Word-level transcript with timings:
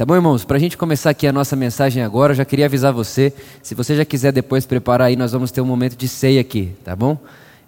Tá 0.00 0.06
bom, 0.06 0.14
irmãos? 0.14 0.46
Para 0.46 0.56
a 0.56 0.58
gente 0.58 0.78
começar 0.78 1.10
aqui 1.10 1.26
a 1.26 1.32
nossa 1.32 1.54
mensagem 1.54 2.02
agora, 2.02 2.32
eu 2.32 2.36
já 2.36 2.44
queria 2.46 2.64
avisar 2.64 2.90
você, 2.90 3.34
se 3.62 3.74
você 3.74 3.94
já 3.94 4.02
quiser 4.02 4.32
depois 4.32 4.64
preparar 4.64 5.08
aí, 5.08 5.14
nós 5.14 5.32
vamos 5.32 5.50
ter 5.50 5.60
um 5.60 5.66
momento 5.66 5.94
de 5.94 6.08
ceia 6.08 6.40
aqui, 6.40 6.74
tá 6.82 6.96
bom? 6.96 7.18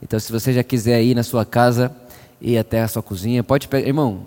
Então, 0.03 0.19
se 0.19 0.33
você 0.33 0.51
já 0.51 0.63
quiser 0.63 1.03
ir 1.03 1.15
na 1.15 1.23
sua 1.23 1.45
casa, 1.45 1.95
ir 2.41 2.57
até 2.57 2.81
a 2.81 2.89
sua 2.89 3.03
cozinha, 3.03 3.45
pode 3.45 3.69
pegar, 3.69 3.87
irmão, 3.87 4.25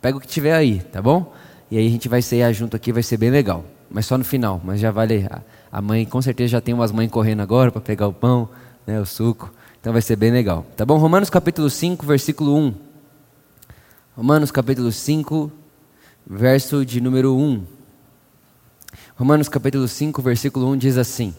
pega 0.00 0.16
o 0.16 0.20
que 0.20 0.28
tiver 0.28 0.54
aí, 0.54 0.78
tá 0.92 1.02
bom? 1.02 1.34
E 1.72 1.76
aí 1.76 1.84
a 1.88 1.90
gente 1.90 2.08
vai 2.08 2.22
ceiar 2.22 2.52
junto 2.52 2.76
aqui, 2.76 2.92
vai 2.92 3.02
ser 3.02 3.16
bem 3.16 3.30
legal. 3.30 3.64
Mas 3.90 4.06
só 4.06 4.16
no 4.16 4.22
final, 4.22 4.60
mas 4.62 4.78
já 4.78 4.92
vale. 4.92 5.28
A 5.72 5.82
mãe, 5.82 6.06
com 6.06 6.22
certeza, 6.22 6.50
já 6.52 6.60
tem 6.60 6.72
umas 6.72 6.92
mães 6.92 7.10
correndo 7.10 7.40
agora 7.40 7.72
para 7.72 7.80
pegar 7.80 8.06
o 8.06 8.12
pão, 8.12 8.48
né, 8.86 9.00
o 9.00 9.04
suco. 9.04 9.52
Então 9.80 9.92
vai 9.92 10.02
ser 10.02 10.14
bem 10.14 10.30
legal. 10.30 10.64
Tá 10.76 10.86
bom? 10.86 10.98
Romanos 10.98 11.28
capítulo 11.28 11.68
5, 11.68 12.06
versículo 12.06 12.56
1. 12.56 12.74
Romanos 14.16 14.52
capítulo 14.52 14.92
5, 14.92 15.50
verso 16.26 16.84
de 16.84 17.00
número 17.00 17.36
1. 17.36 17.64
Romanos 19.16 19.48
capítulo 19.48 19.86
5, 19.86 20.22
versículo 20.22 20.68
1 20.70 20.76
diz 20.76 20.96
assim: 20.96 21.34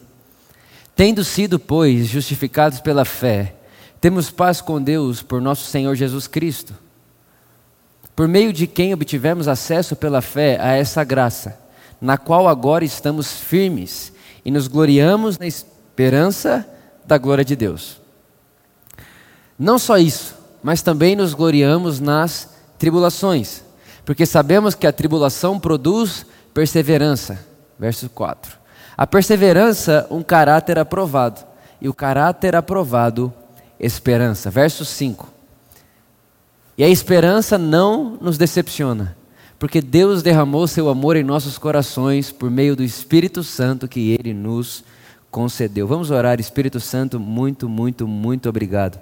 Tendo 0.94 1.24
sido, 1.24 1.58
pois, 1.58 2.06
justificados 2.06 2.80
pela 2.80 3.04
fé, 3.04 3.54
temos 4.00 4.30
paz 4.30 4.60
com 4.60 4.80
Deus 4.80 5.22
por 5.22 5.40
nosso 5.40 5.64
Senhor 5.64 5.94
Jesus 5.94 6.26
Cristo, 6.26 6.74
por 8.14 8.28
meio 8.28 8.52
de 8.52 8.66
quem 8.66 8.92
obtivemos 8.92 9.48
acesso 9.48 9.96
pela 9.96 10.20
fé 10.20 10.58
a 10.60 10.72
essa 10.72 11.02
graça, 11.02 11.58
na 12.00 12.18
qual 12.18 12.48
agora 12.48 12.84
estamos 12.84 13.32
firmes 13.32 14.12
e 14.44 14.50
nos 14.50 14.68
gloriamos 14.68 15.38
na 15.38 15.46
esperança 15.46 16.66
da 17.04 17.18
glória 17.18 17.44
de 17.44 17.56
Deus. 17.56 18.00
Não 19.58 19.78
só 19.78 19.98
isso, 19.98 20.34
mas 20.62 20.82
também 20.82 21.14
nos 21.16 21.34
gloriamos 21.34 22.00
nas 22.00 22.50
tribulações 22.78 23.62
porque 24.04 24.26
sabemos 24.26 24.74
que 24.74 24.86
a 24.86 24.92
tribulação 24.92 25.58
produz 25.58 26.26
perseverança. 26.52 27.38
Verso 27.78 28.08
4. 28.08 28.58
A 28.96 29.06
perseverança, 29.06 30.06
um 30.10 30.22
caráter 30.22 30.78
aprovado, 30.78 31.40
e 31.80 31.88
o 31.88 31.94
caráter 31.94 32.54
aprovado, 32.54 33.32
esperança. 33.78 34.50
Verso 34.50 34.84
5. 34.84 35.28
E 36.76 36.84
a 36.84 36.88
esperança 36.88 37.58
não 37.58 38.18
nos 38.20 38.38
decepciona, 38.38 39.16
porque 39.58 39.80
Deus 39.80 40.22
derramou 40.22 40.66
seu 40.66 40.88
amor 40.88 41.16
em 41.16 41.24
nossos 41.24 41.58
corações 41.58 42.30
por 42.30 42.50
meio 42.50 42.74
do 42.74 42.82
Espírito 42.82 43.42
Santo 43.42 43.88
que 43.88 44.10
ele 44.10 44.32
nos 44.32 44.84
concedeu. 45.30 45.86
Vamos 45.86 46.10
orar, 46.10 46.40
Espírito 46.40 46.80
Santo, 46.80 47.18
muito, 47.18 47.68
muito, 47.68 48.06
muito 48.06 48.48
obrigado. 48.48 48.98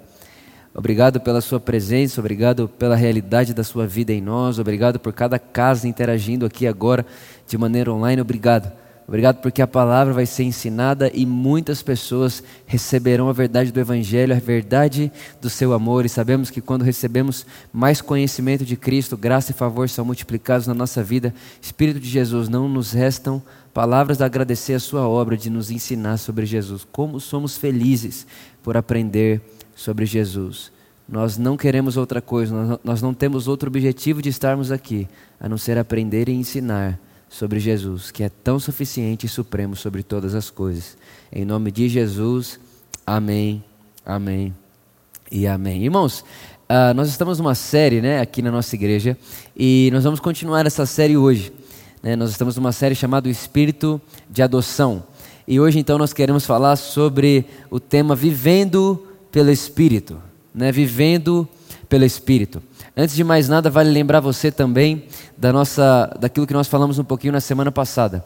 Obrigado 0.73 1.19
pela 1.19 1.41
sua 1.41 1.59
presença, 1.59 2.21
obrigado 2.21 2.67
pela 2.67 2.95
realidade 2.95 3.53
da 3.53 3.63
sua 3.63 3.85
vida 3.85 4.13
em 4.13 4.21
nós, 4.21 4.57
obrigado 4.57 4.99
por 4.99 5.11
cada 5.11 5.37
casa 5.37 5.87
interagindo 5.87 6.45
aqui 6.45 6.65
agora 6.65 7.05
de 7.45 7.57
maneira 7.57 7.91
online, 7.91 8.21
obrigado. 8.21 8.71
Obrigado 9.05 9.41
porque 9.41 9.61
a 9.61 9.67
palavra 9.67 10.13
vai 10.13 10.25
ser 10.25 10.43
ensinada 10.43 11.11
e 11.13 11.25
muitas 11.25 11.83
pessoas 11.83 12.41
receberão 12.65 13.27
a 13.27 13.33
verdade 13.33 13.69
do 13.69 13.79
Evangelho, 13.79 14.33
a 14.33 14.39
verdade 14.39 15.11
do 15.41 15.49
seu 15.49 15.73
amor. 15.73 16.05
E 16.05 16.09
sabemos 16.09 16.49
que 16.49 16.61
quando 16.61 16.83
recebemos 16.83 17.45
mais 17.73 17.99
conhecimento 17.99 18.63
de 18.63 18.77
Cristo, 18.77 19.17
graça 19.17 19.51
e 19.51 19.53
favor 19.53 19.89
são 19.89 20.05
multiplicados 20.05 20.65
na 20.65 20.73
nossa 20.73 21.03
vida. 21.03 21.33
Espírito 21.61 21.99
de 21.99 22.07
Jesus, 22.07 22.47
não 22.47 22.69
nos 22.69 22.93
restam 22.93 23.43
palavras 23.73 24.17
de 24.17 24.23
agradecer 24.23 24.75
a 24.75 24.79
sua 24.79 25.05
obra, 25.05 25.35
de 25.35 25.49
nos 25.49 25.71
ensinar 25.71 26.15
sobre 26.15 26.45
Jesus. 26.45 26.87
Como 26.89 27.19
somos 27.19 27.57
felizes 27.57 28.25
por 28.63 28.77
aprender 28.77 29.41
sobre 29.81 30.05
Jesus. 30.05 30.71
Nós 31.09 31.37
não 31.37 31.57
queremos 31.57 31.97
outra 31.97 32.21
coisa, 32.21 32.79
nós 32.83 33.01
não 33.01 33.13
temos 33.13 33.47
outro 33.47 33.67
objetivo 33.67 34.21
de 34.21 34.29
estarmos 34.29 34.71
aqui, 34.71 35.07
a 35.39 35.49
não 35.49 35.57
ser 35.57 35.77
aprender 35.77 36.29
e 36.29 36.33
ensinar 36.33 36.99
sobre 37.27 37.59
Jesus, 37.59 38.11
que 38.11 38.23
é 38.23 38.29
tão 38.29 38.59
suficiente 38.59 39.25
e 39.25 39.29
supremo 39.29 39.75
sobre 39.75 40.03
todas 40.03 40.35
as 40.35 40.49
coisas. 40.49 40.95
Em 41.31 41.43
nome 41.43 41.71
de 41.71 41.89
Jesus, 41.89 42.59
amém, 43.05 43.63
amém 44.05 44.53
e 45.31 45.47
amém. 45.47 45.83
Irmãos, 45.83 46.21
uh, 46.69 46.93
nós 46.95 47.09
estamos 47.09 47.39
numa 47.39 47.55
série 47.55 48.01
né, 48.01 48.21
aqui 48.21 48.41
na 48.41 48.51
nossa 48.51 48.75
igreja 48.75 49.17
e 49.57 49.89
nós 49.91 50.03
vamos 50.03 50.19
continuar 50.19 50.65
essa 50.65 50.85
série 50.85 51.17
hoje. 51.17 51.51
Né? 52.03 52.15
Nós 52.15 52.29
estamos 52.29 52.55
numa 52.55 52.71
série 52.71 52.95
chamada 52.95 53.27
O 53.27 53.31
Espírito 53.31 53.99
de 54.29 54.41
Adoção. 54.41 55.03
E 55.47 55.59
hoje 55.59 55.79
então 55.79 55.97
nós 55.97 56.13
queremos 56.13 56.45
falar 56.45 56.75
sobre 56.75 57.45
o 57.69 57.79
tema 57.79 58.15
Vivendo 58.15 59.10
pelo 59.31 59.51
Espírito, 59.51 60.21
né? 60.53 60.71
vivendo 60.71 61.47
pelo 61.87 62.05
Espírito. 62.05 62.61
Antes 62.95 63.15
de 63.15 63.23
mais 63.23 63.47
nada, 63.47 63.69
vale 63.69 63.89
lembrar 63.89 64.19
você 64.19 64.51
também 64.51 65.05
da 65.37 65.53
nossa, 65.53 66.15
daquilo 66.19 66.45
que 66.45 66.53
nós 66.53 66.67
falamos 66.67 66.99
um 66.99 67.03
pouquinho 67.03 67.33
na 67.33 67.39
semana 67.39 67.71
passada. 67.71 68.23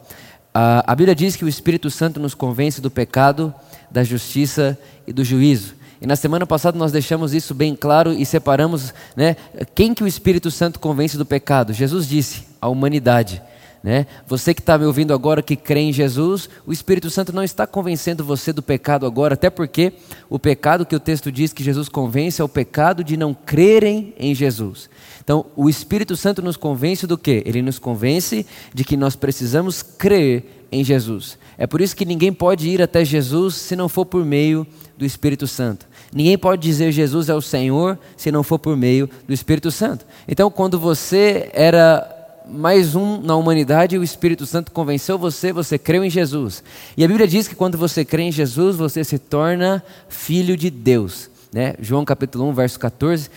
A, 0.52 0.92
a 0.92 0.94
Bíblia 0.94 1.14
diz 1.14 1.36
que 1.36 1.44
o 1.44 1.48
Espírito 1.48 1.90
Santo 1.90 2.18
nos 2.18 2.34
convence 2.34 2.80
do 2.80 2.90
pecado, 2.90 3.54
da 3.90 4.02
justiça 4.02 4.78
e 5.06 5.12
do 5.12 5.24
juízo. 5.24 5.74
E 6.00 6.06
na 6.06 6.16
semana 6.16 6.46
passada 6.46 6.78
nós 6.78 6.92
deixamos 6.92 7.32
isso 7.32 7.54
bem 7.54 7.74
claro 7.74 8.12
e 8.12 8.26
separamos 8.26 8.92
né, 9.16 9.36
quem 9.74 9.94
que 9.94 10.04
o 10.04 10.06
Espírito 10.06 10.50
Santo 10.50 10.78
convence 10.78 11.16
do 11.16 11.24
pecado. 11.24 11.72
Jesus 11.72 12.08
disse, 12.08 12.44
a 12.60 12.68
humanidade. 12.68 13.40
Né? 13.86 14.04
Você 14.26 14.52
que 14.52 14.60
está 14.60 14.76
me 14.76 14.84
ouvindo 14.84 15.14
agora, 15.14 15.40
que 15.40 15.54
crê 15.54 15.78
em 15.78 15.92
Jesus, 15.92 16.50
o 16.66 16.72
Espírito 16.72 17.08
Santo 17.08 17.32
não 17.32 17.44
está 17.44 17.68
convencendo 17.68 18.24
você 18.24 18.52
do 18.52 18.60
pecado 18.60 19.06
agora, 19.06 19.34
até 19.34 19.48
porque 19.48 19.92
o 20.28 20.40
pecado 20.40 20.84
que 20.84 20.96
o 20.96 20.98
texto 20.98 21.30
diz 21.30 21.52
que 21.52 21.62
Jesus 21.62 21.88
convence 21.88 22.42
é 22.42 22.44
o 22.44 22.48
pecado 22.48 23.04
de 23.04 23.16
não 23.16 23.32
crerem 23.32 24.12
em 24.18 24.34
Jesus. 24.34 24.90
Então, 25.22 25.46
o 25.54 25.70
Espírito 25.70 26.16
Santo 26.16 26.42
nos 26.42 26.56
convence 26.56 27.06
do 27.06 27.16
quê? 27.16 27.44
Ele 27.46 27.62
nos 27.62 27.78
convence 27.78 28.44
de 28.74 28.82
que 28.82 28.96
nós 28.96 29.14
precisamos 29.14 29.84
crer 29.84 30.66
em 30.72 30.82
Jesus. 30.82 31.38
É 31.56 31.64
por 31.64 31.80
isso 31.80 31.94
que 31.94 32.04
ninguém 32.04 32.32
pode 32.32 32.68
ir 32.68 32.82
até 32.82 33.04
Jesus 33.04 33.54
se 33.54 33.76
não 33.76 33.88
for 33.88 34.04
por 34.04 34.24
meio 34.24 34.66
do 34.98 35.04
Espírito 35.04 35.46
Santo. 35.46 35.86
Ninguém 36.12 36.36
pode 36.36 36.60
dizer 36.60 36.90
Jesus 36.90 37.28
é 37.28 37.34
o 37.36 37.40
Senhor 37.40 37.96
se 38.16 38.32
não 38.32 38.42
for 38.42 38.58
por 38.58 38.76
meio 38.76 39.08
do 39.28 39.32
Espírito 39.32 39.70
Santo. 39.70 40.04
Então, 40.26 40.50
quando 40.50 40.76
você 40.76 41.48
era 41.52 42.15
mais 42.48 42.94
um 42.94 43.20
na 43.20 43.34
humanidade, 43.34 43.98
o 43.98 44.04
Espírito 44.04 44.46
Santo 44.46 44.70
convenceu 44.70 45.18
você, 45.18 45.52
você 45.52 45.78
creu 45.78 46.04
em 46.04 46.10
Jesus. 46.10 46.62
E 46.96 47.04
a 47.04 47.08
Bíblia 47.08 47.26
diz 47.26 47.48
que 47.48 47.54
quando 47.54 47.76
você 47.76 48.04
crê 48.04 48.22
em 48.22 48.32
Jesus, 48.32 48.76
você 48.76 49.02
se 49.02 49.18
torna 49.18 49.82
filho 50.08 50.56
de 50.56 50.70
Deus. 50.70 51.28
Né? 51.52 51.74
João 51.80 52.04
capítulo 52.04 52.48
1, 52.48 52.54
verso 52.54 52.78
14. 52.78 53.30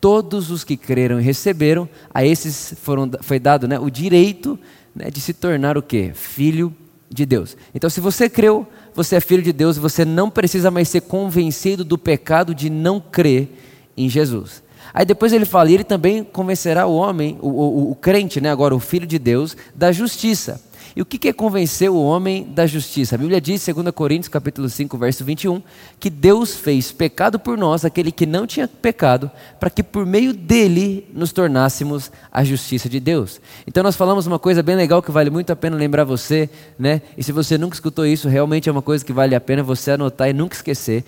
Todos 0.00 0.50
os 0.50 0.64
que 0.64 0.76
creram 0.76 1.20
e 1.20 1.22
receberam, 1.22 1.88
a 2.12 2.24
esses 2.24 2.74
foram, 2.80 3.10
foi 3.20 3.38
dado 3.38 3.68
né, 3.68 3.78
o 3.78 3.90
direito 3.90 4.58
né, 4.94 5.10
de 5.10 5.20
se 5.20 5.32
tornar 5.32 5.76
o 5.76 5.82
quê? 5.82 6.12
Filho 6.14 6.74
de 7.10 7.26
Deus. 7.26 7.56
Então, 7.74 7.88
se 7.88 8.00
você 8.00 8.28
creu, 8.28 8.66
você 8.94 9.16
é 9.16 9.20
filho 9.20 9.42
de 9.42 9.52
Deus, 9.52 9.76
você 9.76 10.04
não 10.04 10.30
precisa 10.30 10.70
mais 10.70 10.88
ser 10.88 11.02
convencido 11.02 11.84
do 11.84 11.98
pecado 11.98 12.54
de 12.54 12.68
não 12.70 13.00
crer 13.00 13.48
em 13.96 14.08
Jesus. 14.08 14.63
Aí 14.94 15.04
depois 15.04 15.32
ele 15.32 15.44
fala, 15.44 15.68
e 15.70 15.74
ele 15.74 15.84
também 15.84 16.22
convencerá 16.22 16.86
o 16.86 16.94
homem, 16.94 17.36
o, 17.42 17.48
o, 17.48 17.90
o 17.90 17.94
crente, 17.96 18.40
né, 18.40 18.48
agora 18.48 18.76
o 18.76 18.78
filho 18.78 19.06
de 19.06 19.18
Deus, 19.18 19.56
da 19.74 19.90
justiça. 19.90 20.60
E 20.96 21.02
o 21.02 21.04
que 21.04 21.28
é 21.28 21.32
convencer 21.32 21.90
o 21.90 22.00
homem 22.00 22.44
da 22.44 22.68
justiça? 22.68 23.16
A 23.16 23.18
Bíblia 23.18 23.40
diz, 23.40 23.66
2 23.66 23.90
Coríntios 23.90 24.28
capítulo 24.28 24.68
5, 24.68 24.96
verso 24.96 25.24
21, 25.24 25.60
que 25.98 26.08
Deus 26.08 26.54
fez 26.54 26.92
pecado 26.92 27.36
por 27.36 27.58
nós, 27.58 27.84
aquele 27.84 28.12
que 28.12 28.24
não 28.24 28.46
tinha 28.46 28.68
pecado, 28.68 29.28
para 29.58 29.68
que 29.68 29.82
por 29.82 30.06
meio 30.06 30.32
dele 30.32 31.04
nos 31.12 31.32
tornássemos 31.32 32.12
a 32.30 32.44
justiça 32.44 32.88
de 32.88 33.00
Deus. 33.00 33.40
Então 33.66 33.82
nós 33.82 33.96
falamos 33.96 34.28
uma 34.28 34.38
coisa 34.38 34.62
bem 34.62 34.76
legal 34.76 35.02
que 35.02 35.10
vale 35.10 35.30
muito 35.30 35.50
a 35.50 35.56
pena 35.56 35.76
lembrar 35.76 36.04
você, 36.04 36.48
né? 36.78 37.02
E 37.18 37.24
se 37.24 37.32
você 37.32 37.58
nunca 37.58 37.74
escutou 37.74 38.06
isso, 38.06 38.28
realmente 38.28 38.68
é 38.68 38.72
uma 38.72 38.82
coisa 38.82 39.04
que 39.04 39.12
vale 39.12 39.34
a 39.34 39.40
pena 39.40 39.64
você 39.64 39.90
anotar 39.90 40.28
e 40.28 40.32
nunca 40.32 40.54
esquecer. 40.54 41.04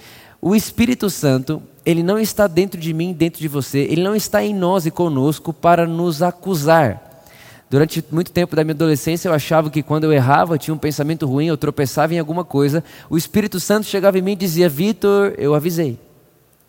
O 0.48 0.54
Espírito 0.54 1.10
Santo, 1.10 1.60
ele 1.84 2.04
não 2.04 2.20
está 2.20 2.46
dentro 2.46 2.80
de 2.80 2.94
mim, 2.94 3.12
dentro 3.12 3.40
de 3.40 3.48
você, 3.48 3.80
ele 3.80 4.04
não 4.04 4.14
está 4.14 4.44
em 4.44 4.54
nós 4.54 4.86
e 4.86 4.92
conosco 4.92 5.52
para 5.52 5.88
nos 5.88 6.22
acusar. 6.22 7.24
Durante 7.68 8.04
muito 8.12 8.30
tempo 8.30 8.54
da 8.54 8.62
minha 8.62 8.72
adolescência, 8.72 9.28
eu 9.28 9.34
achava 9.34 9.70
que 9.70 9.82
quando 9.82 10.04
eu 10.04 10.12
errava, 10.12 10.56
tinha 10.56 10.72
um 10.72 10.78
pensamento 10.78 11.26
ruim, 11.26 11.46
eu 11.46 11.56
tropeçava 11.56 12.14
em 12.14 12.20
alguma 12.20 12.44
coisa, 12.44 12.84
o 13.10 13.16
Espírito 13.16 13.58
Santo 13.58 13.88
chegava 13.88 14.20
em 14.20 14.22
mim 14.22 14.34
e 14.34 14.36
dizia: 14.36 14.68
Vitor, 14.68 15.34
eu 15.36 15.52
avisei. 15.52 15.98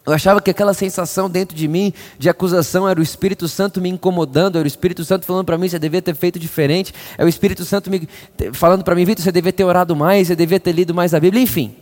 Eu 0.07 0.11
achava 0.11 0.41
que 0.41 0.49
aquela 0.49 0.73
sensação 0.73 1.29
dentro 1.29 1.55
de 1.55 1.67
mim 1.67 1.93
de 2.17 2.29
acusação 2.29 2.89
era 2.89 2.99
o 2.99 3.03
Espírito 3.03 3.47
Santo 3.47 3.79
me 3.79 3.89
incomodando, 3.89 4.55
era 4.55 4.65
o 4.65 4.67
Espírito 4.67 5.05
Santo 5.05 5.23
falando 5.23 5.45
para 5.45 5.55
mim, 5.55 5.69
você 5.69 5.77
devia 5.77 6.01
ter 6.01 6.15
feito 6.15 6.39
diferente, 6.39 6.95
é 7.15 7.23
o 7.23 7.27
Espírito 7.27 7.63
Santo 7.63 7.91
me 7.91 8.09
falando 8.53 8.83
para 8.83 8.95
mim, 8.95 9.05
Vitor, 9.05 9.23
você 9.23 9.31
devia 9.31 9.53
ter 9.53 9.65
orado 9.65 9.95
mais, 9.95 10.29
você 10.29 10.35
devia 10.35 10.59
ter 10.59 10.71
lido 10.71 10.95
mais 10.95 11.13
a 11.13 11.19
Bíblia, 11.19 11.43
enfim. 11.43 11.75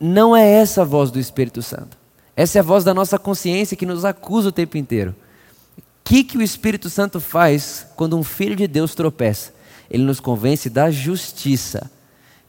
Não 0.00 0.34
é 0.34 0.48
essa 0.48 0.80
a 0.80 0.84
voz 0.84 1.10
do 1.10 1.20
Espírito 1.20 1.60
Santo. 1.60 1.98
Essa 2.34 2.58
é 2.58 2.60
a 2.60 2.64
voz 2.64 2.82
da 2.82 2.94
nossa 2.94 3.18
consciência 3.18 3.76
que 3.76 3.84
nos 3.84 4.02
acusa 4.02 4.48
o 4.48 4.52
tempo 4.52 4.78
inteiro. 4.78 5.14
O 5.78 5.82
que, 6.02 6.24
que 6.24 6.38
o 6.38 6.42
Espírito 6.42 6.88
Santo 6.88 7.20
faz 7.20 7.86
quando 7.94 8.16
um 8.16 8.24
filho 8.24 8.56
de 8.56 8.66
Deus 8.66 8.94
tropeça? 8.94 9.52
Ele 9.90 10.02
nos 10.02 10.18
convence 10.18 10.70
da 10.70 10.90
justiça. 10.90 11.90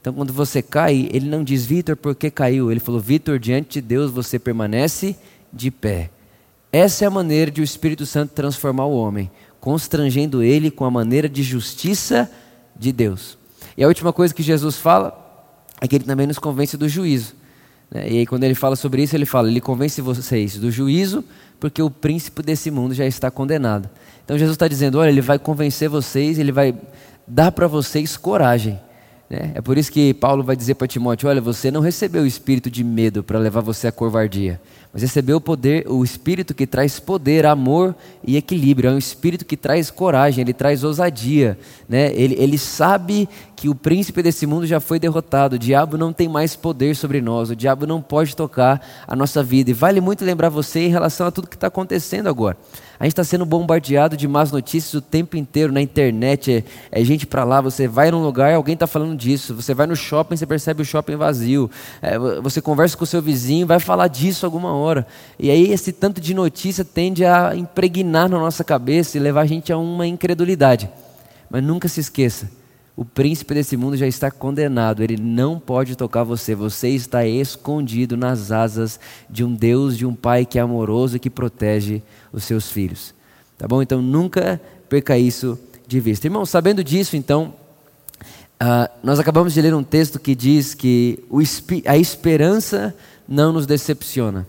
Então, 0.00 0.14
quando 0.14 0.32
você 0.32 0.62
cai, 0.62 1.08
ele 1.12 1.28
não 1.28 1.44
diz, 1.44 1.66
Vitor, 1.66 1.94
por 1.94 2.14
que 2.14 2.30
caiu? 2.30 2.70
Ele 2.70 2.80
falou, 2.80 3.00
Vitor, 3.00 3.38
diante 3.38 3.74
de 3.74 3.82
Deus 3.82 4.10
você 4.10 4.38
permanece 4.38 5.14
de 5.52 5.70
pé. 5.70 6.10
Essa 6.72 7.04
é 7.04 7.06
a 7.06 7.10
maneira 7.10 7.50
de 7.50 7.60
o 7.60 7.64
Espírito 7.64 8.06
Santo 8.06 8.32
transformar 8.32 8.86
o 8.86 8.96
homem. 8.96 9.30
constrangendo 9.60 10.42
ele 10.42 10.72
com 10.72 10.84
a 10.84 10.90
maneira 10.90 11.28
de 11.28 11.40
justiça 11.40 12.28
de 12.74 12.90
Deus. 12.90 13.38
E 13.76 13.84
a 13.84 13.86
última 13.86 14.12
coisa 14.12 14.34
que 14.34 14.42
Jesus 14.42 14.76
fala 14.76 15.16
é 15.80 15.86
que 15.86 15.94
ele 15.94 16.04
também 16.04 16.26
nos 16.26 16.38
convence 16.38 16.76
do 16.76 16.88
juízo. 16.88 17.41
Né? 17.92 18.10
E 18.10 18.18
aí, 18.18 18.26
quando 18.26 18.44
ele 18.44 18.54
fala 18.54 18.74
sobre 18.74 19.02
isso, 19.02 19.14
ele 19.14 19.26
fala: 19.26 19.48
Ele 19.48 19.60
convence 19.60 20.00
vocês 20.00 20.56
do 20.56 20.70
juízo, 20.70 21.24
porque 21.60 21.82
o 21.82 21.90
príncipe 21.90 22.42
desse 22.42 22.70
mundo 22.70 22.94
já 22.94 23.06
está 23.06 23.30
condenado. 23.30 23.88
Então, 24.24 24.38
Jesus 24.38 24.54
está 24.54 24.66
dizendo: 24.66 24.98
Olha, 24.98 25.10
ele 25.10 25.20
vai 25.20 25.38
convencer 25.38 25.88
vocês, 25.88 26.38
ele 26.38 26.52
vai 26.52 26.74
dar 27.26 27.52
para 27.52 27.66
vocês 27.66 28.16
coragem. 28.16 28.80
Né? 29.32 29.52
É 29.54 29.62
por 29.62 29.78
isso 29.78 29.90
que 29.90 30.12
Paulo 30.12 30.44
vai 30.44 30.54
dizer 30.54 30.74
para 30.74 30.86
Timóteo: 30.86 31.26
Olha, 31.26 31.40
você 31.40 31.70
não 31.70 31.80
recebeu 31.80 32.22
o 32.22 32.26
espírito 32.26 32.70
de 32.70 32.84
medo 32.84 33.22
para 33.24 33.38
levar 33.38 33.62
você 33.62 33.86
à 33.86 33.92
covardia 33.92 34.60
mas 34.92 35.00
recebeu 35.00 35.38
o 35.38 35.40
poder, 35.40 35.86
o 35.88 36.04
espírito 36.04 36.52
que 36.52 36.66
traz 36.66 37.00
poder, 37.00 37.46
amor 37.46 37.94
e 38.22 38.36
equilíbrio. 38.36 38.90
É 38.90 38.92
um 38.92 38.98
espírito 38.98 39.42
que 39.42 39.56
traz 39.56 39.90
coragem, 39.90 40.42
ele 40.42 40.52
traz 40.52 40.84
ousadia. 40.84 41.58
Né? 41.88 42.12
Ele, 42.12 42.34
ele 42.38 42.58
sabe 42.58 43.26
que 43.56 43.70
o 43.70 43.74
príncipe 43.74 44.22
desse 44.22 44.46
mundo 44.46 44.66
já 44.66 44.80
foi 44.80 44.98
derrotado. 44.98 45.56
O 45.56 45.58
diabo 45.58 45.96
não 45.96 46.12
tem 46.12 46.28
mais 46.28 46.54
poder 46.54 46.94
sobre 46.94 47.22
nós. 47.22 47.48
O 47.48 47.56
diabo 47.56 47.86
não 47.86 48.02
pode 48.02 48.36
tocar 48.36 48.86
a 49.06 49.16
nossa 49.16 49.42
vida. 49.42 49.70
E 49.70 49.74
vale 49.74 49.98
muito 49.98 50.26
lembrar 50.26 50.50
você 50.50 50.80
em 50.80 50.90
relação 50.90 51.26
a 51.26 51.30
tudo 51.30 51.48
que 51.48 51.56
está 51.56 51.68
acontecendo 51.68 52.28
agora. 52.28 52.58
A 53.02 53.04
gente 53.04 53.14
está 53.14 53.24
sendo 53.24 53.44
bombardeado 53.44 54.16
de 54.16 54.28
más 54.28 54.52
notícias 54.52 54.94
o 54.94 55.00
tempo 55.00 55.36
inteiro 55.36 55.72
na 55.72 55.82
internet. 55.82 56.64
É, 56.92 57.00
é 57.00 57.04
gente 57.04 57.26
para 57.26 57.42
lá, 57.42 57.60
você 57.60 57.88
vai 57.88 58.12
num 58.12 58.22
lugar, 58.22 58.54
alguém 58.54 58.74
está 58.74 58.86
falando 58.86 59.16
disso. 59.16 59.56
Você 59.56 59.74
vai 59.74 59.88
no 59.88 59.96
shopping, 59.96 60.36
você 60.36 60.46
percebe 60.46 60.82
o 60.82 60.84
shopping 60.84 61.16
vazio. 61.16 61.68
É, 62.00 62.16
você 62.16 62.60
conversa 62.60 62.96
com 62.96 63.02
o 63.02 63.06
seu 63.06 63.20
vizinho, 63.20 63.66
vai 63.66 63.80
falar 63.80 64.06
disso 64.06 64.46
alguma 64.46 64.72
hora. 64.72 65.04
E 65.36 65.50
aí 65.50 65.72
esse 65.72 65.90
tanto 65.90 66.20
de 66.20 66.32
notícia 66.32 66.84
tende 66.84 67.24
a 67.24 67.56
impregnar 67.56 68.28
na 68.28 68.38
nossa 68.38 68.62
cabeça 68.62 69.18
e 69.18 69.20
levar 69.20 69.40
a 69.40 69.46
gente 69.46 69.72
a 69.72 69.76
uma 69.76 70.06
incredulidade. 70.06 70.88
Mas 71.50 71.60
nunca 71.64 71.88
se 71.88 71.98
esqueça 71.98 72.61
o 72.94 73.04
príncipe 73.04 73.54
desse 73.54 73.76
mundo 73.76 73.96
já 73.96 74.06
está 74.06 74.30
condenado, 74.30 75.02
ele 75.02 75.16
não 75.16 75.58
pode 75.58 75.96
tocar 75.96 76.24
você. 76.24 76.54
Você 76.54 76.88
está 76.90 77.26
escondido 77.26 78.16
nas 78.16 78.52
asas 78.52 79.00
de 79.30 79.42
um 79.42 79.54
Deus, 79.54 79.96
de 79.96 80.04
um 80.04 80.14
Pai 80.14 80.44
que 80.44 80.58
é 80.58 80.62
amoroso 80.62 81.16
e 81.16 81.20
que 81.20 81.30
protege 81.30 82.02
os 82.32 82.44
seus 82.44 82.70
filhos. 82.70 83.14
Tá 83.56 83.66
bom? 83.66 83.80
Então 83.80 84.02
nunca 84.02 84.60
perca 84.90 85.16
isso 85.16 85.58
de 85.86 86.00
vista. 86.00 86.26
Irmão, 86.26 86.44
sabendo 86.44 86.84
disso, 86.84 87.16
então, 87.16 87.54
uh, 88.60 88.90
nós 89.02 89.18
acabamos 89.18 89.54
de 89.54 89.62
ler 89.62 89.74
um 89.74 89.82
texto 89.82 90.18
que 90.18 90.34
diz 90.34 90.74
que 90.74 91.24
a 91.86 91.96
esperança 91.96 92.94
não 93.26 93.52
nos 93.52 93.64
decepciona, 93.64 94.46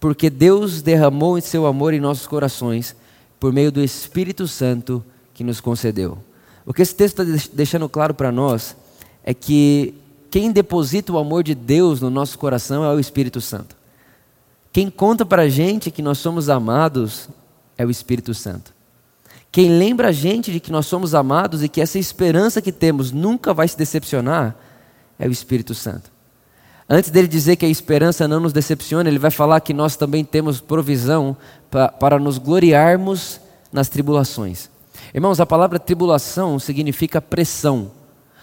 porque 0.00 0.28
Deus 0.28 0.82
derramou 0.82 1.40
seu 1.40 1.64
amor 1.64 1.94
em 1.94 2.00
nossos 2.00 2.26
corações 2.26 2.96
por 3.38 3.52
meio 3.52 3.70
do 3.70 3.82
Espírito 3.82 4.48
Santo 4.48 5.04
que 5.32 5.44
nos 5.44 5.60
concedeu. 5.60 6.18
O 6.68 6.74
que 6.74 6.82
esse 6.82 6.94
texto 6.94 7.22
está 7.22 7.48
deixando 7.54 7.88
claro 7.88 8.12
para 8.12 8.30
nós 8.30 8.76
é 9.24 9.32
que 9.32 9.94
quem 10.30 10.52
deposita 10.52 11.10
o 11.10 11.16
amor 11.16 11.42
de 11.42 11.54
Deus 11.54 12.02
no 12.02 12.10
nosso 12.10 12.38
coração 12.38 12.84
é 12.84 12.94
o 12.94 13.00
Espírito 13.00 13.40
Santo. 13.40 13.74
Quem 14.70 14.90
conta 14.90 15.24
para 15.24 15.44
a 15.44 15.48
gente 15.48 15.90
que 15.90 16.02
nós 16.02 16.18
somos 16.18 16.50
amados 16.50 17.26
é 17.78 17.86
o 17.86 17.90
Espírito 17.90 18.34
Santo. 18.34 18.74
Quem 19.50 19.78
lembra 19.78 20.08
a 20.08 20.12
gente 20.12 20.52
de 20.52 20.60
que 20.60 20.70
nós 20.70 20.84
somos 20.84 21.14
amados 21.14 21.62
e 21.64 21.70
que 21.70 21.80
essa 21.80 21.98
esperança 21.98 22.60
que 22.60 22.70
temos 22.70 23.12
nunca 23.12 23.54
vai 23.54 23.66
se 23.66 23.78
decepcionar 23.78 24.54
é 25.18 25.26
o 25.26 25.32
Espírito 25.32 25.74
Santo. 25.74 26.12
Antes 26.86 27.10
dele 27.10 27.28
dizer 27.28 27.56
que 27.56 27.64
a 27.64 27.70
esperança 27.70 28.28
não 28.28 28.40
nos 28.40 28.52
decepciona, 28.52 29.08
ele 29.08 29.18
vai 29.18 29.30
falar 29.30 29.60
que 29.60 29.72
nós 29.72 29.96
também 29.96 30.22
temos 30.22 30.60
provisão 30.60 31.34
para, 31.70 32.18
nos 32.18 32.36
gloriarmos 32.36 33.40
nas 33.72 33.88
tribulações. 33.88 34.68
Irmãos, 35.14 35.40
a 35.40 35.46
palavra 35.46 35.78
tribulação 35.78 36.58
significa 36.58 37.20
pressão, 37.20 37.90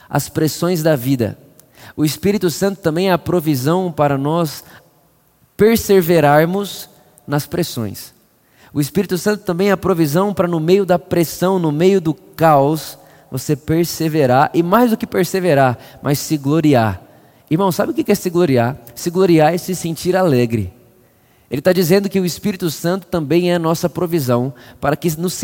as 0.09 0.29
pressões 0.29 0.81
da 0.81 0.95
vida. 0.95 1.37
O 1.95 2.03
Espírito 2.03 2.49
Santo 2.49 2.81
também 2.81 3.09
é 3.09 3.11
a 3.13 3.17
provisão 3.17 3.91
para 3.91 4.17
nós 4.17 4.63
perseverarmos 5.55 6.89
nas 7.27 7.45
pressões. 7.45 8.13
O 8.73 8.81
Espírito 8.81 9.17
Santo 9.17 9.43
também 9.43 9.69
é 9.69 9.71
a 9.71 9.77
provisão 9.77 10.33
para, 10.33 10.47
no 10.47 10.59
meio 10.59 10.85
da 10.85 10.99
pressão, 10.99 11.57
no 11.57 11.71
meio 11.71 12.01
do 12.01 12.13
caos, 12.13 12.97
você 13.31 13.55
perseverar, 13.55 14.51
e 14.53 14.61
mais 14.61 14.91
do 14.91 14.97
que 14.97 15.07
perseverar, 15.07 15.77
mas 16.01 16.19
se 16.19 16.37
gloriar. 16.37 17.01
Irmão, 17.49 17.71
sabe 17.71 17.91
o 17.91 17.95
que 17.95 18.11
é 18.11 18.15
se 18.15 18.29
gloriar? 18.29 18.77
Se 18.93 19.09
gloriar 19.09 19.53
é 19.53 19.57
se 19.57 19.75
sentir 19.75 20.15
alegre. 20.15 20.73
Ele 21.49 21.59
está 21.59 21.71
dizendo 21.71 22.09
que 22.09 22.19
o 22.19 22.25
Espírito 22.25 22.69
Santo 22.71 23.07
também 23.07 23.51
é 23.51 23.55
a 23.55 23.59
nossa 23.59 23.87
provisão 23.87 24.53
para 24.81 24.95
que, 24.95 25.15
nos 25.19 25.39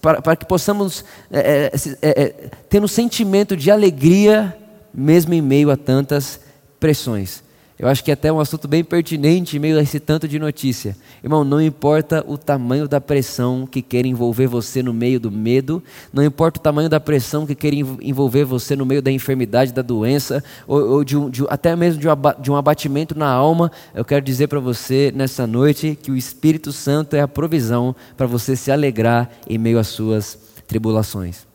para, 0.00 0.20
para 0.20 0.36
que 0.36 0.44
possamos 0.44 1.04
é, 1.30 1.40
é, 1.40 1.72
é, 2.02 2.22
é, 2.22 2.28
ter 2.68 2.82
um 2.82 2.88
sentimento 2.88 3.56
de 3.56 3.70
alegria, 3.70 4.56
mesmo 4.92 5.32
em 5.32 5.40
meio 5.40 5.70
a 5.70 5.76
tantas 5.76 6.40
pressões. 6.78 7.42
Eu 7.78 7.88
acho 7.88 8.02
que 8.02 8.10
é 8.10 8.14
até 8.14 8.32
um 8.32 8.40
assunto 8.40 8.66
bem 8.66 8.82
pertinente 8.82 9.56
em 9.56 9.60
meio 9.60 9.78
a 9.78 9.82
esse 9.82 10.00
tanto 10.00 10.26
de 10.26 10.38
notícia. 10.38 10.96
Irmão, 11.22 11.44
não 11.44 11.60
importa 11.60 12.24
o 12.26 12.38
tamanho 12.38 12.88
da 12.88 13.02
pressão 13.02 13.66
que 13.66 13.82
quer 13.82 14.06
envolver 14.06 14.46
você 14.46 14.82
no 14.82 14.94
meio 14.94 15.20
do 15.20 15.30
medo, 15.30 15.82
não 16.10 16.24
importa 16.24 16.58
o 16.58 16.62
tamanho 16.62 16.88
da 16.88 16.98
pressão 16.98 17.46
que 17.46 17.54
quer 17.54 17.74
envolver 17.74 18.44
você 18.44 18.74
no 18.74 18.86
meio 18.86 19.02
da 19.02 19.12
enfermidade, 19.12 19.74
da 19.74 19.82
doença, 19.82 20.42
ou, 20.66 20.88
ou 20.88 21.04
de 21.04 21.18
um, 21.18 21.28
de, 21.28 21.44
até 21.50 21.76
mesmo 21.76 22.00
de 22.40 22.50
um 22.50 22.56
abatimento 22.56 23.16
na 23.16 23.28
alma, 23.28 23.70
eu 23.94 24.06
quero 24.06 24.24
dizer 24.24 24.46
para 24.46 24.58
você 24.58 25.12
nessa 25.14 25.46
noite 25.46 25.98
que 26.02 26.10
o 26.10 26.16
Espírito 26.16 26.72
Santo 26.72 27.14
é 27.14 27.20
a 27.20 27.28
provisão 27.28 27.94
para 28.16 28.26
você 28.26 28.56
se 28.56 28.72
alegrar 28.72 29.30
em 29.46 29.58
meio 29.58 29.78
às 29.78 29.88
suas 29.88 30.38
tribulações. 30.66 31.46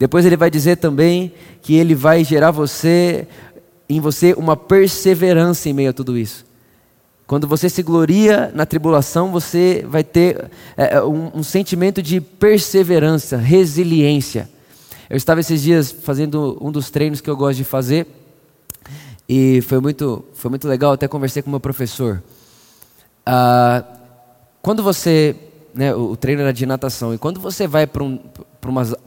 Depois 0.00 0.24
ele 0.24 0.38
vai 0.38 0.50
dizer 0.50 0.76
também 0.76 1.30
que 1.60 1.74
ele 1.74 1.94
vai 1.94 2.24
gerar 2.24 2.50
você 2.50 3.28
em 3.90 3.98
você 3.98 4.32
uma 4.34 4.56
perseverança 4.56 5.68
em 5.68 5.72
meio 5.72 5.90
a 5.90 5.92
tudo 5.92 6.16
isso. 6.16 6.46
Quando 7.26 7.46
você 7.46 7.68
se 7.68 7.82
gloria 7.82 8.50
na 8.54 8.64
tribulação, 8.64 9.32
você 9.32 9.84
vai 9.86 10.04
ter 10.04 10.50
é, 10.76 10.94
é, 10.94 11.02
um, 11.02 11.38
um, 11.38 11.42
sentimento 11.42 12.00
de 12.00 12.20
perseverança, 12.20 13.36
resiliência. 13.36 14.48
Eu 15.08 15.16
estava 15.16 15.40
esses 15.40 15.62
dias 15.62 15.90
fazendo 15.90 16.56
um 16.60 16.70
dos 16.70 16.88
treinos 16.88 17.20
que 17.20 17.28
eu 17.28 17.36
gosto 17.36 17.58
de 17.58 17.64
fazer 17.64 18.06
e 19.28 19.60
foi 19.62 19.80
muito, 19.80 20.24
foi 20.34 20.48
muito 20.48 20.68
legal. 20.68 20.92
Até 20.92 21.08
conversei 21.08 21.42
com 21.42 21.50
meu 21.50 21.60
professor. 21.60 22.22
Ah, 23.26 23.84
quando 24.62 24.84
você, 24.84 25.34
né, 25.74 25.92
o, 25.94 26.12
o 26.12 26.16
treino 26.16 26.42
era 26.42 26.52
de 26.52 26.64
natação, 26.64 27.12
e 27.12 27.18
quando 27.18 27.40
você 27.40 27.66
vai 27.66 27.86
para 27.86 28.04
um, 28.04 28.20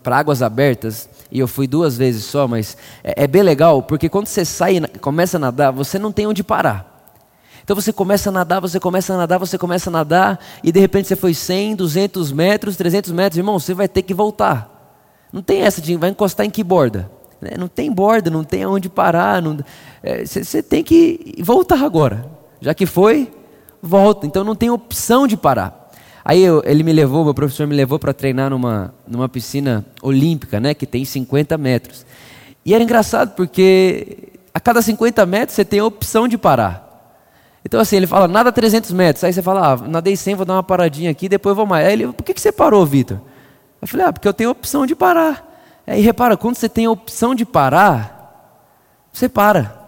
para 0.01 0.17
águas 0.17 0.41
abertas, 0.41 1.09
e 1.31 1.39
eu 1.39 1.47
fui 1.47 1.67
duas 1.67 1.97
vezes 1.97 2.25
só, 2.25 2.47
mas 2.47 2.75
é, 3.03 3.23
é 3.23 3.27
bem 3.27 3.43
legal, 3.43 3.83
porque 3.83 4.09
quando 4.09 4.27
você 4.27 4.43
sai 4.43 4.77
e 4.77 4.99
começa 4.99 5.37
a 5.37 5.39
nadar, 5.39 5.71
você 5.71 5.99
não 5.99 6.11
tem 6.11 6.27
onde 6.27 6.43
parar. 6.43 6.91
Então 7.63 7.75
você 7.75 7.93
começa 7.93 8.29
a 8.29 8.31
nadar, 8.31 8.59
você 8.59 8.79
começa 8.79 9.13
a 9.13 9.17
nadar, 9.17 9.39
você 9.39 9.57
começa 9.57 9.89
a 9.89 9.93
nadar, 9.93 10.39
e 10.63 10.71
de 10.71 10.79
repente 10.79 11.07
você 11.07 11.15
foi 11.15 11.33
100, 11.33 11.75
200 11.77 12.31
metros, 12.31 12.75
300 12.75 13.11
metros, 13.11 13.37
irmão, 13.37 13.57
você 13.57 13.73
vai 13.73 13.87
ter 13.87 14.01
que 14.01 14.13
voltar. 14.13 14.69
Não 15.31 15.41
tem 15.41 15.61
essa 15.61 15.81
de 15.81 15.95
vai 15.95 16.09
encostar 16.09 16.45
em 16.45 16.49
que 16.49 16.63
borda. 16.63 17.09
Né? 17.41 17.51
Não 17.57 17.67
tem 17.67 17.91
borda, 17.91 18.29
não 18.29 18.43
tem 18.43 18.63
aonde 18.63 18.87
parar. 18.89 19.41
É, 20.01 20.25
você, 20.25 20.43
você 20.43 20.61
tem 20.61 20.83
que 20.83 21.35
voltar 21.39 21.83
agora. 21.83 22.25
Já 22.61 22.73
que 22.73 22.85
foi, 22.85 23.33
volta. 23.81 24.27
Então 24.27 24.43
não 24.43 24.55
tem 24.55 24.69
opção 24.69 25.25
de 25.25 25.35
parar. 25.35 25.82
Aí 26.25 26.41
eu, 26.41 26.61
ele 26.65 26.83
me 26.83 26.93
levou, 26.93 27.25
meu 27.25 27.33
professor 27.33 27.67
me 27.67 27.75
levou 27.75 27.99
para 27.99 28.13
treinar 28.13 28.49
numa, 28.49 28.93
numa 29.05 29.27
piscina 29.27 29.85
olímpica, 30.01 30.59
né, 30.59 30.73
que 30.73 30.85
tem 30.85 31.03
50 31.03 31.57
metros. 31.57 32.05
E 32.65 32.73
era 32.73 32.83
engraçado 32.83 33.35
porque 33.35 34.29
a 34.53 34.59
cada 34.59 34.81
50 34.81 35.25
metros 35.25 35.55
você 35.55 35.65
tem 35.65 35.79
a 35.79 35.85
opção 35.85 36.27
de 36.27 36.37
parar. 36.37 36.81
Então 37.65 37.79
assim, 37.79 37.97
ele 37.97 38.07
fala, 38.07 38.27
nada 38.27 38.51
300 38.51 38.91
metros. 38.91 39.23
Aí 39.23 39.33
você 39.33 39.41
fala, 39.41 39.73
ah, 39.73 39.77
nadei 39.77 40.15
100, 40.15 40.35
vou 40.35 40.45
dar 40.45 40.53
uma 40.53 40.63
paradinha 40.63 41.11
aqui, 41.11 41.27
depois 41.27 41.55
vou 41.55 41.65
mais. 41.65 41.87
Aí 41.87 41.93
ele, 41.93 42.13
por 42.13 42.23
que, 42.23 42.33
que 42.33 42.41
você 42.41 42.51
parou, 42.51 42.85
Vitor? 42.85 43.19
Eu 43.81 43.87
falei, 43.87 44.05
ah, 44.05 44.13
porque 44.13 44.27
eu 44.27 44.33
tenho 44.33 44.49
a 44.49 44.53
opção 44.53 44.85
de 44.85 44.95
parar. 44.95 45.49
Aí 45.85 46.01
repara, 46.01 46.37
quando 46.37 46.55
você 46.55 46.69
tem 46.69 46.85
a 46.85 46.91
opção 46.91 47.35
de 47.35 47.45
parar, 47.45 48.63
você 49.11 49.27
para. 49.27 49.82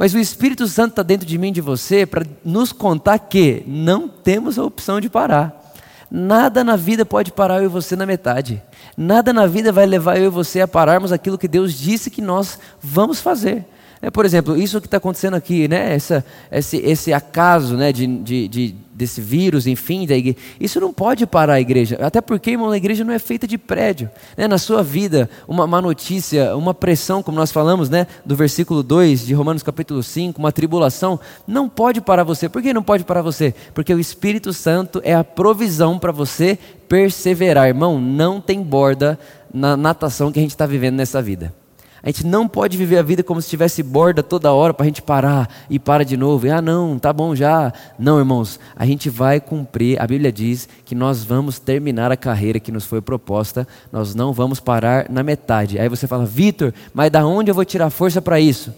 Mas 0.00 0.14
o 0.14 0.18
Espírito 0.18 0.66
Santo 0.66 0.92
está 0.92 1.02
dentro 1.02 1.26
de 1.26 1.36
mim 1.36 1.52
de 1.52 1.60
você 1.60 2.06
para 2.06 2.24
nos 2.42 2.72
contar 2.72 3.18
que 3.18 3.62
não 3.66 4.08
temos 4.08 4.58
a 4.58 4.64
opção 4.64 4.98
de 4.98 5.10
parar. 5.10 5.74
Nada 6.10 6.64
na 6.64 6.74
vida 6.74 7.04
pode 7.04 7.30
parar 7.30 7.58
eu 7.58 7.64
e 7.64 7.68
você 7.68 7.94
na 7.94 8.06
metade. 8.06 8.62
Nada 8.96 9.30
na 9.30 9.46
vida 9.46 9.70
vai 9.70 9.84
levar 9.84 10.16
eu 10.16 10.24
e 10.24 10.30
você 10.30 10.62
a 10.62 10.66
pararmos 10.66 11.12
aquilo 11.12 11.36
que 11.36 11.46
Deus 11.46 11.74
disse 11.74 12.08
que 12.08 12.22
nós 12.22 12.58
vamos 12.80 13.20
fazer. 13.20 13.66
É, 14.00 14.10
por 14.10 14.24
exemplo, 14.24 14.56
isso 14.56 14.80
que 14.80 14.86
está 14.86 14.96
acontecendo 14.96 15.34
aqui, 15.34 15.68
né? 15.68 15.94
Essa, 15.94 16.24
esse, 16.50 16.78
esse 16.78 17.12
acaso 17.12 17.76
né? 17.76 17.92
de, 17.92 18.06
de, 18.06 18.48
de, 18.48 18.74
desse 19.00 19.20
vírus, 19.20 19.66
enfim, 19.66 20.06
da 20.06 20.14
igreja, 20.14 20.36
isso 20.60 20.80
não 20.80 20.92
pode 20.92 21.26
parar 21.26 21.54
a 21.54 21.60
igreja. 21.60 21.98
Até 22.00 22.20
porque, 22.20 22.50
irmão, 22.50 22.70
a 22.70 22.76
igreja 22.76 23.02
não 23.02 23.12
é 23.12 23.18
feita 23.18 23.46
de 23.46 23.56
prédio. 23.56 24.10
Né? 24.36 24.46
Na 24.46 24.58
sua 24.58 24.82
vida, 24.82 25.28
uma 25.48 25.66
má 25.66 25.80
notícia, 25.80 26.54
uma 26.56 26.74
pressão, 26.74 27.22
como 27.22 27.38
nós 27.38 27.50
falamos, 27.50 27.88
né? 27.88 28.06
do 28.24 28.36
versículo 28.36 28.82
2 28.82 29.26
de 29.26 29.34
Romanos 29.34 29.62
capítulo 29.62 30.02
5, 30.02 30.38
uma 30.38 30.52
tribulação, 30.52 31.18
não 31.46 31.68
pode 31.68 32.00
parar 32.00 32.24
você. 32.24 32.48
Por 32.48 32.62
que 32.62 32.72
não 32.72 32.82
pode 32.82 33.04
parar 33.04 33.22
você? 33.22 33.54
Porque 33.74 33.92
o 33.92 34.00
Espírito 34.00 34.52
Santo 34.52 35.00
é 35.02 35.14
a 35.14 35.24
provisão 35.24 35.98
para 35.98 36.12
você 36.12 36.58
perseverar. 36.88 37.68
Irmão, 37.68 38.00
não 38.00 38.40
tem 38.40 38.62
borda 38.62 39.18
na 39.52 39.76
natação 39.76 40.30
que 40.30 40.38
a 40.38 40.42
gente 40.42 40.52
está 40.52 40.66
vivendo 40.66 40.96
nessa 40.96 41.22
vida. 41.22 41.54
A 42.02 42.08
gente 42.08 42.26
não 42.26 42.48
pode 42.48 42.76
viver 42.76 42.98
a 42.98 43.02
vida 43.02 43.22
como 43.22 43.42
se 43.42 43.48
tivesse 43.48 43.82
borda 43.82 44.22
toda 44.22 44.52
hora 44.52 44.72
para 44.72 44.84
a 44.84 44.86
gente 44.86 45.02
parar 45.02 45.48
e 45.68 45.78
para 45.78 46.04
de 46.04 46.16
novo. 46.16 46.46
E, 46.46 46.50
ah, 46.50 46.62
não, 46.62 46.98
tá 46.98 47.12
bom 47.12 47.34
já. 47.34 47.72
Não, 47.98 48.18
irmãos, 48.18 48.58
a 48.74 48.86
gente 48.86 49.10
vai 49.10 49.38
cumprir. 49.38 50.00
A 50.00 50.06
Bíblia 50.06 50.32
diz 50.32 50.68
que 50.84 50.94
nós 50.94 51.22
vamos 51.22 51.58
terminar 51.58 52.10
a 52.10 52.16
carreira 52.16 52.58
que 52.58 52.72
nos 52.72 52.86
foi 52.86 53.02
proposta. 53.02 53.68
Nós 53.92 54.14
não 54.14 54.32
vamos 54.32 54.60
parar 54.60 55.10
na 55.10 55.22
metade. 55.22 55.78
Aí 55.78 55.88
você 55.88 56.06
fala, 56.06 56.24
Vitor, 56.24 56.72
mas 56.94 57.10
da 57.10 57.26
onde 57.26 57.50
eu 57.50 57.54
vou 57.54 57.64
tirar 57.64 57.90
força 57.90 58.22
para 58.22 58.40
isso? 58.40 58.74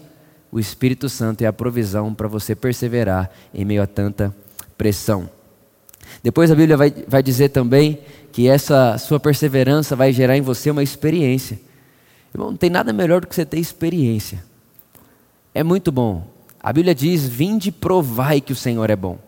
O 0.51 0.59
Espírito 0.59 1.07
Santo 1.07 1.41
é 1.43 1.47
a 1.47 1.53
provisão 1.53 2.13
para 2.13 2.27
você 2.27 2.53
perseverar 2.53 3.29
em 3.53 3.63
meio 3.63 3.81
a 3.81 3.87
tanta 3.87 4.35
pressão. 4.77 5.29
Depois 6.21 6.51
a 6.51 6.55
Bíblia 6.55 6.75
vai, 6.75 6.93
vai 7.07 7.23
dizer 7.23 7.49
também 7.49 7.99
que 8.31 8.47
essa 8.47 8.97
sua 8.97 9.19
perseverança 9.19 9.95
vai 9.95 10.11
gerar 10.11 10.37
em 10.37 10.41
você 10.41 10.69
uma 10.69 10.83
experiência. 10.83 11.59
Irmão, 12.33 12.51
não 12.51 12.57
tem 12.57 12.69
nada 12.69 12.91
melhor 12.91 13.21
do 13.21 13.27
que 13.27 13.35
você 13.35 13.45
ter 13.45 13.59
experiência. 13.59 14.43
É 15.53 15.63
muito 15.63 15.91
bom. 15.91 16.25
A 16.61 16.73
Bíblia 16.73 16.95
diz: 16.95 17.27
vinde 17.27 17.69
e 17.69 17.71
provai 17.71 18.41
que 18.41 18.53
o 18.53 18.55
Senhor 18.55 18.89
é 18.89 18.95
bom. 18.95 19.19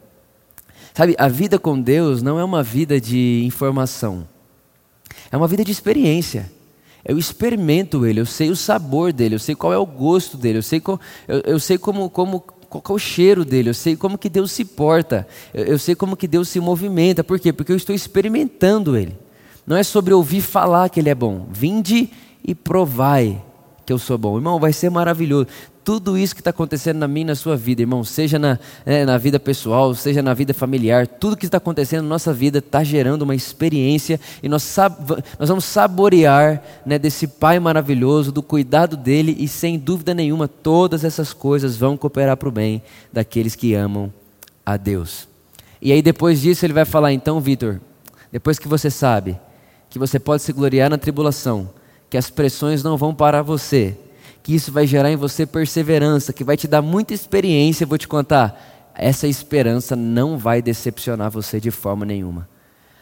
Sabe, 0.94 1.14
a 1.18 1.28
vida 1.28 1.60
com 1.60 1.80
Deus 1.80 2.22
não 2.22 2.40
é 2.40 2.44
uma 2.44 2.64
vida 2.64 3.02
de 3.02 3.44
informação, 3.46 4.26
é 5.30 5.36
uma 5.36 5.48
vida 5.48 5.64
de 5.64 5.72
experiência. 5.72 6.50
Eu 7.04 7.20
experimento 7.20 8.06
Ele, 8.06 8.22
eu 8.22 8.26
sei 8.26 8.50
o 8.50 8.56
sabor 8.56 9.14
dele, 9.14 9.36
eu 9.36 9.40
sei 9.40 9.54
qual 9.54 9.72
é 9.72 9.78
o 9.78 9.86
gosto 9.86 10.38
dele, 10.38 10.58
eu 10.58 10.64
sei, 10.64 10.80
qual, 10.80 11.00
eu, 11.28 11.40
eu 11.42 11.60
sei 11.60 11.78
como, 11.78 12.10
como, 12.10 12.40
qual 12.40 12.82
é 12.90 12.94
o 12.94 12.98
cheiro 12.98 13.46
dele, 13.46 13.70
eu 13.70 13.74
sei 13.76 13.96
como 13.96 14.18
que 14.18 14.30
Deus 14.30 14.52
se 14.52 14.66
porta, 14.66 15.28
eu, 15.54 15.66
eu 15.66 15.78
sei 15.78 15.94
como 15.94 16.16
que 16.16 16.28
Deus 16.28 16.50
se 16.50 16.60
movimenta. 16.60 17.24
Por 17.24 17.40
quê? 17.40 17.54
Porque 17.54 17.72
eu 17.72 17.78
estou 17.78 17.94
experimentando 17.94 18.98
Ele. 18.98 19.16
Não 19.68 19.76
é 19.76 19.84
sobre 19.84 20.14
ouvir 20.14 20.42
falar 20.42 20.90
que 20.90 21.00
Ele 21.00 21.10
é 21.10 21.16
bom. 21.16 21.46
Vinde 21.52 21.96
e 21.96 22.12
provai 22.54 23.42
que 23.86 23.94
eu 23.94 24.00
sou 24.00 24.18
bom. 24.18 24.38
Irmão, 24.38 24.60
vai 24.60 24.74
ser 24.74 24.90
maravilhoso. 24.90 25.48
Tudo 25.84 26.18
isso 26.18 26.34
que 26.34 26.42
está 26.42 26.50
acontecendo 26.50 26.98
na 26.98 27.08
minha 27.08 27.22
e 27.22 27.28
na 27.28 27.36
sua 27.36 27.56
vida, 27.56 27.84
irmão, 27.84 28.04
seja 28.04 28.40
na, 28.40 28.58
né, 28.84 29.06
na 29.06 29.20
vida 29.20 29.40
pessoal, 29.40 29.94
seja 29.94 30.20
na 30.24 30.34
vida 30.34 30.52
familiar, 30.52 31.06
tudo 31.06 31.38
que 31.38 31.46
está 31.46 31.60
acontecendo 31.60 32.02
na 32.02 32.10
nossa 32.10 32.34
vida 32.34 32.58
está 32.58 32.84
gerando 32.84 33.22
uma 33.22 33.36
experiência 33.36 34.20
e 34.42 34.50
nós, 34.50 34.76
nós 35.38 35.48
vamos 35.48 35.64
saborear 35.64 36.64
né, 36.84 36.98
desse 36.98 37.28
Pai 37.28 37.60
maravilhoso, 37.60 38.32
do 38.32 38.42
cuidado 38.42 38.98
dele 38.98 39.36
e 39.38 39.48
sem 39.48 39.78
dúvida 39.78 40.16
nenhuma 40.16 40.48
todas 40.48 41.04
essas 41.04 41.34
coisas 41.34 41.78
vão 41.78 41.96
cooperar 41.96 42.36
para 42.36 42.50
o 42.50 42.52
bem 42.52 42.82
daqueles 43.14 43.56
que 43.56 43.76
amam 43.76 44.12
a 44.66 44.78
Deus. 44.78 45.28
E 45.80 45.92
aí 45.92 46.02
depois 46.02 46.42
disso 46.42 46.66
ele 46.66 46.74
vai 46.74 46.86
falar, 46.86 47.14
então, 47.14 47.40
Vitor, 47.40 47.80
depois 48.32 48.58
que 48.58 48.68
você 48.68 48.90
sabe 48.90 49.38
que 49.88 50.00
você 50.00 50.18
pode 50.18 50.42
se 50.42 50.52
gloriar 50.52 50.90
na 50.90 50.98
tribulação, 50.98 51.70
que 52.16 52.18
as 52.18 52.30
pressões 52.30 52.82
não 52.82 52.96
vão 52.96 53.14
parar 53.14 53.42
você, 53.42 53.94
que 54.42 54.56
isso 54.56 54.72
vai 54.72 54.88
gerar 54.88 55.12
em 55.12 55.18
você 55.18 55.46
perseverança, 55.46 56.32
que 56.32 56.46
vai 56.46 56.56
te 56.56 56.66
dar 56.66 56.82
muita 56.82 57.14
experiência. 57.14 57.86
Vou 57.86 57.98
te 57.98 58.08
contar, 58.08 58.94
essa 58.96 59.28
esperança 59.28 59.98
não 59.98 60.38
vai 60.38 60.62
decepcionar 60.62 61.30
você 61.30 61.60
de 61.60 61.72
forma 61.72 62.06
nenhuma. 62.06 62.48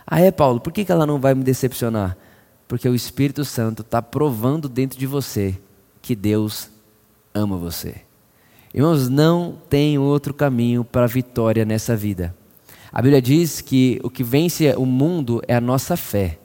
Ah, 0.03 0.19
é, 0.19 0.31
Paulo, 0.31 0.59
por 0.59 0.73
que 0.73 0.91
ela 0.91 1.05
não 1.05 1.19
vai 1.19 1.35
me 1.35 1.43
decepcionar? 1.43 2.17
Porque 2.67 2.89
o 2.89 2.95
Espírito 2.95 3.45
Santo 3.45 3.83
está 3.83 4.01
provando 4.01 4.67
dentro 4.67 4.97
de 4.97 5.05
você 5.05 5.59
que 6.01 6.15
Deus 6.15 6.69
ama 7.35 7.55
você. 7.55 7.97
Irmãos, 8.73 9.09
não 9.09 9.59
tem 9.69 9.99
outro 9.99 10.33
caminho 10.33 10.83
para 10.83 11.03
a 11.03 11.07
vitória 11.07 11.63
nessa 11.63 11.95
vida. 11.95 12.35
A 12.91 12.99
Bíblia 12.99 13.21
diz 13.21 13.61
que 13.61 13.99
o 14.03 14.09
que 14.09 14.23
vence 14.23 14.73
o 14.75 14.87
mundo 14.87 15.39
é 15.47 15.55
a 15.55 15.61
nossa 15.61 15.95
fé. 15.95 16.39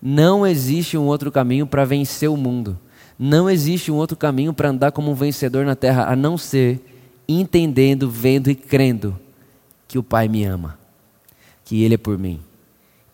Não 0.00 0.46
existe 0.46 0.96
um 0.96 1.06
outro 1.06 1.30
caminho 1.30 1.66
para 1.66 1.84
vencer 1.84 2.30
o 2.30 2.36
mundo. 2.36 2.78
Não 3.18 3.50
existe 3.50 3.90
um 3.90 3.96
outro 3.96 4.16
caminho 4.16 4.52
para 4.52 4.70
andar 4.70 4.92
como 4.92 5.10
um 5.10 5.14
vencedor 5.14 5.66
na 5.66 5.74
terra, 5.74 6.10
a 6.10 6.14
não 6.14 6.38
ser 6.38 6.80
entendendo, 7.28 8.08
vendo 8.08 8.48
e 8.48 8.54
crendo 8.54 9.18
que 9.88 9.98
o 9.98 10.02
Pai 10.02 10.28
me 10.28 10.44
ama, 10.44 10.78
que 11.64 11.82
Ele 11.82 11.94
é 11.94 11.98
por 11.98 12.16
mim, 12.16 12.40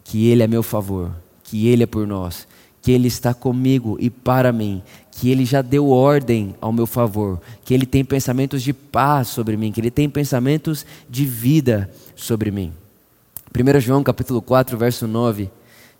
que 0.04 0.28
Ele 0.28 0.42
é 0.42 0.46
meu 0.46 0.62
favor, 0.62 1.10
que 1.42 1.68
Ele 1.68 1.84
é 1.84 1.86
por 1.86 2.06
nós, 2.06 2.46
que 2.82 2.92
Ele 2.92 3.08
está 3.08 3.32
comigo 3.32 3.96
e 3.98 4.10
para 4.10 4.52
mim, 4.52 4.82
que 5.10 5.30
Ele 5.30 5.46
já 5.46 5.62
deu 5.62 5.88
ordem 5.88 6.54
ao 6.60 6.70
meu 6.70 6.86
favor, 6.86 7.40
que 7.64 7.72
Ele 7.72 7.86
tem 7.86 8.04
pensamentos 8.04 8.62
de 8.62 8.74
paz 8.74 9.28
sobre 9.28 9.56
mim, 9.56 9.72
que 9.72 9.80
Ele 9.80 9.90
tem 9.90 10.08
pensamentos 10.10 10.84
de 11.08 11.24
vida 11.24 11.90
sobre 12.14 12.50
mim. 12.50 12.72
1 13.56 13.80
João 13.80 14.02
capítulo 14.02 14.42
4, 14.42 14.76
verso 14.76 15.06
9 15.06 15.50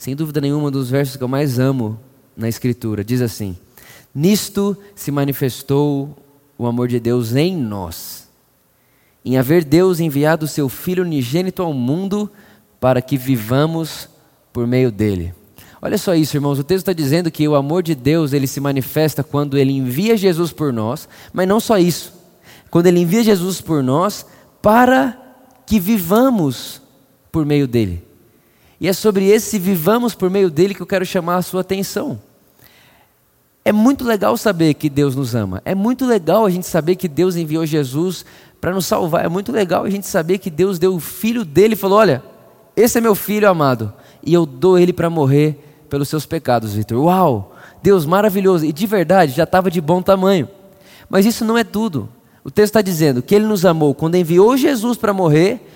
sem 0.05 0.15
dúvida 0.15 0.39
nenhuma, 0.39 0.69
um 0.69 0.71
dos 0.71 0.91
versos 0.91 1.17
que 1.17 1.25
eu 1.25 1.29
mais 1.29 1.59
amo 1.59 1.99
na 2.37 2.47
Escritura. 2.47 3.03
Diz 3.03 3.23
assim: 3.23 3.57
Nisto 4.15 4.77
se 4.95 5.11
manifestou 5.11 6.15
o 6.59 6.67
amor 6.67 6.89
de 6.89 7.01
Deus 7.01 7.35
em 7.35 7.57
nós, 7.57 8.29
em 9.25 9.39
haver 9.39 9.65
Deus 9.65 10.01
enviado 10.01 10.45
o 10.45 10.49
seu 10.49 10.69
Filho 10.69 11.05
unigênito 11.05 11.63
ao 11.63 11.73
mundo 11.73 12.31
para 12.79 13.01
que 13.01 13.17
vivamos 13.17 14.07
por 14.53 14.67
meio 14.67 14.93
dele. 14.93 15.33
Olha 15.81 15.97
só 15.97 16.15
isso, 16.15 16.37
irmãos. 16.37 16.59
O 16.59 16.65
texto 16.65 16.83
está 16.83 16.93
dizendo 16.93 17.31
que 17.31 17.49
o 17.49 17.55
amor 17.55 17.83
de 17.83 17.95
Deus 17.95 18.35
ele 18.35 18.47
se 18.47 18.61
manifesta 18.61 19.25
quando 19.25 19.57
ele 19.57 19.73
envia 19.73 20.19
Jesus 20.19 20.53
por 20.53 20.71
nós, 20.71 21.09
mas 21.33 21.49
não 21.49 21.59
só 21.59 21.79
isso. 21.79 22.13
Quando 22.71 22.89
ele 22.89 23.01
envia 23.01 23.25
Jesus 23.25 23.63
por 23.63 23.83
nós 23.83 24.27
para 24.61 25.19
que 25.65 25.81
vivamos 25.81 26.83
por 27.33 27.47
meio 27.47 27.67
dele. 27.67 28.04
E 28.85 28.87
é 28.87 28.93
sobre 28.93 29.31
esse 29.31 29.59
vivamos 29.59 30.15
por 30.15 30.29
meio 30.29 30.51
dele 30.51 30.75
que 30.75 30.83
eu 30.83 30.87
quero 30.87 31.07
chamar 31.07 31.37
a 31.37 31.43
sua 31.43 31.63
atenção. 31.63 32.21
É 33.65 33.73
muito 33.73 34.05
legal 34.05 34.37
saber 34.37 34.75
que 34.75 34.91
Deus 34.91 35.17
nos 35.17 35.35
ama. 35.35 35.63
É 35.65 35.75
muito 35.75 36.05
legal 36.05 36.45
a 36.45 36.51
gente 36.51 36.67
saber 36.67 36.97
que 36.97 37.09
Deus 37.09 37.35
enviou 37.35 37.65
Jesus 37.65 38.27
para 38.61 38.75
nos 38.75 38.85
salvar. 38.85 39.25
É 39.25 39.29
muito 39.31 39.51
legal 39.51 39.85
a 39.85 39.89
gente 39.89 40.07
saber 40.07 40.37
que 40.37 40.51
Deus 40.51 40.79
deu 40.79 40.95
o 40.95 41.01
filho 41.01 41.47
dele 41.47 41.73
e 41.73 41.77
falou: 41.79 41.99
Olha, 41.99 42.23
esse 42.77 42.99
é 42.99 43.01
meu 43.01 43.15
filho 43.15 43.49
amado. 43.49 43.91
E 44.23 44.35
eu 44.35 44.45
dou 44.45 44.79
ele 44.79 44.93
para 44.93 45.09
morrer 45.09 45.87
pelos 45.89 46.11
seus 46.11 46.27
pecados, 46.27 46.75
Vitor. 46.75 47.03
Uau! 47.03 47.57
Deus 47.83 48.05
maravilhoso. 48.05 48.67
E 48.67 48.73
de 48.73 48.87
verdade, 48.87 49.33
já 49.33 49.45
estava 49.45 49.71
de 49.71 49.81
bom 49.81 50.03
tamanho. 50.03 50.47
Mas 51.09 51.25
isso 51.25 51.43
não 51.43 51.57
é 51.57 51.65
tudo. 51.65 52.07
O 52.45 52.51
texto 52.51 52.73
está 52.73 52.83
dizendo 52.83 53.23
que 53.23 53.35
ele 53.35 53.47
nos 53.47 53.65
amou 53.65 53.95
quando 53.95 54.17
enviou 54.17 54.59
Jesus 54.59 54.99
para 54.99 55.15
morrer, 55.15 55.71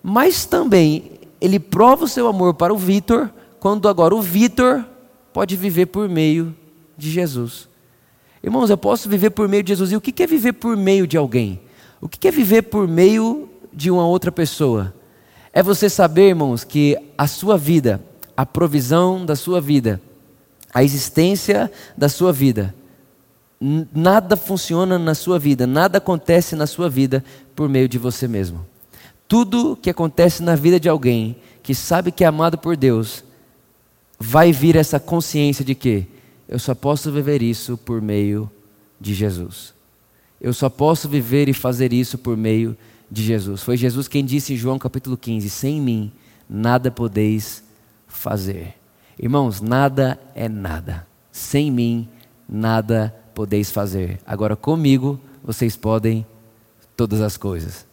mas 0.00 0.44
também 0.44 1.21
ele 1.42 1.58
prova 1.58 2.04
o 2.04 2.08
seu 2.08 2.28
amor 2.28 2.54
para 2.54 2.72
o 2.72 2.78
Vitor, 2.78 3.28
quando 3.58 3.88
agora 3.88 4.14
o 4.14 4.22
Vitor 4.22 4.84
pode 5.32 5.56
viver 5.56 5.86
por 5.86 6.08
meio 6.08 6.54
de 6.96 7.10
Jesus. 7.10 7.68
Irmãos, 8.40 8.70
eu 8.70 8.78
posso 8.78 9.08
viver 9.08 9.30
por 9.30 9.48
meio 9.48 9.64
de 9.64 9.70
Jesus. 9.70 9.90
E 9.90 9.96
o 9.96 10.00
que 10.00 10.22
é 10.22 10.26
viver 10.26 10.52
por 10.52 10.76
meio 10.76 11.04
de 11.04 11.16
alguém? 11.16 11.60
O 12.00 12.08
que 12.08 12.28
é 12.28 12.30
viver 12.30 12.62
por 12.62 12.86
meio 12.86 13.48
de 13.72 13.90
uma 13.90 14.06
outra 14.06 14.30
pessoa? 14.30 14.94
É 15.52 15.64
você 15.64 15.90
saber, 15.90 16.28
irmãos, 16.28 16.62
que 16.62 16.96
a 17.18 17.26
sua 17.26 17.58
vida, 17.58 18.00
a 18.36 18.46
provisão 18.46 19.26
da 19.26 19.34
sua 19.34 19.60
vida, 19.60 20.00
a 20.72 20.84
existência 20.84 21.72
da 21.96 22.08
sua 22.08 22.32
vida, 22.32 22.72
nada 23.92 24.36
funciona 24.36 24.96
na 24.96 25.14
sua 25.16 25.40
vida, 25.40 25.66
nada 25.66 25.98
acontece 25.98 26.54
na 26.54 26.68
sua 26.68 26.88
vida 26.88 27.24
por 27.56 27.68
meio 27.68 27.88
de 27.88 27.98
você 27.98 28.28
mesmo. 28.28 28.64
Tudo 29.32 29.78
que 29.80 29.88
acontece 29.88 30.42
na 30.42 30.54
vida 30.54 30.78
de 30.78 30.90
alguém 30.90 31.36
que 31.62 31.74
sabe 31.74 32.12
que 32.12 32.22
é 32.22 32.26
amado 32.26 32.58
por 32.58 32.76
Deus, 32.76 33.24
vai 34.20 34.52
vir 34.52 34.76
essa 34.76 35.00
consciência 35.00 35.64
de 35.64 35.74
que 35.74 36.06
eu 36.46 36.58
só 36.58 36.74
posso 36.74 37.10
viver 37.10 37.40
isso 37.40 37.78
por 37.78 38.02
meio 38.02 38.50
de 39.00 39.14
Jesus. 39.14 39.72
Eu 40.38 40.52
só 40.52 40.68
posso 40.68 41.08
viver 41.08 41.48
e 41.48 41.54
fazer 41.54 41.94
isso 41.94 42.18
por 42.18 42.36
meio 42.36 42.76
de 43.10 43.22
Jesus. 43.22 43.62
Foi 43.62 43.74
Jesus 43.74 44.06
quem 44.06 44.22
disse 44.22 44.52
em 44.52 44.56
João 44.58 44.78
capítulo 44.78 45.16
15: 45.16 45.48
Sem 45.48 45.80
mim 45.80 46.12
nada 46.46 46.90
podeis 46.90 47.64
fazer. 48.06 48.74
Irmãos, 49.18 49.62
nada 49.62 50.20
é 50.34 50.46
nada. 50.46 51.06
Sem 51.30 51.70
mim 51.70 52.06
nada 52.46 53.16
podeis 53.34 53.70
fazer. 53.70 54.20
Agora 54.26 54.54
comigo 54.54 55.18
vocês 55.42 55.74
podem 55.74 56.26
todas 56.94 57.22
as 57.22 57.38
coisas. 57.38 57.90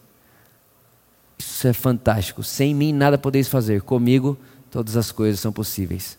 Isso 1.40 1.66
é 1.66 1.72
fantástico. 1.72 2.42
Sem 2.42 2.74
mim 2.74 2.92
nada 2.92 3.16
podeis 3.16 3.48
fazer. 3.48 3.80
Comigo 3.80 4.36
todas 4.70 4.94
as 4.94 5.10
coisas 5.10 5.40
são 5.40 5.50
possíveis. 5.50 6.18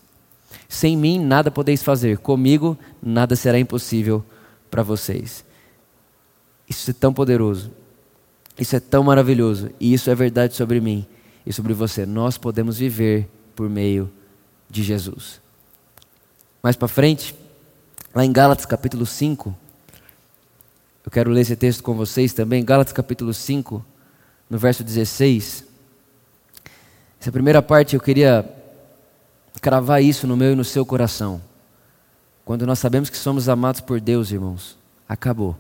Sem 0.67 0.97
mim 0.97 1.19
nada 1.19 1.51
podeis 1.51 1.83
fazer. 1.83 2.17
Comigo 2.17 2.75
nada 2.99 3.35
será 3.35 3.59
impossível 3.59 4.25
para 4.71 4.81
vocês. 4.81 5.45
Isso 6.67 6.89
é 6.89 6.93
tão 6.93 7.13
poderoso. 7.13 7.71
Isso 8.57 8.75
é 8.75 8.79
tão 8.79 9.03
maravilhoso. 9.03 9.69
E 9.79 9.93
isso 9.93 10.09
é 10.09 10.15
verdade 10.15 10.55
sobre 10.55 10.81
mim 10.81 11.05
e 11.45 11.53
sobre 11.53 11.71
você. 11.71 12.03
Nós 12.03 12.35
podemos 12.39 12.79
viver 12.79 13.29
por 13.55 13.69
meio 13.69 14.11
de 14.67 14.81
Jesus. 14.81 15.39
Mais 16.63 16.75
para 16.75 16.87
frente, 16.87 17.35
lá 18.11 18.25
em 18.25 18.31
Gálatas 18.31 18.65
capítulo 18.65 19.05
5, 19.05 19.55
eu 21.05 21.11
quero 21.11 21.29
ler 21.29 21.41
esse 21.41 21.55
texto 21.55 21.83
com 21.83 21.93
vocês 21.93 22.33
também. 22.33 22.65
Gálatas 22.65 22.93
capítulo 22.93 23.35
5, 23.35 23.85
no 24.51 24.58
verso 24.58 24.84
16. 24.84 25.63
Essa 27.22 27.31
primeira 27.31 27.62
parte 27.62 27.96
eu 27.96 28.01
queria 28.01 28.46
cravar 29.62 30.03
isso 30.03 30.27
no 30.27 30.36
meu 30.36 30.51
e 30.51 30.55
no 30.55 30.65
seu 30.65 30.86
coração. 30.86 31.41
Quando 32.43 32.67
nós 32.67 32.77
sabemos 32.77 33.10
que 33.10 33.15
somos 33.15 33.48
amados 33.48 33.79
por 33.79 34.01
Deus, 34.01 34.29
irmãos, 34.29 34.77
acabou. 35.08 35.55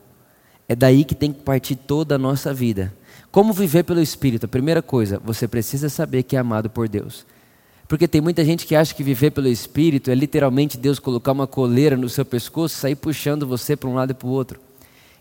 É 0.67 0.75
daí 0.75 1.05
que 1.05 1.15
tem 1.15 1.31
que 1.31 1.39
partir 1.39 1.77
toda 1.77 2.15
a 2.15 2.17
nossa 2.17 2.53
vida. 2.53 2.93
Como 3.31 3.53
viver 3.53 3.83
pelo 3.83 4.01
Espírito? 4.01 4.45
A 4.45 4.49
primeira 4.49 4.81
coisa, 4.81 5.21
você 5.23 5.47
precisa 5.47 5.87
saber 5.87 6.23
que 6.23 6.35
é 6.35 6.39
amado 6.39 6.69
por 6.69 6.89
Deus. 6.89 7.25
Porque 7.87 8.09
tem 8.09 8.19
muita 8.19 8.43
gente 8.43 8.65
que 8.65 8.75
acha 8.75 8.93
que 8.93 9.03
viver 9.03 9.31
pelo 9.31 9.47
Espírito 9.47 10.11
é 10.11 10.15
literalmente 10.15 10.77
Deus 10.77 10.99
colocar 10.99 11.31
uma 11.31 11.47
coleira 11.47 11.95
no 11.95 12.09
seu 12.09 12.25
pescoço 12.25 12.75
e 12.75 12.81
sair 12.81 12.95
puxando 12.95 13.47
você 13.47 13.73
para 13.73 13.89
um 13.89 13.93
lado 13.93 14.11
e 14.11 14.15
para 14.15 14.27
o 14.27 14.31
outro. 14.31 14.59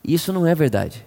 Isso 0.03 0.33
não 0.33 0.45
é 0.45 0.57
verdade. 0.57 1.07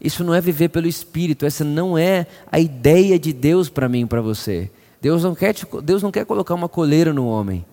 Isso 0.00 0.22
não 0.22 0.34
é 0.34 0.40
viver 0.40 0.68
pelo 0.68 0.86
Espírito. 0.86 1.44
Essa 1.44 1.64
não 1.64 1.98
é 1.98 2.26
a 2.50 2.58
ideia 2.60 3.18
de 3.18 3.32
Deus 3.32 3.68
para 3.68 3.88
mim 3.88 4.02
e 4.02 4.06
para 4.06 4.20
você. 4.20 4.70
Deus 5.00 5.22
não, 5.22 5.34
quer 5.34 5.52
te, 5.52 5.66
Deus 5.82 6.02
não 6.02 6.10
quer 6.10 6.24
colocar 6.24 6.54
uma 6.54 6.68
coleira 6.68 7.12
no 7.12 7.26
homem. 7.26 7.64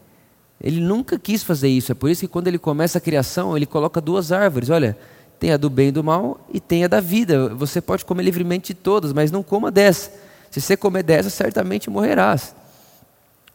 Ele 0.61 0.79
nunca 0.79 1.19
quis 1.19 1.43
fazer 1.43 1.67
isso. 1.67 1.91
É 1.91 1.95
por 1.95 2.09
isso 2.09 2.21
que 2.21 2.27
quando 2.27 2.47
ele 2.47 2.57
começa 2.57 2.97
a 2.97 3.01
criação, 3.01 3.55
ele 3.55 3.65
coloca 3.65 3.99
duas 4.01 4.31
árvores. 4.31 4.69
Olha, 4.69 4.97
tem 5.39 5.51
a 5.51 5.57
do 5.57 5.69
bem 5.69 5.89
e 5.89 5.91
do 5.91 6.03
mal 6.03 6.39
e 6.51 6.59
tem 6.59 6.83
a 6.83 6.87
da 6.87 6.99
vida. 6.99 7.53
Você 7.55 7.81
pode 7.81 8.05
comer 8.05 8.23
livremente 8.23 8.73
de 8.73 8.79
todas, 8.79 9.13
mas 9.13 9.31
não 9.31 9.43
coma 9.43 9.69
dessa. 9.71 10.11
Se 10.49 10.61
você 10.61 10.77
comer 10.77 11.03
dessa, 11.03 11.29
certamente 11.29 11.89
morrerás. 11.89 12.55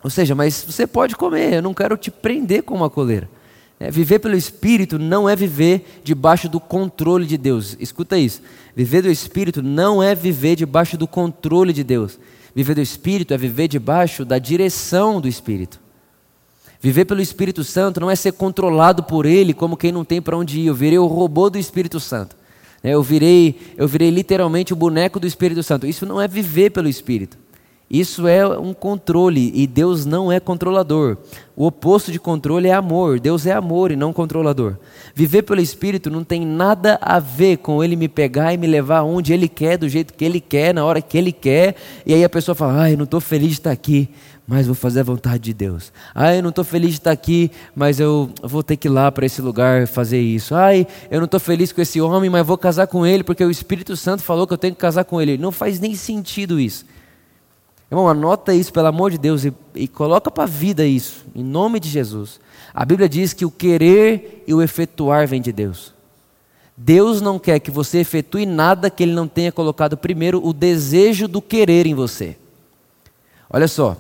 Ou 0.03 0.11
seja, 0.11 0.35
mas 0.35 0.65
você 0.67 0.87
pode 0.87 1.17
comer, 1.17 1.55
eu 1.55 1.62
não 1.62 1.75
quero 1.75 1.97
te 1.97 2.11
prender 2.11 2.62
com 2.62 2.75
uma 2.75 2.89
coleira. 2.89 3.29
É, 3.83 3.91
viver 3.91 4.19
pelo 4.19 4.37
Espírito 4.37 4.99
não 4.99 5.27
é 5.27 5.35
viver 5.35 6.01
debaixo 6.05 6.51
do 6.51 6.61
controle 6.61 7.25
de 7.25 7.39
Deus. 7.39 7.79
Escuta 7.81 8.19
isso. 8.19 8.43
Viver 8.77 9.01
do 9.01 9.11
Espírito 9.11 9.63
não 9.63 10.03
é 10.03 10.15
viver 10.15 10.55
debaixo 10.55 10.99
do 10.99 11.09
controle 11.09 11.73
de 11.73 11.83
Deus. 11.83 12.19
Viver 12.55 12.75
do 12.75 12.83
Espírito 12.83 13.33
é 13.33 13.39
viver 13.39 13.69
debaixo 13.69 14.23
da 14.23 14.39
direção 14.39 15.19
do 15.19 15.27
Espírito. 15.27 15.81
Viver 16.79 17.07
pelo 17.07 17.23
Espírito 17.23 17.65
Santo 17.65 18.01
não 18.01 18.11
é 18.11 18.17
ser 18.17 18.33
controlado 18.33 19.03
por 19.03 19.25
Ele 19.25 19.55
como 19.55 19.79
quem 19.79 19.91
não 19.91 20.05
tem 20.05 20.21
para 20.21 20.37
onde 20.37 20.61
ir. 20.61 20.67
Eu 20.67 20.75
virei 20.75 20.99
o 20.99 21.07
robô 21.07 21.49
do 21.49 21.59
Espírito 21.59 21.99
Santo. 21.99 22.37
É, 22.83 22.91
eu 22.91 23.03
virei, 23.03 23.59
eu 23.79 23.89
virei 23.89 24.11
literalmente 24.11 24.75
o 24.75 24.77
boneco 24.77 25.19
do 25.19 25.27
Espírito 25.27 25.63
Santo. 25.63 25.87
Isso 25.87 26.05
não 26.05 26.21
é 26.21 26.29
viver 26.29 26.71
pelo 26.71 26.89
Espírito. 26.89 27.39
Isso 27.90 28.28
é 28.28 28.47
um 28.56 28.73
controle 28.73 29.50
e 29.52 29.66
Deus 29.66 30.06
não 30.06 30.30
é 30.30 30.38
controlador. 30.38 31.16
O 31.56 31.66
oposto 31.66 32.12
de 32.12 32.20
controle 32.20 32.68
é 32.68 32.73
amor. 32.73 33.18
Deus 33.18 33.47
é 33.47 33.52
amor 33.52 33.90
e 33.90 33.97
não 33.97 34.12
controlador. 34.12 34.76
Viver 35.12 35.42
pelo 35.42 35.61
Espírito 35.61 36.09
não 36.09 36.23
tem 36.23 36.47
nada 36.47 37.00
a 37.02 37.18
ver 37.18 37.56
com 37.56 37.82
Ele 37.82 37.97
me 37.97 38.06
pegar 38.06 38.54
e 38.54 38.56
me 38.56 38.68
levar 38.68 39.02
onde 39.02 39.32
Ele 39.32 39.49
quer, 39.49 39.76
do 39.76 39.88
jeito 39.88 40.14
que 40.14 40.25
Ele 40.25 40.40
quer, 40.40 40.73
na 40.73 40.85
hora 40.85 41.02
que 41.02 41.18
Ele 41.18 41.32
quer. 41.32 41.75
E 42.06 42.14
aí 42.14 42.23
a 42.23 42.28
pessoa 42.28 42.54
fala: 42.54 42.80
Ai, 42.80 42.94
não 42.94 43.02
estou 43.02 43.20
feliz 43.20 43.49
de 43.49 43.54
estar 43.54 43.73
aqui, 43.73 44.09
mas 44.47 44.66
vou 44.66 44.76
fazer 44.76 45.00
a 45.00 45.02
vontade 45.02 45.42
de 45.42 45.52
Deus. 45.52 45.92
Ai, 46.14 46.38
eu 46.38 46.42
não 46.42 46.50
estou 46.50 46.64
feliz 46.64 46.90
de 46.90 46.99
estar 46.99 47.11
aqui, 47.11 47.50
mas 47.75 47.99
eu 47.99 48.30
vou 48.40 48.62
ter 48.62 48.76
que 48.76 48.87
ir 48.87 48.90
lá 48.92 49.11
para 49.11 49.26
esse 49.26 49.42
lugar 49.42 49.88
fazer 49.88 50.20
isso. 50.20 50.54
Ai, 50.54 50.87
eu 51.11 51.18
não 51.18 51.25
estou 51.25 51.40
feliz 51.40 51.73
com 51.73 51.80
esse 51.80 52.00
homem, 52.00 52.30
mas 52.30 52.47
vou 52.47 52.56
casar 52.56 52.87
com 52.87 53.04
ele 53.04 53.25
porque 53.25 53.44
o 53.44 53.50
Espírito 53.50 53.97
Santo 53.97 54.23
falou 54.23 54.47
que 54.47 54.52
eu 54.52 54.59
tenho 54.59 54.75
que 54.76 54.80
casar 54.80 55.04
com 55.04 55.20
ele. 55.20 55.37
Não 55.37 55.50
faz 55.50 55.80
nem 55.80 55.97
sentido 55.97 56.61
isso. 56.61 56.87
Irmão, 57.90 58.09
anota 58.09 58.54
isso, 58.54 58.73
pelo 58.73 58.87
amor 58.87 59.11
de 59.11 59.18
Deus, 59.18 59.44
e, 59.44 59.52
e 59.75 59.88
coloca 59.88 60.30
para 60.30 60.44
a 60.44 60.47
vida 60.47 60.87
isso, 60.87 61.26
em 61.35 61.42
nome 61.42 61.80
de 61.80 61.88
Jesus. 61.88 62.38
A 62.73 62.85
Bíblia 62.85 63.09
diz 63.09 63.32
que 63.32 63.44
o 63.44 63.50
querer 63.50 64.44
e 64.47 64.54
o 64.54 64.62
efetuar 64.62 65.26
vem 65.26 65.42
de 65.42 65.50
Deus. 65.50 65.92
Deus 66.76 67.20
não 67.20 67.38
quer 67.38 67.59
que 67.59 67.70
você 67.70 67.99
efetue 67.99 68.47
nada 68.47 68.88
que 68.88 69.02
Ele 69.02 69.12
não 69.12 69.26
tenha 69.26 69.50
colocado 69.50 69.97
primeiro 69.97 70.40
o 70.42 70.52
desejo 70.52 71.26
do 71.26 71.42
querer 71.42 71.85
em 71.85 71.94
você. 71.94 72.37
Olha 73.50 73.66
só, 73.66 73.97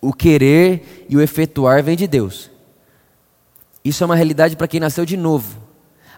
o 0.00 0.12
querer 0.12 1.06
e 1.08 1.16
o 1.16 1.20
efetuar 1.20 1.82
vem 1.82 1.96
de 1.96 2.08
Deus. 2.08 2.50
Isso 3.84 4.02
é 4.02 4.06
uma 4.06 4.16
realidade 4.16 4.56
para 4.56 4.68
quem 4.68 4.80
nasceu 4.80 5.06
de 5.06 5.16
novo. 5.16 5.63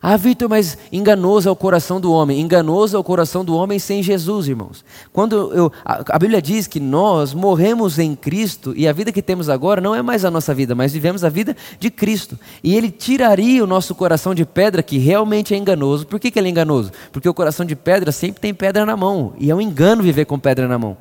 Ah, 0.09 0.17
Vitor, 0.17 0.49
mas 0.49 0.79
enganoso 0.93 1.49
é 1.49 1.51
o 1.51 1.57
coração 1.57 2.01
do 2.01 2.13
homem. 2.13 2.41
Enganoso 2.41 2.97
é 2.97 3.01
o 3.01 3.03
coração 3.03 3.45
do 3.45 3.57
homem 3.57 3.77
sem 3.77 4.05
Jesus, 4.05 4.47
irmãos. 4.47 4.85
Quando 5.13 5.53
eu, 5.53 5.73
a, 5.85 6.15
a, 6.15 6.17
Bíblia 6.21 6.41
diz 6.41 6.69
que 6.69 6.79
nós 6.79 7.35
morremos 7.35 7.99
em 7.99 8.15
Cristo 8.15 8.73
e 8.77 8.87
a 8.87 8.93
vida 8.93 9.11
que 9.11 9.21
temos 9.21 9.49
agora 9.49 9.81
não 9.81 9.97
é 9.97 10.03
mais 10.03 10.25
a 10.25 10.31
nossa 10.31 10.55
vida, 10.55 10.77
mas 10.77 10.93
vivemos 10.93 11.25
a 11.25 11.29
vida 11.29 11.57
de 11.81 11.91
Cristo. 11.91 12.39
E 12.63 12.77
Ele 12.77 12.89
tiraria 12.89 13.65
o 13.65 13.67
nosso 13.67 13.97
coração 13.97 14.33
de 14.33 14.45
pedra, 14.45 14.81
que 14.81 14.97
realmente 14.97 15.55
é 15.55 15.57
enganoso. 15.57 16.07
Por 16.07 16.21
que, 16.21 16.31
que 16.31 16.39
ele 16.39 16.47
é 16.47 16.51
enganoso? 16.53 16.93
Porque 17.11 17.29
o 17.29 17.35
coração 17.35 17.67
de 17.67 17.75
pedra 17.75 18.13
sempre 18.13 18.41
tem 18.41 18.55
pedra 18.55 18.87
na 18.87 18.97
mão. 18.97 19.33
E 19.41 19.51
é 19.51 19.55
um 19.57 19.61
engano 19.61 20.05
viver 20.05 20.25
com 20.25 20.39
pedra 20.39 20.69
na 20.69 20.79
mão. 20.79 20.97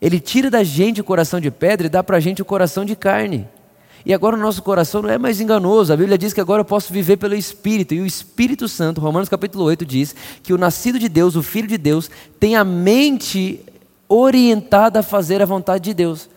Ele 0.00 0.18
tira 0.18 0.50
da 0.50 0.64
gente 0.64 1.02
o 1.02 1.04
coração 1.04 1.38
de 1.38 1.50
pedra 1.50 1.86
e 1.86 1.90
dá 1.90 2.02
para 2.02 2.16
a 2.16 2.20
gente 2.20 2.40
o 2.40 2.46
coração 2.46 2.82
de 2.82 2.96
carne. 2.96 3.46
E 4.04 4.12
agora 4.12 4.36
o 4.36 4.38
nosso 4.38 4.62
coração 4.62 5.02
não 5.02 5.10
é 5.10 5.18
mais 5.18 5.40
enganoso. 5.40 5.92
A 5.92 5.96
Bíblia 5.96 6.18
diz 6.18 6.32
que 6.32 6.40
agora 6.40 6.60
eu 6.60 6.64
posso 6.64 6.92
viver 6.92 7.16
pelo 7.16 7.34
Espírito. 7.34 7.94
E 7.94 8.00
o 8.00 8.06
Espírito 8.06 8.68
Santo, 8.68 9.00
Romanos 9.00 9.28
capítulo 9.28 9.64
8, 9.64 9.84
diz 9.84 10.14
que 10.42 10.52
o 10.52 10.58
nascido 10.58 10.98
de 10.98 11.08
Deus, 11.08 11.36
o 11.36 11.42
Filho 11.42 11.68
de 11.68 11.78
Deus, 11.78 12.10
tem 12.40 12.56
a 12.56 12.64
mente 12.64 13.60
orientada 14.08 15.00
a 15.00 15.02
fazer 15.02 15.40
a 15.40 15.46
vontade 15.46 15.84
de 15.84 15.94
Deus. 15.94 16.28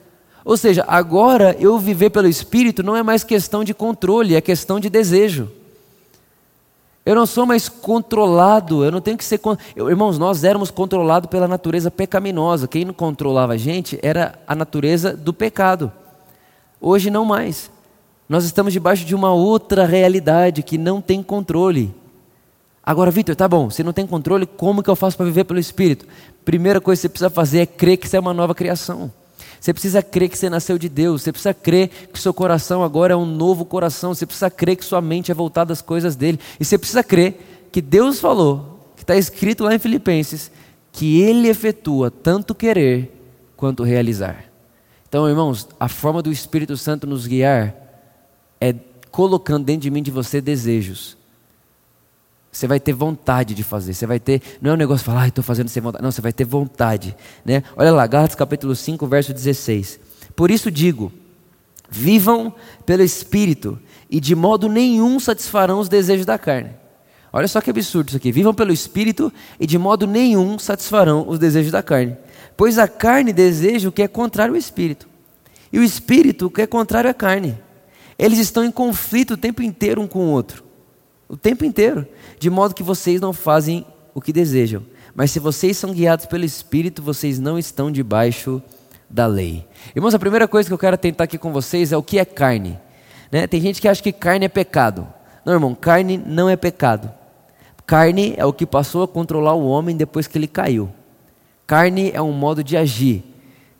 Ou 0.43 0.56
seja, 0.56 0.86
agora 0.88 1.56
eu 1.60 1.80
viver 1.80 2.12
pelo 2.12 2.28
Espírito 2.28 2.84
não 2.84 2.95
é 2.95 3.01
mais 3.01 3.23
questão 3.23 3.63
de 3.63 3.73
controle, 3.73 4.36
é 4.36 4.41
questão 4.41 4.80
de 4.80 4.89
desejo. 4.89 5.49
Eu 7.04 7.13
não 7.15 7.25
sou 7.25 7.45
mais 7.45 7.69
controlado, 7.69 8.84
eu 8.84 8.91
não 8.91 9.01
tenho 9.01 9.17
que 9.17 9.23
ser. 9.23 9.39
Eu, 9.75 9.89
irmãos, 9.89 10.17
nós 10.17 10.43
éramos 10.43 10.71
controlados 10.71 11.30
pela 11.30 11.47
natureza 11.47 11.91
pecaminosa. 11.91 12.67
Quem 12.67 12.86
não 12.86 12.93
controlava 12.93 13.54
a 13.54 13.58
gente 13.58 13.99
era 14.01 14.39
a 14.47 14.56
natureza 14.56 15.15
do 15.15 15.32
pecado. 15.32 15.91
Hoje 16.88 17.10
não 17.10 17.26
mais. 17.26 17.71
Nós 18.30 18.45
estamos 18.45 18.71
debaixo 18.71 19.06
de 19.06 19.15
uma 19.15 19.34
outra 19.34 19.88
realidade 19.88 20.62
que 20.62 20.78
não 20.78 21.02
tem 21.02 21.24
controle. 21.24 21.91
Agora, 22.84 23.10
Vitor, 23.10 23.36
tá 23.36 23.48
bom, 23.48 23.71
você 23.71 23.82
não 23.82 23.91
tem 23.91 24.06
controle, 24.06 24.45
como 24.45 24.84
que 24.84 24.89
eu 24.91 24.95
faço 24.95 25.17
para 25.17 25.26
viver 25.26 25.45
pelo 25.45 25.60
Espírito? 25.60 26.06
Primeira 26.45 26.80
coisa 26.80 27.00
que 27.00 27.02
você 27.02 27.10
precisa 27.10 27.30
fazer 27.32 27.62
é 27.62 27.65
crer 27.65 27.98
que 27.98 28.08
você 28.08 28.17
é 28.17 28.19
uma 28.19 28.36
nova 28.36 28.54
criação. 28.54 29.12
Você 29.60 29.74
precisa 29.74 30.04
crer 30.04 30.30
que 30.30 30.38
você 30.38 30.48
nasceu 30.48 30.78
de 30.78 30.88
Deus. 30.88 31.24
Você 31.24 31.32
precisa 31.32 31.56
crer 31.56 31.89
que 32.13 32.19
seu 32.19 32.32
coração 32.32 32.84
agora 32.84 33.13
é 33.13 33.17
um 33.17 33.26
novo 33.26 33.65
coração. 33.65 34.13
Você 34.13 34.28
precisa 34.28 34.52
crer 34.52 34.76
que 34.76 34.86
sua 34.86 35.02
mente 35.02 35.32
é 35.32 35.34
voltada 35.34 35.74
às 35.74 35.82
coisas 35.82 36.15
dele. 36.15 36.39
E 36.60 36.63
você 36.63 36.78
precisa 36.78 37.04
crer 37.04 37.67
que 37.71 37.82
Deus 37.82 38.19
falou, 38.19 38.91
que 38.95 39.02
está 39.02 39.15
escrito 39.15 39.63
lá 39.63 39.74
em 39.74 39.80
Filipenses, 39.80 40.52
que 40.91 41.19
Ele 41.19 41.48
efetua 41.48 42.12
tanto 42.12 42.54
querer 42.54 43.12
quanto 43.58 43.82
realizar. 43.82 44.45
Então, 45.15 45.30
irmãos, 45.30 45.65
a 45.80 45.88
forma 45.88 46.21
do 46.21 46.30
Espírito 46.30 46.75
Santo 46.75 47.08
nos 47.08 47.25
guiar 47.25 47.73
é 48.60 48.75
colocando 49.10 49.63
dentro 49.63 49.84
de 49.84 49.89
mim 49.89 50.04
de 50.04 50.12
você 50.12 50.41
desejos. 50.41 51.15
Você 52.51 52.67
vai 52.67 52.82
ter 52.82 52.91
vontade 52.91 53.56
de 53.56 53.63
fazer. 53.63 53.93
Você 53.93 54.06
vai 54.06 54.19
ter. 54.19 54.41
Não 54.62 54.71
é 54.71 54.73
um 54.73 54.78
negócio 54.78 55.06
de 55.06 55.06
falar, 55.06 55.21
ah, 55.21 55.28
estou 55.30 55.41
fazendo 55.41 55.69
sem 55.69 55.82
vontade. 55.82 56.04
Não, 56.04 56.12
você 56.12 56.19
vai 56.19 56.34
ter 56.34 56.43
vontade. 56.43 57.15
Né? 57.45 57.63
Olha 57.78 57.93
lá, 57.93 58.06
Gálatas 58.06 58.36
capítulo 58.36 58.75
5, 58.75 59.08
verso 59.08 59.34
16. 59.34 60.01
Por 60.36 60.51
isso 60.51 60.69
digo: 60.69 61.13
vivam 61.89 62.54
pelo 62.86 63.01
Espírito, 63.01 63.80
e 64.10 64.19
de 64.19 64.36
modo 64.36 64.67
nenhum 64.67 65.17
satisfarão 65.17 65.80
os 65.80 65.88
desejos 65.88 66.25
da 66.25 66.38
carne. 66.38 66.71
Olha 67.32 67.47
só 67.47 67.62
que 67.62 67.69
absurdo 67.69 68.10
isso 68.10 68.17
aqui. 68.17 68.34
Vivam 68.34 68.54
pelo 68.54 68.73
Espírito, 68.73 69.32
e 69.58 69.65
de 69.65 69.78
modo 69.78 70.06
nenhum 70.08 70.60
satisfarão 70.60 71.25
os 71.25 71.39
desejos 71.39 71.71
da 71.71 71.82
carne. 71.82 72.17
Pois 72.56 72.78
a 72.78 72.88
carne 72.88 73.34
deseja 73.34 73.90
o 73.90 73.92
que 73.92 74.02
é 74.02 74.08
contrário 74.08 74.54
ao 74.54 74.58
espírito, 74.58 75.08
e 75.72 75.80
o 75.80 75.84
espírito 75.84 76.48
o 76.48 76.50
que 76.50 76.62
é 76.62 76.68
contrário 76.68 77.10
à 77.10 77.14
carne. 77.14 77.58
Eles 78.18 78.40
estão 78.40 78.64
em 78.64 78.72
conflito 78.72 79.32
o 79.32 79.38
tempo 79.38 79.62
inteiro 79.62 80.02
um 80.02 80.08
com 80.08 80.20
o 80.20 80.32
outro. 80.32 80.64
O 81.28 81.36
tempo 81.36 81.66
inteiro. 81.66 82.08
De 82.40 82.50
modo 82.50 82.74
que 82.74 82.84
vocês 82.84 83.20
não 83.20 83.34
fazem 83.34 83.86
o 84.14 84.22
que 84.22 84.32
desejam. 84.32 84.84
Mas 85.14 85.32
se 85.32 85.40
vocês 85.40 85.78
são 85.78 85.92
guiados 85.92 86.26
pelo 86.26 86.46
Espírito, 86.46 87.02
vocês 87.02 87.40
não 87.40 87.60
estão 87.60 87.92
debaixo 87.92 88.62
da 89.10 89.28
lei. 89.28 89.66
Irmãos, 89.96 90.14
a 90.14 90.20
primeira 90.20 90.48
coisa 90.48 90.68
que 90.68 90.74
eu 90.74 90.78
quero 90.78 90.98
tentar 90.98 91.26
aqui 91.26 91.38
com 91.38 91.52
vocês 91.52 91.92
é 91.92 91.98
o 91.98 92.04
que 92.04 92.20
é 92.20 92.26
carne. 92.26 92.80
Né? 93.32 93.48
Tem 93.48 93.62
gente 93.62 93.82
que 93.82 93.88
acha 93.88 94.02
que 94.02 94.12
carne 94.12 94.46
é 94.46 94.50
pecado. 94.50 95.08
Não, 95.46 95.54
irmão, 95.54 95.76
carne 95.76 96.18
não 96.18 96.50
é 96.50 96.56
pecado. 96.56 97.12
Carne 97.86 98.34
é 98.38 98.46
o 98.46 98.54
que 98.54 98.66
passou 98.66 99.04
a 99.04 99.08
controlar 99.08 99.54
o 99.54 99.68
homem 99.68 99.96
depois 99.96 100.28
que 100.28 100.38
ele 100.38 100.48
caiu. 100.48 100.90
Carne 101.67 102.12
é 102.13 102.21
um 102.21 102.32
modo 102.32 102.63
de 102.63 102.78
agir. 102.78 103.23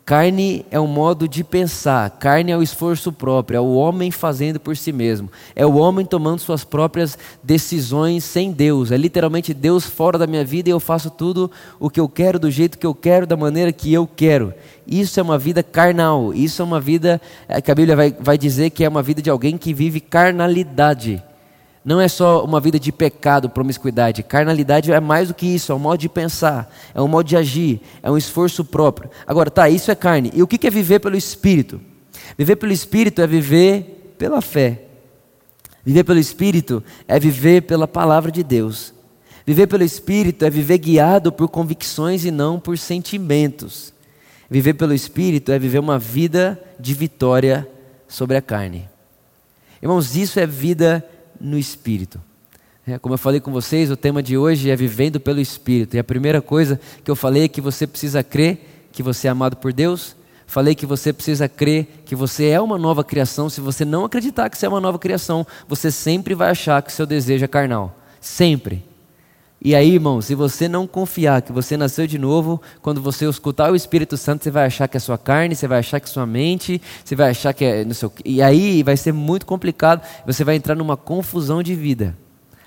Carne 0.06 0.64
é 0.70 0.78
um 0.78 0.86
modo 0.86 1.26
de 1.26 1.42
pensar, 1.42 2.08
carne 2.10 2.52
é 2.52 2.56
o 2.56 2.62
esforço 2.62 3.12
próprio, 3.12 3.56
é 3.56 3.60
o 3.60 3.74
homem 3.74 4.12
fazendo 4.12 4.60
por 4.60 4.76
si 4.76 4.92
mesmo, 4.92 5.28
é 5.52 5.66
o 5.66 5.74
homem 5.74 6.06
tomando 6.06 6.38
suas 6.38 6.62
próprias 6.62 7.18
decisões 7.42 8.22
sem 8.22 8.52
Deus, 8.52 8.92
é 8.92 8.96
literalmente 8.96 9.52
Deus 9.52 9.84
fora 9.84 10.16
da 10.16 10.24
minha 10.24 10.44
vida 10.44 10.68
e 10.68 10.72
eu 10.72 10.78
faço 10.78 11.10
tudo 11.10 11.50
o 11.80 11.90
que 11.90 11.98
eu 11.98 12.08
quero, 12.08 12.38
do 12.38 12.48
jeito 12.52 12.78
que 12.78 12.86
eu 12.86 12.94
quero, 12.94 13.26
da 13.26 13.36
maneira 13.36 13.72
que 13.72 13.92
eu 13.92 14.06
quero. 14.06 14.54
Isso 14.86 15.18
é 15.18 15.22
uma 15.24 15.36
vida 15.36 15.60
carnal, 15.60 16.32
isso 16.32 16.62
é 16.62 16.64
uma 16.64 16.80
vida 16.80 17.20
é, 17.48 17.60
que 17.60 17.72
a 17.72 17.74
Bíblia 17.74 17.96
vai, 17.96 18.12
vai 18.12 18.38
dizer 18.38 18.70
que 18.70 18.84
é 18.84 18.88
uma 18.88 19.02
vida 19.02 19.20
de 19.20 19.28
alguém 19.28 19.58
que 19.58 19.74
vive 19.74 19.98
carnalidade 19.98 21.20
não 21.86 22.00
é 22.00 22.08
só 22.08 22.44
uma 22.44 22.58
vida 22.58 22.80
de 22.80 22.90
pecado, 22.90 23.48
promiscuidade. 23.48 24.24
Carnalidade 24.24 24.90
é 24.90 24.98
mais 24.98 25.28
do 25.28 25.34
que 25.34 25.46
isso, 25.46 25.70
é 25.70 25.74
um 25.76 25.78
modo 25.78 26.00
de 26.00 26.08
pensar, 26.08 26.68
é 26.92 27.00
um 27.00 27.06
modo 27.06 27.28
de 27.28 27.36
agir, 27.36 27.80
é 28.02 28.10
um 28.10 28.16
esforço 28.16 28.64
próprio. 28.64 29.08
Agora, 29.24 29.52
tá, 29.52 29.70
isso 29.70 29.88
é 29.92 29.94
carne. 29.94 30.32
E 30.34 30.42
o 30.42 30.48
que 30.48 30.66
é 30.66 30.70
viver 30.70 30.98
pelo 30.98 31.16
Espírito? 31.16 31.80
Viver 32.36 32.56
pelo 32.56 32.72
Espírito 32.72 33.22
é 33.22 33.26
viver 33.28 34.14
pela 34.18 34.42
fé. 34.42 34.82
Viver 35.84 36.02
pelo 36.02 36.18
Espírito 36.18 36.82
é 37.06 37.20
viver 37.20 37.62
pela 37.62 37.86
palavra 37.86 38.32
de 38.32 38.42
Deus. 38.42 38.92
Viver 39.46 39.68
pelo 39.68 39.84
Espírito 39.84 40.44
é 40.44 40.50
viver 40.50 40.78
guiado 40.78 41.30
por 41.30 41.48
convicções 41.48 42.24
e 42.24 42.32
não 42.32 42.58
por 42.58 42.76
sentimentos. 42.78 43.94
Viver 44.50 44.74
pelo 44.74 44.92
Espírito 44.92 45.52
é 45.52 45.58
viver 45.58 45.78
uma 45.78 46.00
vida 46.00 46.60
de 46.80 46.92
vitória 46.94 47.64
sobre 48.08 48.36
a 48.36 48.42
carne. 48.42 48.88
Irmãos, 49.80 50.16
isso 50.16 50.40
é 50.40 50.46
vida 50.48 51.08
no 51.40 51.58
Espírito. 51.58 52.20
É, 52.86 52.98
como 52.98 53.14
eu 53.14 53.18
falei 53.18 53.40
com 53.40 53.50
vocês, 53.50 53.90
o 53.90 53.96
tema 53.96 54.22
de 54.22 54.38
hoje 54.38 54.70
é 54.70 54.76
vivendo 54.76 55.18
pelo 55.18 55.40
Espírito. 55.40 55.96
E 55.96 55.98
a 55.98 56.04
primeira 56.04 56.40
coisa 56.40 56.80
que 57.02 57.10
eu 57.10 57.16
falei 57.16 57.44
é 57.44 57.48
que 57.48 57.60
você 57.60 57.86
precisa 57.86 58.22
crer 58.22 58.88
que 58.92 59.02
você 59.02 59.26
é 59.26 59.30
amado 59.30 59.56
por 59.56 59.72
Deus. 59.72 60.14
Falei 60.46 60.74
que 60.74 60.86
você 60.86 61.12
precisa 61.12 61.48
crer 61.48 62.02
que 62.04 62.14
você 62.14 62.46
é 62.46 62.60
uma 62.60 62.78
nova 62.78 63.02
criação. 63.02 63.50
Se 63.50 63.60
você 63.60 63.84
não 63.84 64.04
acreditar 64.04 64.48
que 64.48 64.56
você 64.56 64.66
é 64.66 64.68
uma 64.68 64.80
nova 64.80 64.98
criação, 64.98 65.44
você 65.66 65.90
sempre 65.90 66.34
vai 66.34 66.50
achar 66.50 66.80
que 66.80 66.92
seu 66.92 67.04
desejo 67.04 67.44
é 67.44 67.48
carnal. 67.48 67.98
Sempre. 68.20 68.84
E 69.60 69.74
aí, 69.74 69.94
irmão, 69.94 70.20
se 70.20 70.34
você 70.34 70.68
não 70.68 70.86
confiar 70.86 71.40
que 71.42 71.50
você 71.50 71.76
nasceu 71.76 72.06
de 72.06 72.18
novo, 72.18 72.60
quando 72.82 73.00
você 73.00 73.28
escutar 73.28 73.72
o 73.72 73.76
Espírito 73.76 74.16
Santo, 74.16 74.44
você 74.44 74.50
vai 74.50 74.66
achar 74.66 74.86
que 74.86 74.96
é 74.96 75.00
sua 75.00 75.16
carne, 75.16 75.56
você 75.56 75.66
vai 75.66 75.78
achar 75.78 75.98
que 75.98 76.06
é 76.06 76.12
sua 76.12 76.26
mente, 76.26 76.80
você 77.04 77.16
vai 77.16 77.30
achar 77.30 77.52
que 77.52 77.64
é 77.64 77.84
no 77.84 77.94
seu. 77.94 78.12
E 78.24 78.42
aí 78.42 78.82
vai 78.82 78.96
ser 78.96 79.12
muito 79.12 79.46
complicado. 79.46 80.06
Você 80.26 80.44
vai 80.44 80.56
entrar 80.56 80.74
numa 80.74 80.96
confusão 80.96 81.62
de 81.62 81.74
vida. 81.74 82.16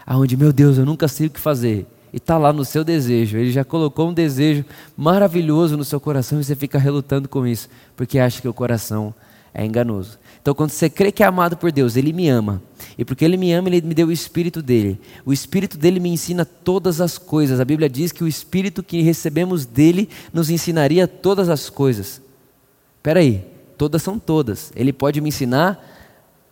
Aonde, 0.05 0.35
meu 0.35 0.51
Deus, 0.51 0.77
eu 0.77 0.85
nunca 0.85 1.07
sei 1.07 1.27
o 1.27 1.29
que 1.29 1.39
fazer. 1.39 1.85
E 2.11 2.17
está 2.17 2.37
lá 2.37 2.51
no 2.51 2.65
seu 2.65 2.83
desejo. 2.83 3.37
Ele 3.37 3.51
já 3.51 3.63
colocou 3.63 4.09
um 4.09 4.13
desejo 4.13 4.65
maravilhoso 4.97 5.77
no 5.77 5.85
seu 5.85 5.99
coração 5.99 6.39
e 6.39 6.43
você 6.43 6.55
fica 6.55 6.79
relutando 6.79 7.29
com 7.29 7.45
isso, 7.45 7.69
porque 7.95 8.17
acha 8.17 8.41
que 8.41 8.47
o 8.47 8.53
coração 8.53 9.13
é 9.53 9.63
enganoso. 9.63 10.17
Então, 10.41 10.53
quando 10.53 10.69
você 10.69 10.89
crê 10.89 11.11
que 11.11 11.21
é 11.21 11.25
amado 11.25 11.57
por 11.57 11.71
Deus, 11.71 11.95
Ele 11.95 12.13
me 12.13 12.29
ama. 12.29 12.61
E 12.97 13.03
porque 13.03 13.25
Ele 13.25 13.37
me 13.37 13.51
ama, 13.51 13.69
Ele 13.69 13.81
me 13.81 13.93
deu 13.93 14.07
o 14.07 14.11
Espírito 14.11 14.61
dele. 14.61 14.99
O 15.25 15.33
Espírito 15.33 15.77
dele 15.77 15.99
me 15.99 16.09
ensina 16.09 16.45
todas 16.45 17.01
as 17.01 17.17
coisas. 17.17 17.59
A 17.59 17.65
Bíblia 17.65 17.89
diz 17.89 18.11
que 18.11 18.23
o 18.23 18.27
Espírito 18.27 18.81
que 18.81 19.01
recebemos 19.01 19.65
dele 19.65 20.09
nos 20.33 20.49
ensinaria 20.49 21.07
todas 21.07 21.49
as 21.49 21.69
coisas. 21.69 22.21
Espera 22.97 23.19
aí, 23.19 23.45
todas 23.77 24.01
são 24.01 24.17
todas. 24.17 24.71
Ele 24.75 24.93
pode 24.93 25.19
me 25.21 25.29
ensinar 25.29 25.85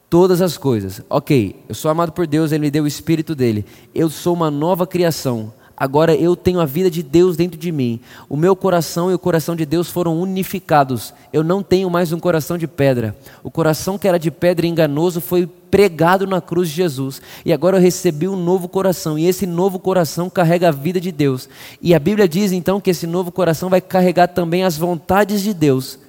todas 0.09 0.41
as 0.41 0.57
coisas. 0.57 1.01
Ok, 1.09 1.63
eu 1.67 1.75
sou 1.75 1.89
amado 1.89 2.11
por 2.11 2.27
Deus, 2.27 2.51
Ele 2.51 2.65
me 2.65 2.71
deu 2.71 2.83
o 2.83 2.87
Espírito 2.87 3.35
dele. 3.35 3.65
Eu 3.93 4.09
sou 4.09 4.33
uma 4.33 4.51
nova 4.51 4.85
criação 4.85 5.53
agora 5.77 6.15
eu 6.15 6.35
tenho 6.35 6.59
a 6.59 6.65
vida 6.65 6.89
de 6.89 7.03
Deus 7.03 7.37
dentro 7.37 7.57
de 7.57 7.71
mim. 7.71 8.01
O 8.27 8.35
meu 8.35 8.55
coração 8.55 9.11
e 9.11 9.13
o 9.13 9.19
coração 9.19 9.55
de 9.55 9.63
Deus 9.63 9.87
foram 9.89 10.19
unificados. 10.19 11.13
Eu 11.31 11.43
não 11.43 11.61
tenho 11.61 11.87
mais 11.87 12.11
um 12.11 12.19
coração 12.19 12.57
de 12.57 12.67
pedra. 12.67 13.15
O 13.43 13.51
coração 13.51 13.95
que 13.95 14.07
era 14.07 14.17
de 14.17 14.31
pedra 14.31 14.65
e 14.65 14.69
enganoso 14.69 15.21
foi 15.21 15.45
pregado 15.45 16.25
na 16.25 16.41
cruz 16.41 16.69
de 16.69 16.75
Jesus. 16.75 17.21
E 17.45 17.53
agora 17.53 17.77
eu 17.77 17.81
recebi 17.81 18.27
um 18.27 18.35
novo 18.35 18.67
coração. 18.67 19.19
E 19.19 19.27
esse 19.27 19.45
novo 19.45 19.77
coração 19.77 20.29
carrega 20.31 20.69
a 20.69 20.71
vida 20.71 20.99
de 20.99 21.11
Deus. 21.11 21.47
E 21.79 21.93
a 21.93 21.99
Bíblia 21.99 22.27
diz 22.27 22.51
então 22.51 22.81
que 22.81 22.89
esse 22.89 23.05
novo 23.05 23.31
coração 23.31 23.69
vai 23.69 23.79
carregar 23.79 24.29
também 24.29 24.63
as 24.63 24.77
vontades 24.77 25.43
de 25.43 25.53
Deus. 25.53 25.99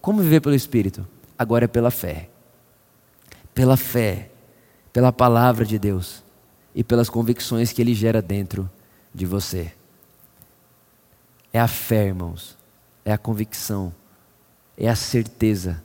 Como 0.00 0.22
viver 0.22 0.40
pelo 0.40 0.54
Espírito? 0.54 1.04
Agora 1.36 1.64
é 1.64 1.68
pela 1.68 1.90
fé. 1.90 2.28
Pela 3.52 3.76
fé. 3.76 4.30
Pela 4.92 5.12
palavra 5.12 5.64
de 5.64 5.80
Deus. 5.80 6.22
E 6.72 6.84
pelas 6.84 7.10
convicções 7.10 7.72
que 7.72 7.82
Ele 7.82 7.92
gera 7.92 8.22
dentro 8.22 8.70
de 9.16 9.24
você. 9.24 9.72
É 11.52 11.58
a 11.58 11.66
fé, 11.66 12.06
irmãos. 12.06 12.56
É 13.04 13.12
a 13.12 13.18
convicção. 13.18 13.92
É 14.76 14.88
a 14.88 14.94
certeza. 14.94 15.82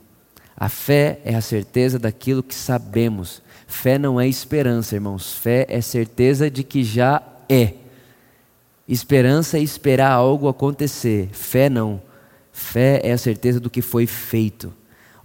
A 0.54 0.68
fé 0.68 1.18
é 1.24 1.34
a 1.34 1.40
certeza 1.40 1.98
daquilo 1.98 2.42
que 2.42 2.54
sabemos. 2.54 3.42
Fé 3.66 3.98
não 3.98 4.20
é 4.20 4.28
esperança, 4.28 4.94
irmãos. 4.94 5.32
Fé 5.32 5.66
é 5.68 5.80
certeza 5.80 6.50
de 6.50 6.62
que 6.62 6.84
já 6.84 7.22
é. 7.48 7.74
Esperança 8.86 9.56
é 9.56 9.62
esperar 9.62 10.12
algo 10.12 10.46
acontecer. 10.46 11.30
Fé 11.32 11.70
não. 11.70 12.02
Fé 12.52 13.00
é 13.02 13.12
a 13.12 13.18
certeza 13.18 13.58
do 13.58 13.70
que 13.70 13.80
foi 13.80 14.06
feito. 14.06 14.72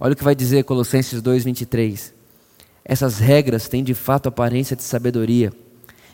Olha 0.00 0.14
o 0.14 0.16
que 0.16 0.24
vai 0.24 0.34
dizer 0.34 0.64
Colossenses 0.64 1.20
2:23. 1.20 2.14
Essas 2.82 3.18
regras 3.18 3.68
têm 3.68 3.84
de 3.84 3.92
fato 3.92 4.28
aparência 4.28 4.74
de 4.74 4.82
sabedoria 4.82 5.52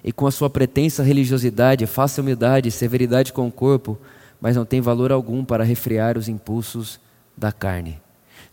e 0.05 0.13
com 0.13 0.27
a 0.27 0.31
sua 0.31 0.51
pretensa 0.51 1.03
religiosidade, 1.03 1.87
faça 1.87 2.21
humildade 2.21 2.69
e 2.69 2.73
severidade 2.73 3.33
com 3.33 3.49
o 3.49 3.53
corpo, 3.53 3.99
mas 4.39 4.55
não 4.55 4.67
tem 4.67 4.81
valor 4.81 5.11
algum 5.11 5.43
para 5.43 5.65
refrear 5.65 6.19
os 6.19 6.29
impulsos 6.29 7.01
da 7.35 7.51
carne. 7.51 8.04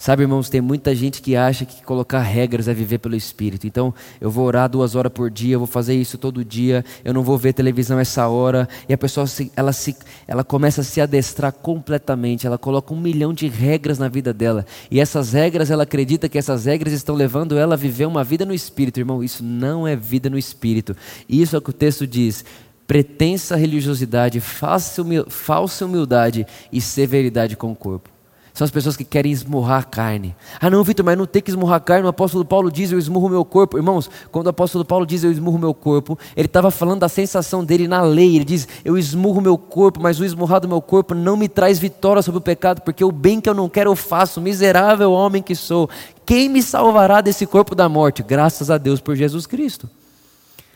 Sabe, 0.02 0.24
irmãos, 0.24 0.50
tem 0.50 0.62
muita 0.62 0.96
gente 0.96 1.22
que 1.22 1.36
acha 1.36 1.64
que 1.64 1.84
colocar 1.84 2.22
regras 2.22 2.68
é 2.68 2.74
viver 2.74 2.98
pelo 2.98 3.16
Espírito. 3.16 3.68
Então, 3.68 3.94
eu 4.20 4.32
vou 4.32 4.48
orar 4.48 4.68
duas 4.68 4.96
horas 4.96 5.12
por 5.12 5.30
dia, 5.30 5.54
eu 5.54 5.60
vou 5.60 5.68
fazer 5.68 5.94
isso 5.94 6.18
todo 6.18 6.44
dia, 6.44 6.84
eu 7.06 7.14
não 7.14 7.22
vou 7.22 7.38
ver 7.38 7.54
televisão 7.54 8.00
essa 8.00 8.28
hora. 8.28 8.68
E 8.90 8.94
a 8.96 8.98
pessoa, 8.98 9.28
ela, 9.56 9.72
se, 9.72 9.96
ela 10.26 10.44
começa 10.44 10.82
a 10.82 10.84
se 10.84 11.00
adestrar 11.00 11.54
completamente, 11.54 12.48
ela 12.48 12.58
coloca 12.58 12.92
um 12.92 13.00
milhão 13.00 13.32
de 13.32 13.48
regras 13.48 14.00
na 14.00 14.08
vida 14.08 14.34
dela. 14.34 14.66
E 14.90 15.00
essas 15.00 15.34
regras, 15.34 15.70
ela 15.70 15.84
acredita 15.84 16.28
que 16.28 16.40
essas 16.40 16.66
regras 16.66 16.94
estão 16.94 17.14
levando 17.14 17.56
ela 17.56 17.76
a 17.76 17.78
viver 17.78 18.08
uma 18.08 18.24
vida 18.24 18.44
no 18.44 18.56
Espírito. 18.56 19.00
Irmão, 19.00 19.24
isso 19.24 19.44
não 19.44 19.88
é 19.88 19.96
vida 19.96 20.32
no 20.32 20.38
Espírito. 20.40 20.98
Isso 21.30 21.56
é 21.56 21.60
o 21.60 21.62
que 21.62 21.70
o 21.70 21.74
texto 21.74 22.08
diz 22.08 22.44
pretensa 22.88 23.56
religiosidade, 23.56 24.42
falsa 24.42 25.86
humildade 25.86 26.48
e 26.74 26.82
severidade 26.82 27.56
com 27.56 27.72
o 27.72 27.76
corpo. 27.76 28.11
São 28.54 28.66
as 28.66 28.72
pessoas 28.72 28.98
que 28.98 29.06
querem 29.06 29.32
esmurrar 29.32 29.80
a 29.80 29.84
carne. 29.84 30.36
Ah, 30.60 30.70
não, 30.70 30.84
Vitor, 30.84 31.06
mas 31.06 31.18
não 31.18 31.26
tem 31.26 31.42
que 31.42 31.50
esmurrar 31.50 31.78
a 31.78 31.80
carne. 31.80 32.06
O 32.06 32.10
apóstolo 32.10 32.44
Paulo 32.44 32.70
diz: 32.70 32.92
Eu 32.92 33.00
esmurro 33.00 33.30
meu 33.30 33.46
corpo. 33.46 33.78
Irmãos, 33.78 34.10
quando 34.30 34.48
o 34.48 34.50
apóstolo 34.50 34.84
Paulo 34.84 35.06
diz: 35.06 35.24
Eu 35.24 35.32
esmurro 35.32 35.58
meu 35.58 35.74
corpo, 35.74 36.20
ele 36.36 36.48
estava 36.48 36.70
falando 36.70 37.00
da 37.00 37.10
sensação 37.10 37.64
dele 37.64 37.88
na 37.88 38.02
lei. 38.02 38.36
Ele 38.36 38.44
diz: 38.44 38.68
Eu 38.84 38.98
esmurro 38.98 39.40
meu 39.40 39.58
corpo, 39.58 40.02
mas 40.02 40.20
o 40.20 40.26
esmurrar 40.26 40.60
do 40.60 40.68
meu 40.68 40.82
corpo 40.82 41.16
não 41.16 41.38
me 41.38 41.48
traz 41.48 41.80
vitória 41.80 42.22
sobre 42.22 42.40
o 42.40 42.42
pecado, 42.42 42.82
porque 42.82 43.06
o 43.06 43.12
bem 43.12 43.40
que 43.40 43.50
eu 43.50 43.54
não 43.54 43.70
quero 43.70 43.90
eu 43.90 43.96
faço. 43.96 44.42
Miserável 44.42 45.12
homem 45.14 45.42
que 45.42 45.56
sou. 45.56 45.90
Quem 46.26 46.50
me 46.50 46.62
salvará 46.62 47.22
desse 47.22 47.46
corpo 47.46 47.74
da 47.74 47.88
morte? 47.88 48.22
Graças 48.22 48.70
a 48.70 48.78
Deus 48.78 49.00
por 49.00 49.16
Jesus 49.16 49.46
Cristo. 49.48 49.90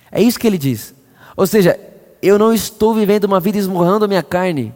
É 0.10 0.22
isso 0.22 0.40
que 0.40 0.48
ele 0.48 0.58
diz. 0.58 0.96
Ou 1.36 1.46
seja, 1.46 1.78
eu 2.22 2.40
não 2.40 2.54
estou 2.54 2.94
vivendo 2.94 3.26
uma 3.26 3.40
vida 3.40 3.58
esmurrando 3.58 4.06
a 4.06 4.08
minha 4.08 4.24
carne 4.24 4.74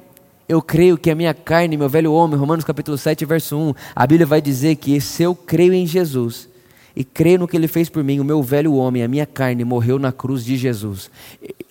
eu 0.50 0.64
creio 0.64 0.98
que 0.98 1.12
a 1.12 1.16
minha 1.16 1.32
carne, 1.32 1.78
meu 1.78 1.88
velho 1.88 2.12
homem, 2.12 2.36
Romanos 2.36 2.66
capítulo 2.66 2.98
7, 2.98 3.24
verso 3.24 3.56
1, 3.56 3.74
a 3.96 4.08
Bíblia 4.08 4.26
vai 4.26 4.42
dizer 4.42 4.78
que 4.78 5.00
se 5.00 5.22
eu 5.22 5.36
creio 5.36 5.76
em 5.76 5.86
Jesus 5.86 6.50
e 6.96 7.04
creio 7.04 7.38
no 7.38 7.48
que 7.48 7.56
ele 7.56 7.68
fez 7.68 7.88
por 7.88 8.04
mim, 8.04 8.20
o 8.20 8.26
meu 8.26 8.42
velho 8.42 8.74
homem, 8.74 9.04
a 9.04 9.08
minha 9.08 9.28
carne 9.28 9.64
morreu 9.64 10.00
na 10.00 10.12
cruz 10.12 10.44
de 10.44 10.58
Jesus. 10.58 11.12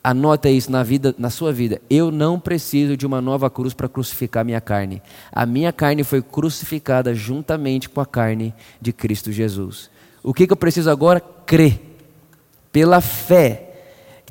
Anota 0.03 0.49
isso 0.49 0.71
na 0.71 0.85
vida, 0.85 1.13
na 1.19 1.29
sua 1.29 1.53
vida. 1.53 1.83
Eu 1.91 2.13
não 2.13 2.39
preciso 2.39 2.97
de 2.97 3.05
uma 3.05 3.21
nova 3.21 3.51
cruz 3.51 3.75
para 3.75 3.89
crucificar 3.89 4.43
a 4.43 4.45
minha 4.45 4.61
carne. 4.61 5.03
A 5.33 5.45
minha 5.45 5.73
carne 5.73 6.05
foi 6.05 6.23
crucificada 6.23 7.13
juntamente 7.17 7.89
com 7.89 8.01
a 8.01 8.07
carne 8.07 8.55
de 8.81 8.93
Cristo 8.93 9.33
Jesus. 9.33 9.91
O 10.23 10.33
que, 10.33 10.47
que 10.47 10.53
eu 10.53 10.57
preciso 10.57 10.89
agora? 10.89 11.21
Crer. 11.21 11.81
Pela 12.71 13.01
fé 13.01 13.68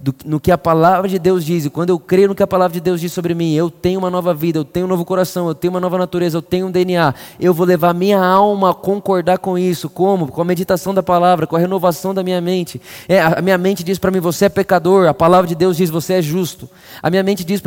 do, 0.01 0.13
no 0.25 0.39
que 0.39 0.51
a 0.51 0.57
palavra 0.57 1.07
de 1.07 1.17
Deus 1.17 1.43
diz, 1.43 1.65
e 1.65 1.69
quando 1.69 1.89
eu 1.89 1.99
creio 1.99 2.27
no 2.27 2.35
que 2.35 2.43
a 2.43 2.47
palavra 2.47 2.73
de 2.73 2.81
Deus 2.81 3.01
diz 3.01 3.11
sobre 3.11 3.33
mim, 3.33 3.53
eu 3.53 3.69
tenho 3.69 3.99
uma 3.99 4.09
nova 4.09 4.33
vida, 4.33 4.59
eu 4.59 4.65
tenho 4.65 4.85
um 4.85 4.89
novo 4.89 5.03
coração, 5.03 5.47
eu 5.47 5.55
tenho 5.55 5.73
uma 5.73 5.79
nova 5.79 5.97
natureza, 5.97 6.37
eu 6.37 6.41
tenho 6.41 6.67
um 6.67 6.71
DNA, 6.71 7.13
eu 7.39 7.53
vou 7.53 7.65
levar 7.65 7.93
minha 7.93 8.23
alma 8.23 8.71
a 8.71 8.73
concordar 8.73 9.39
com 9.39 9.57
isso. 9.57 9.89
Como? 9.89 10.27
Com 10.27 10.41
a 10.41 10.45
meditação 10.45 10.93
da 10.93 11.01
palavra, 11.01 11.47
com 11.47 11.55
a 11.55 11.59
renovação 11.59 12.13
da 12.13 12.23
minha 12.23 12.39
mente. 12.39 12.81
É, 13.07 13.19
a 13.19 13.41
minha 13.41 13.57
mente 13.57 13.83
diz 13.83 13.97
para 13.97 14.11
mim, 14.11 14.19
você 14.19 14.45
é 14.45 14.49
pecador, 14.49 15.07
a 15.07 15.13
palavra 15.13 15.47
de 15.47 15.55
Deus 15.55 15.77
diz, 15.77 15.89
você 15.89 16.13
é 16.13 16.21
justo. 16.21 16.69
A 17.01 17.09
minha 17.09 17.23
mente 17.23 17.43
diz 17.43 17.61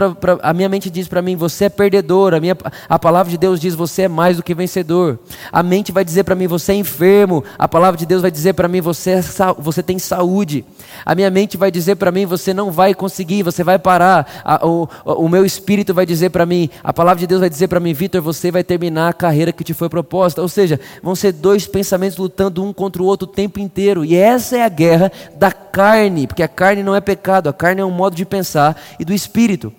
para 1.08 1.22
mim, 1.22 1.36
você 1.36 1.64
é 1.64 1.68
perdedor, 1.68 2.34
a, 2.34 2.40
minha, 2.40 2.56
a 2.88 2.98
palavra 2.98 3.30
de 3.30 3.38
Deus 3.38 3.60
diz, 3.60 3.74
você 3.74 4.02
é 4.02 4.08
mais 4.08 4.36
do 4.36 4.42
que 4.42 4.54
vencedor. 4.54 5.18
A 5.50 5.62
mente 5.62 5.92
vai 5.92 6.04
dizer 6.04 6.24
para 6.24 6.34
mim, 6.34 6.46
você 6.46 6.72
é 6.72 6.76
enfermo, 6.76 7.44
a 7.58 7.66
palavra 7.66 7.98
de 7.98 8.06
Deus 8.06 8.22
vai 8.22 8.30
dizer 8.30 8.52
para 8.52 8.68
mim, 8.68 8.80
você, 8.80 9.10
é, 9.10 9.22
você 9.58 9.82
tem 9.82 9.98
saúde. 9.98 10.64
A 11.04 11.14
minha 11.14 11.30
mente 11.30 11.56
vai 11.56 11.70
dizer 11.70 11.96
para 11.96 12.12
mim, 12.12 12.19
mim: 12.20 12.26
você 12.26 12.52
não 12.54 12.70
vai 12.70 12.94
conseguir, 12.94 13.42
você 13.42 13.64
vai 13.64 13.78
parar. 13.78 14.42
A, 14.44 14.66
o, 14.66 14.88
o 15.04 15.28
meu 15.28 15.44
espírito 15.44 15.92
vai 15.94 16.06
dizer 16.06 16.30
para 16.30 16.46
mim, 16.46 16.68
a 16.82 16.92
palavra 16.92 17.20
de 17.20 17.26
Deus 17.26 17.40
vai 17.40 17.50
dizer 17.50 17.68
para 17.68 17.80
mim: 17.80 17.92
Vitor, 17.92 18.20
você 18.20 18.50
vai 18.50 18.62
terminar 18.62 19.08
a 19.08 19.12
carreira 19.12 19.52
que 19.52 19.64
te 19.64 19.74
foi 19.74 19.88
proposta. 19.88 20.42
Ou 20.42 20.48
seja, 20.48 20.78
vão 21.02 21.14
ser 21.14 21.32
dois 21.32 21.66
pensamentos 21.66 22.18
lutando 22.18 22.64
um 22.64 22.72
contra 22.72 23.02
o 23.02 23.06
outro 23.06 23.28
o 23.28 23.30
tempo 23.30 23.58
inteiro. 23.58 24.04
E 24.04 24.14
essa 24.14 24.56
é 24.56 24.62
a 24.62 24.68
guerra 24.68 25.10
da 25.36 25.50
carne, 25.50 26.26
porque 26.26 26.42
a 26.42 26.48
carne 26.48 26.82
não 26.82 26.94
é 26.94 27.00
pecado, 27.00 27.48
a 27.48 27.52
carne 27.52 27.80
é 27.80 27.84
um 27.84 27.90
modo 27.90 28.16
de 28.16 28.24
pensar 28.24 28.80
e 28.98 29.04
do 29.04 29.12
espírito. 29.12 29.72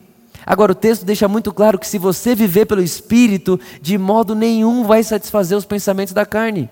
Agora, 0.45 0.71
o 0.71 0.75
texto 0.75 1.05
deixa 1.05 1.27
muito 1.27 1.53
claro 1.53 1.77
que 1.77 1.87
se 1.87 1.97
você 1.99 2.33
viver 2.33 2.65
pelo 2.65 2.81
Espírito, 2.81 3.59
de 3.79 3.95
modo 3.97 4.33
nenhum 4.33 4.83
vai 4.83 5.03
satisfazer 5.03 5.55
os 5.55 5.65
pensamentos 5.65 6.13
da 6.13 6.25
carne. 6.25 6.69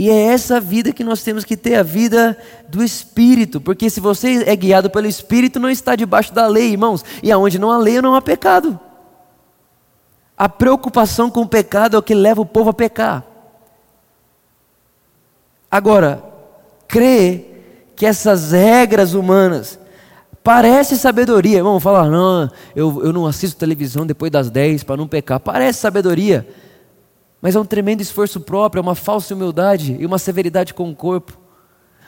E 0.00 0.08
é 0.08 0.28
essa 0.28 0.58
vida 0.58 0.94
que 0.94 1.04
nós 1.04 1.22
temos 1.22 1.44
que 1.44 1.54
ter, 1.58 1.74
a 1.74 1.82
vida 1.82 2.34
do 2.70 2.82
Espírito, 2.82 3.60
porque 3.60 3.90
se 3.90 4.00
você 4.00 4.44
é 4.46 4.56
guiado 4.56 4.88
pelo 4.88 5.06
Espírito, 5.06 5.60
não 5.60 5.68
está 5.68 5.94
debaixo 5.94 6.32
da 6.32 6.46
lei, 6.46 6.70
irmãos, 6.70 7.04
e 7.22 7.30
aonde 7.30 7.58
não 7.58 7.70
há 7.70 7.76
lei, 7.76 8.00
não 8.00 8.14
há 8.14 8.22
pecado. 8.22 8.80
A 10.38 10.48
preocupação 10.48 11.30
com 11.30 11.42
o 11.42 11.46
pecado 11.46 11.96
é 11.96 11.98
o 11.98 12.02
que 12.02 12.14
leva 12.14 12.40
o 12.40 12.46
povo 12.46 12.70
a 12.70 12.72
pecar. 12.72 13.22
Agora, 15.70 16.24
crê 16.88 17.44
que 17.94 18.06
essas 18.06 18.52
regras 18.52 19.12
humanas 19.12 19.78
parece 20.42 20.96
sabedoria, 20.96 21.62
vamos 21.62 21.82
falar, 21.82 22.08
não, 22.08 22.50
eu, 22.74 23.04
eu 23.04 23.12
não 23.12 23.26
assisto 23.26 23.58
televisão 23.58 24.06
depois 24.06 24.32
das 24.32 24.48
10 24.48 24.82
para 24.82 24.96
não 24.96 25.06
pecar, 25.06 25.38
parece 25.40 25.78
sabedoria. 25.78 26.48
Mas 27.40 27.56
é 27.56 27.60
um 27.60 27.64
tremendo 27.64 28.00
esforço 28.00 28.40
próprio, 28.40 28.80
é 28.80 28.82
uma 28.82 28.94
falsa 28.94 29.34
humildade 29.34 29.96
e 29.98 30.04
uma 30.04 30.18
severidade 30.18 30.74
com 30.74 30.90
o 30.90 30.94
corpo. 30.94 31.38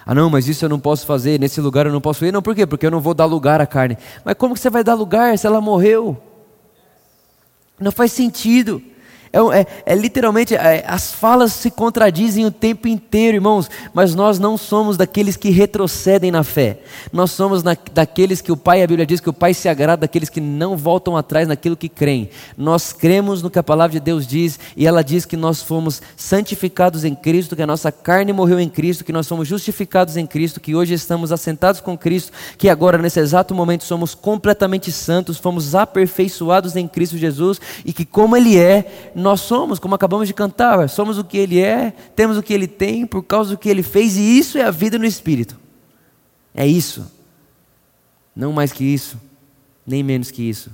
Ah, 0.04 0.14
não, 0.14 0.28
mas 0.28 0.48
isso 0.48 0.64
eu 0.64 0.68
não 0.68 0.80
posso 0.80 1.06
fazer, 1.06 1.38
nesse 1.38 1.60
lugar 1.60 1.86
eu 1.86 1.92
não 1.92 2.00
posso 2.00 2.24
ir. 2.24 2.32
Não, 2.32 2.42
por 2.42 2.54
quê? 2.54 2.66
Porque 2.66 2.84
eu 2.84 2.90
não 2.90 3.00
vou 3.00 3.14
dar 3.14 3.24
lugar 3.24 3.60
à 3.60 3.66
carne. 3.66 3.96
Mas 4.24 4.34
como 4.34 4.54
que 4.54 4.60
você 4.60 4.68
vai 4.68 4.82
dar 4.82 4.94
lugar 4.94 5.38
se 5.38 5.46
ela 5.46 5.60
morreu? 5.60 6.20
Não 7.78 7.92
faz 7.92 8.12
sentido. 8.12 8.82
É, 9.32 9.60
é, 9.60 9.66
é 9.86 9.94
literalmente, 9.94 10.54
é, 10.54 10.84
as 10.86 11.12
falas 11.12 11.54
se 11.54 11.70
contradizem 11.70 12.44
o 12.44 12.50
tempo 12.50 12.86
inteiro, 12.86 13.38
irmãos, 13.38 13.70
mas 13.94 14.14
nós 14.14 14.38
não 14.38 14.58
somos 14.58 14.98
daqueles 14.98 15.36
que 15.36 15.48
retrocedem 15.48 16.30
na 16.30 16.44
fé. 16.44 16.80
Nós 17.10 17.30
somos 17.30 17.62
na, 17.62 17.74
daqueles 17.94 18.42
que 18.42 18.52
o 18.52 18.56
Pai, 18.56 18.82
a 18.82 18.86
Bíblia 18.86 19.06
diz 19.06 19.20
que 19.20 19.30
o 19.30 19.32
Pai 19.32 19.54
se 19.54 19.70
agrada 19.70 20.02
daqueles 20.02 20.28
que 20.28 20.40
não 20.40 20.76
voltam 20.76 21.16
atrás 21.16 21.48
naquilo 21.48 21.76
que 21.76 21.88
creem. 21.88 22.28
Nós 22.58 22.92
cremos 22.92 23.42
no 23.42 23.50
que 23.50 23.58
a 23.58 23.62
palavra 23.62 23.92
de 23.92 24.00
Deus 24.00 24.26
diz 24.26 24.60
e 24.76 24.86
ela 24.86 25.02
diz 25.02 25.24
que 25.24 25.36
nós 25.36 25.62
fomos 25.62 26.02
santificados 26.16 27.04
em 27.04 27.14
Cristo, 27.14 27.56
que 27.56 27.62
a 27.62 27.66
nossa 27.66 27.90
carne 27.90 28.32
morreu 28.32 28.60
em 28.60 28.68
Cristo, 28.68 29.04
que 29.04 29.12
nós 29.12 29.26
somos 29.26 29.48
justificados 29.48 30.16
em 30.16 30.26
Cristo, 30.26 30.60
que 30.60 30.74
hoje 30.74 30.92
estamos 30.92 31.32
assentados 31.32 31.80
com 31.80 31.96
Cristo, 31.96 32.32
que 32.58 32.68
agora 32.68 32.98
nesse 32.98 33.20
exato 33.20 33.54
momento 33.54 33.84
somos 33.84 34.14
completamente 34.14 34.92
santos, 34.92 35.38
fomos 35.38 35.74
aperfeiçoados 35.74 36.76
em 36.76 36.86
Cristo 36.86 37.16
Jesus 37.16 37.58
e 37.84 37.92
que 37.94 38.04
como 38.04 38.36
Ele 38.36 38.58
é, 38.58 39.10
nós 39.22 39.40
somos, 39.40 39.78
como 39.78 39.94
acabamos 39.94 40.28
de 40.28 40.34
cantar, 40.34 40.88
somos 40.88 41.16
o 41.16 41.24
que 41.24 41.38
Ele 41.38 41.60
é, 41.60 41.92
temos 42.14 42.36
o 42.36 42.42
que 42.42 42.52
Ele 42.52 42.66
tem 42.66 43.06
por 43.06 43.22
causa 43.22 43.50
do 43.50 43.58
que 43.58 43.68
Ele 43.68 43.82
fez, 43.82 44.16
e 44.16 44.38
isso 44.38 44.58
é 44.58 44.62
a 44.62 44.70
vida 44.70 44.98
no 44.98 45.06
Espírito. 45.06 45.58
É 46.54 46.66
isso. 46.66 47.10
Não 48.34 48.52
mais 48.52 48.72
que 48.72 48.84
isso, 48.84 49.18
nem 49.86 50.02
menos 50.02 50.30
que 50.30 50.42
isso. 50.42 50.70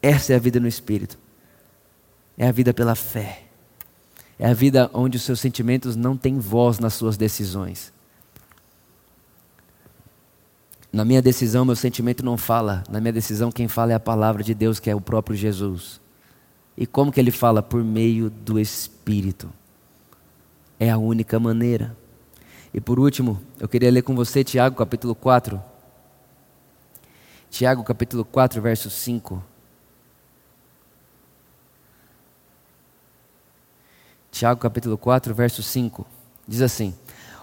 Essa 0.00 0.32
é 0.32 0.36
a 0.36 0.38
vida 0.38 0.60
no 0.60 0.68
Espírito. 0.68 1.18
É 2.36 2.48
a 2.48 2.52
vida 2.52 2.72
pela 2.72 2.94
fé. 2.94 3.42
É 4.38 4.46
a 4.46 4.54
vida 4.54 4.90
onde 4.92 5.16
os 5.16 5.22
seus 5.22 5.40
sentimentos 5.40 5.96
não 5.96 6.16
têm 6.16 6.38
voz 6.38 6.78
nas 6.78 6.94
suas 6.94 7.16
decisões. 7.16 7.92
Na 10.92 11.04
minha 11.04 11.20
decisão, 11.22 11.64
meu 11.64 11.74
sentimento 11.74 12.24
não 12.24 12.36
fala. 12.36 12.84
Na 12.88 13.00
minha 13.00 13.12
decisão, 13.12 13.50
quem 13.50 13.66
fala 13.66 13.92
é 13.92 13.94
a 13.94 14.00
palavra 14.00 14.42
de 14.42 14.54
Deus, 14.54 14.78
que 14.78 14.88
é 14.88 14.94
o 14.94 15.00
próprio 15.00 15.36
Jesus. 15.36 16.00
E 16.76 16.86
como 16.86 17.12
que 17.12 17.20
ele 17.20 17.30
fala? 17.30 17.62
Por 17.62 17.82
meio 17.84 18.30
do 18.30 18.58
Espírito. 18.58 19.50
É 20.78 20.90
a 20.90 20.98
única 20.98 21.38
maneira. 21.38 21.96
E 22.72 22.80
por 22.80 22.98
último, 22.98 23.40
eu 23.60 23.68
queria 23.68 23.90
ler 23.90 24.02
com 24.02 24.14
você 24.16 24.42
Tiago 24.42 24.76
capítulo 24.76 25.14
4. 25.14 25.62
Tiago 27.48 27.84
capítulo 27.84 28.24
4, 28.24 28.60
verso 28.60 28.90
5. 28.90 29.42
Tiago 34.32 34.60
capítulo 34.60 34.98
4, 34.98 35.32
verso 35.32 35.62
5. 35.62 36.04
Diz 36.48 36.60
assim: 36.60 36.92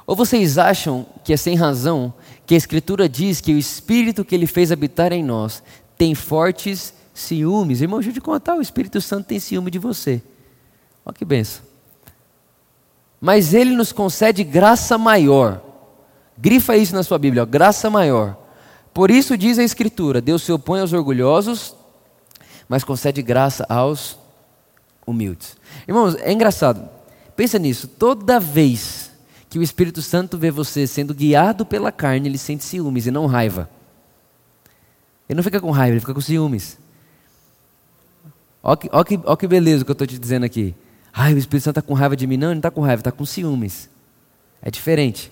Ou 0.06 0.14
vocês 0.14 0.58
acham 0.58 1.06
que 1.24 1.32
é 1.32 1.38
sem 1.38 1.56
razão 1.56 2.14
que 2.46 2.54
a 2.54 2.58
Escritura 2.58 3.08
diz 3.08 3.40
que 3.40 3.54
o 3.54 3.58
Espírito 3.58 4.26
que 4.26 4.36
Ele 4.36 4.46
fez 4.46 4.70
habitar 4.74 5.14
em 5.14 5.24
nós 5.24 5.64
tem 5.98 6.14
fortes 6.14 6.94
ciúmes. 7.14 7.82
Irmão, 7.82 8.00
deixa 8.00 8.12
eu 8.12 8.14
te 8.14 8.22
contar, 8.22 8.56
o 8.56 8.62
Espírito 8.62 9.00
Santo 9.02 9.28
tem 9.28 9.40
ciúme 9.40 9.72
de 9.72 9.80
você. 9.80 10.22
Olha 11.06 11.16
que 11.16 11.26
benção. 11.26 11.64
Mas 13.20 13.54
ele 13.54 13.76
nos 13.76 13.92
concede 13.92 14.44
graça 14.44 14.98
maior. 14.98 15.62
Grifa 16.38 16.76
isso 16.76 16.96
na 16.96 17.04
sua 17.04 17.20
Bíblia, 17.20 17.44
ó, 17.44 17.46
graça 17.46 17.90
maior. 17.90 18.38
Por 18.94 19.12
isso 19.12 19.38
diz 19.38 19.60
a 19.60 19.64
Escritura: 19.64 20.20
Deus 20.20 20.42
se 20.42 20.52
opõe 20.52 20.82
aos 20.82 20.92
orgulhosos, 20.92 21.76
mas 22.68 22.84
concede 22.84 23.22
graça 23.22 23.66
aos 23.70 24.18
humildes. 25.06 25.56
Irmãos, 25.88 26.16
é 26.16 26.32
engraçado. 26.32 26.90
Pensa 27.36 27.60
nisso. 27.60 27.88
Toda 27.88 28.40
vez 28.40 29.12
que 29.50 29.60
o 29.60 29.64
Espírito 29.64 30.02
Santo 30.02 30.38
vê 30.38 30.50
você 30.50 30.88
sendo 30.88 31.14
guiado 31.14 31.66
pela 31.66 31.92
carne, 31.92 32.30
ele 32.30 32.38
sente 32.38 32.64
ciúmes 32.64 33.06
e 33.06 33.12
não 33.12 33.26
raiva. 33.26 33.70
Ele 35.28 35.38
não 35.38 35.44
fica 35.44 35.60
com 35.60 35.72
raiva, 35.72 35.94
ele 35.94 36.00
fica 36.00 36.14
com 36.14 36.22
ciúmes. 36.22 36.78
Olha 38.64 38.78
que, 38.78 38.90
olha 38.92 39.06
que, 39.06 39.18
que 39.18 39.48
beleza 39.48 39.84
que 39.84 39.92
eu 39.92 39.94
estou 39.94 40.08
te 40.08 40.18
dizendo 40.20 40.46
aqui. 40.46 40.76
Ai, 41.14 41.34
o 41.34 41.38
Espírito 41.38 41.64
Santo 41.64 41.80
está 41.80 41.88
com 41.88 41.94
raiva 41.94 42.16
de 42.16 42.26
mim. 42.28 42.38
Não, 42.38 42.48
ele 42.48 42.56
não 42.56 42.60
está 42.60 42.72
com 42.72 42.82
raiva, 42.82 43.02
está 43.02 43.12
com 43.12 43.26
ciúmes. 43.26 43.90
É 44.62 44.70
diferente. 44.70 45.32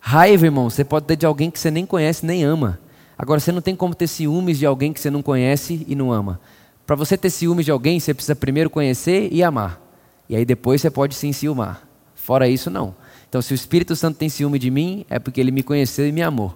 Raiva, 0.00 0.44
irmão, 0.44 0.68
você 0.68 0.84
pode 0.84 1.06
ter 1.06 1.16
de 1.16 1.24
alguém 1.24 1.50
que 1.50 1.58
você 1.58 1.70
nem 1.70 1.86
conhece 1.86 2.26
nem 2.26 2.44
ama. 2.44 2.78
Agora, 3.16 3.40
você 3.40 3.52
não 3.52 3.62
tem 3.62 3.76
como 3.76 3.94
ter 3.94 4.08
ciúmes 4.08 4.58
de 4.58 4.66
alguém 4.66 4.92
que 4.92 5.00
você 5.00 5.08
não 5.08 5.22
conhece 5.22 5.84
e 5.88 5.94
não 5.94 6.12
ama. 6.12 6.40
Para 6.86 6.96
você 6.96 7.16
ter 7.16 7.30
ciúmes 7.30 7.64
de 7.64 7.70
alguém, 7.70 7.98
você 7.98 8.12
precisa 8.12 8.36
primeiro 8.36 8.68
conhecer 8.68 9.28
e 9.32 9.42
amar. 9.42 9.80
E 10.28 10.36
aí 10.36 10.44
depois 10.44 10.80
você 10.80 10.90
pode 10.90 11.14
se 11.14 11.26
enciumar. 11.26 11.86
Fora 12.14 12.48
isso, 12.48 12.70
não. 12.70 12.94
Então, 13.28 13.40
se 13.40 13.52
o 13.52 13.54
Espírito 13.54 13.96
Santo 13.96 14.18
tem 14.18 14.28
ciúme 14.28 14.58
de 14.58 14.70
mim, 14.70 15.06
é 15.08 15.18
porque 15.18 15.40
ele 15.40 15.50
me 15.50 15.62
conheceu 15.62 16.06
e 16.06 16.12
me 16.12 16.22
amou. 16.22 16.54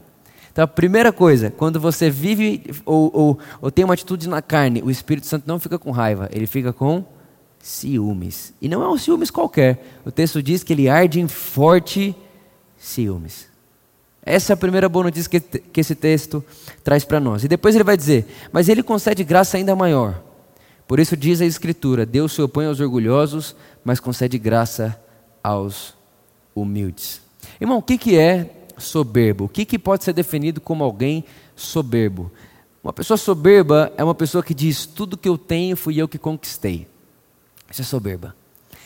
Então, 0.58 0.64
a 0.64 0.66
primeira 0.66 1.12
coisa, 1.12 1.52
quando 1.52 1.78
você 1.78 2.10
vive 2.10 2.64
ou, 2.84 3.12
ou, 3.14 3.38
ou 3.62 3.70
tem 3.70 3.84
uma 3.84 3.94
atitude 3.94 4.28
na 4.28 4.42
carne, 4.42 4.82
o 4.82 4.90
Espírito 4.90 5.28
Santo 5.28 5.44
não 5.46 5.60
fica 5.60 5.78
com 5.78 5.92
raiva, 5.92 6.28
ele 6.32 6.48
fica 6.48 6.72
com 6.72 7.04
ciúmes. 7.60 8.52
E 8.60 8.68
não 8.68 8.82
é 8.82 8.88
um 8.88 8.98
ciúmes 8.98 9.30
qualquer. 9.30 10.00
O 10.04 10.10
texto 10.10 10.42
diz 10.42 10.64
que 10.64 10.72
ele 10.72 10.88
arde 10.88 11.20
em 11.20 11.28
forte 11.28 12.12
ciúmes. 12.76 13.46
Essa 14.20 14.52
é 14.52 14.54
a 14.54 14.56
primeira 14.56 14.88
boa 14.88 15.04
notícia 15.04 15.30
que, 15.30 15.38
que 15.38 15.80
esse 15.80 15.94
texto 15.94 16.44
traz 16.82 17.04
para 17.04 17.20
nós. 17.20 17.44
E 17.44 17.48
depois 17.48 17.76
ele 17.76 17.84
vai 17.84 17.96
dizer: 17.96 18.26
Mas 18.50 18.68
ele 18.68 18.82
concede 18.82 19.22
graça 19.22 19.56
ainda 19.56 19.76
maior. 19.76 20.20
Por 20.88 20.98
isso 20.98 21.16
diz 21.16 21.40
a 21.40 21.46
Escritura: 21.46 22.04
Deus 22.04 22.32
se 22.32 22.42
opõe 22.42 22.66
aos 22.66 22.80
orgulhosos, 22.80 23.54
mas 23.84 24.00
concede 24.00 24.36
graça 24.38 25.00
aos 25.40 25.94
humildes. 26.52 27.22
Irmão, 27.60 27.78
o 27.78 27.82
que, 27.82 27.96
que 27.96 28.18
é 28.18 28.57
soberbo. 28.78 29.44
O 29.44 29.48
que, 29.48 29.64
que 29.64 29.78
pode 29.78 30.04
ser 30.04 30.12
definido 30.12 30.60
como 30.60 30.84
alguém 30.84 31.24
soberbo? 31.54 32.30
Uma 32.82 32.92
pessoa 32.92 33.16
soberba 33.16 33.92
é 33.96 34.04
uma 34.04 34.14
pessoa 34.14 34.42
que 34.42 34.54
diz: 34.54 34.86
tudo 34.86 35.16
que 35.16 35.28
eu 35.28 35.36
tenho 35.36 35.76
fui 35.76 36.00
eu 36.00 36.08
que 36.08 36.18
conquistei. 36.18 36.86
Isso 37.70 37.82
é 37.82 37.84
soberba. 37.84 38.34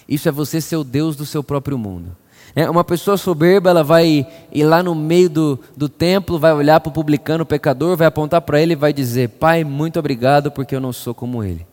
Isso 0.08 0.28
é 0.28 0.32
você 0.32 0.60
ser 0.60 0.76
o 0.76 0.84
Deus 0.84 1.14
do 1.14 1.24
seu 1.24 1.42
próprio 1.42 1.78
mundo. 1.78 2.16
É, 2.54 2.68
uma 2.68 2.84
pessoa 2.84 3.16
soberba, 3.16 3.70
ela 3.70 3.82
vai 3.82 4.26
ir 4.50 4.64
lá 4.64 4.82
no 4.82 4.94
meio 4.94 5.30
do, 5.30 5.60
do 5.76 5.88
templo, 5.88 6.38
vai 6.38 6.52
olhar 6.52 6.80
para 6.80 6.90
o 6.90 6.92
publicano, 6.92 7.44
o 7.44 7.46
pecador, 7.46 7.96
vai 7.96 8.06
apontar 8.06 8.42
para 8.42 8.60
ele 8.60 8.72
e 8.72 8.76
vai 8.76 8.92
dizer: 8.92 9.28
Pai, 9.28 9.64
muito 9.64 9.98
obrigado 9.98 10.50
porque 10.50 10.74
eu 10.74 10.80
não 10.80 10.92
sou 10.92 11.14
como 11.14 11.42
ele. 11.42 11.66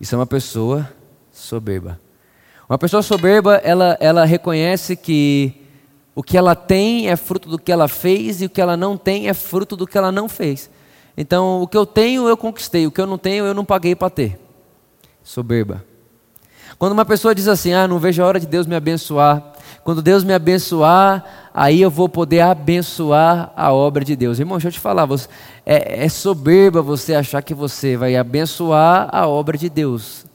Isso 0.00 0.14
é 0.14 0.18
uma 0.18 0.26
pessoa 0.26 0.88
soberba. 1.32 2.00
Uma 2.68 2.78
pessoa 2.78 3.02
soberba, 3.02 3.56
ela, 3.56 3.96
ela 4.00 4.24
reconhece 4.24 4.96
que 4.96 5.54
o 6.18 6.22
que 6.24 6.36
ela 6.36 6.56
tem 6.56 7.08
é 7.08 7.14
fruto 7.14 7.48
do 7.48 7.56
que 7.56 7.70
ela 7.70 7.86
fez 7.86 8.42
e 8.42 8.46
o 8.46 8.50
que 8.50 8.60
ela 8.60 8.76
não 8.76 8.96
tem 8.96 9.28
é 9.28 9.32
fruto 9.32 9.76
do 9.76 9.86
que 9.86 9.96
ela 9.96 10.10
não 10.10 10.28
fez. 10.28 10.68
Então, 11.16 11.62
o 11.62 11.68
que 11.68 11.76
eu 11.76 11.86
tenho 11.86 12.26
eu 12.26 12.36
conquistei, 12.36 12.88
o 12.88 12.90
que 12.90 13.00
eu 13.00 13.06
não 13.06 13.16
tenho 13.16 13.44
eu 13.44 13.54
não 13.54 13.64
paguei 13.64 13.94
para 13.94 14.10
ter. 14.10 14.36
Soberba. 15.22 15.84
Quando 16.76 16.90
uma 16.90 17.04
pessoa 17.04 17.36
diz 17.36 17.46
assim: 17.46 17.72
"Ah, 17.72 17.86
não 17.86 18.00
vejo 18.00 18.20
a 18.20 18.26
hora 18.26 18.40
de 18.40 18.48
Deus 18.48 18.66
me 18.66 18.74
abençoar. 18.74 19.52
Quando 19.84 20.02
Deus 20.02 20.24
me 20.24 20.34
abençoar, 20.34 21.24
aí 21.54 21.80
eu 21.80 21.88
vou 21.88 22.08
poder 22.08 22.40
abençoar 22.40 23.52
a 23.54 23.72
obra 23.72 24.04
de 24.04 24.16
Deus". 24.16 24.40
Irmão, 24.40 24.58
deixa 24.58 24.70
eu 24.70 24.72
te 24.72 24.80
falar, 24.80 25.06
você, 25.06 25.28
é, 25.64 26.04
é 26.04 26.08
soberba 26.08 26.82
você 26.82 27.14
achar 27.14 27.42
que 27.42 27.54
você 27.54 27.96
vai 27.96 28.16
abençoar 28.16 29.08
a 29.12 29.28
obra 29.28 29.56
de 29.56 29.68
Deus. 29.68 30.26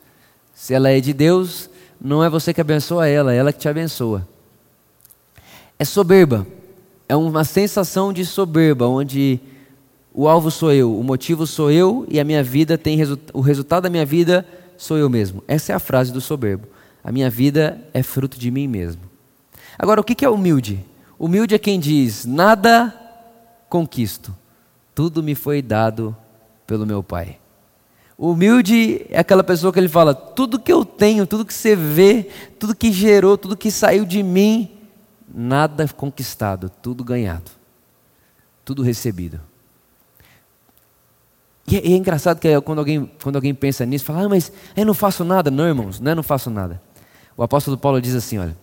Se 0.53 0.73
ela 0.73 0.89
é 0.89 1.01
de 1.01 1.11
Deus, 1.11 1.69
não 1.99 2.23
é 2.23 2.29
você 2.29 2.53
que 2.53 2.61
abençoa 2.61 3.05
ela, 3.09 3.33
é 3.33 3.37
ela 3.37 3.51
que 3.51 3.59
te 3.59 3.67
abençoa 3.67 4.31
é 5.83 5.85
soberba. 5.85 6.47
é 7.09 7.15
uma 7.15 7.43
sensação 7.43 8.13
de 8.13 8.25
soberba, 8.25 8.87
onde 8.87 9.37
o 10.13 10.29
alvo 10.29 10.49
sou 10.49 10.71
eu, 10.71 10.97
o 10.97 11.03
motivo 11.03 11.45
sou 11.45 11.69
eu 11.69 12.05
e 12.09 12.21
a 12.21 12.23
minha 12.23 12.41
vida 12.41 12.77
tem 12.77 12.95
resu 12.95 13.19
o 13.33 13.41
resultado 13.41 13.83
da 13.83 13.89
minha 13.89 14.05
vida 14.05 14.47
sou 14.77 14.97
eu 14.97 15.09
mesmo. 15.09 15.43
Essa 15.45 15.73
é 15.73 15.75
a 15.75 15.79
frase 15.79 16.13
do 16.13 16.21
soberbo. 16.21 16.69
A 17.03 17.11
minha 17.11 17.29
vida 17.29 17.81
é 17.93 18.01
fruto 18.01 18.39
de 18.39 18.49
mim 18.49 18.65
mesmo. 18.65 19.01
Agora, 19.77 19.99
o 19.99 20.03
que 20.05 20.23
é 20.23 20.29
humilde? 20.29 20.79
Humilde 21.19 21.53
é 21.53 21.59
quem 21.59 21.77
diz: 21.77 22.23
nada 22.25 22.93
conquisto, 23.67 24.33
tudo 24.95 25.21
me 25.21 25.35
foi 25.35 25.61
dado 25.61 26.15
pelo 26.65 26.85
meu 26.85 27.03
Pai. 27.03 27.39
Humilde 28.17 29.05
é 29.09 29.19
aquela 29.19 29.43
pessoa 29.43 29.73
que 29.73 29.79
ele 29.79 29.89
fala: 29.89 30.15
tudo 30.15 30.59
que 30.59 30.71
eu 30.71 30.85
tenho, 30.85 31.27
tudo 31.27 31.45
que 31.45 31.53
você 31.53 31.75
vê, 31.75 32.29
tudo 32.57 32.73
que 32.73 32.89
gerou, 32.89 33.37
tudo 33.37 33.57
que 33.57 33.69
saiu 33.69 34.05
de 34.05 34.23
mim, 34.23 34.72
nada 35.33 35.87
conquistado, 35.87 36.69
tudo 36.69 37.03
ganhado, 37.03 37.51
tudo 38.63 38.83
recebido. 38.83 39.39
E 41.67 41.77
é, 41.77 41.79
é 41.79 41.97
engraçado 41.97 42.39
que 42.39 42.61
quando 42.61 42.79
alguém, 42.79 43.11
quando 43.21 43.35
alguém 43.35 43.53
pensa 43.53 43.85
nisso, 43.85 44.05
fala: 44.05 44.23
ah, 44.23 44.29
mas 44.29 44.51
eu 44.75 44.85
não 44.85 44.93
faço 44.93 45.23
nada. 45.23 45.49
Não, 45.49 45.65
irmãos, 45.65 45.99
não 45.99 46.11
é 46.11 46.15
não 46.15 46.23
faço 46.23 46.49
nada. 46.49 46.81
O 47.35 47.43
apóstolo 47.43 47.77
Paulo 47.77 48.01
diz 48.01 48.13
assim: 48.13 48.37
olha, 48.37 48.55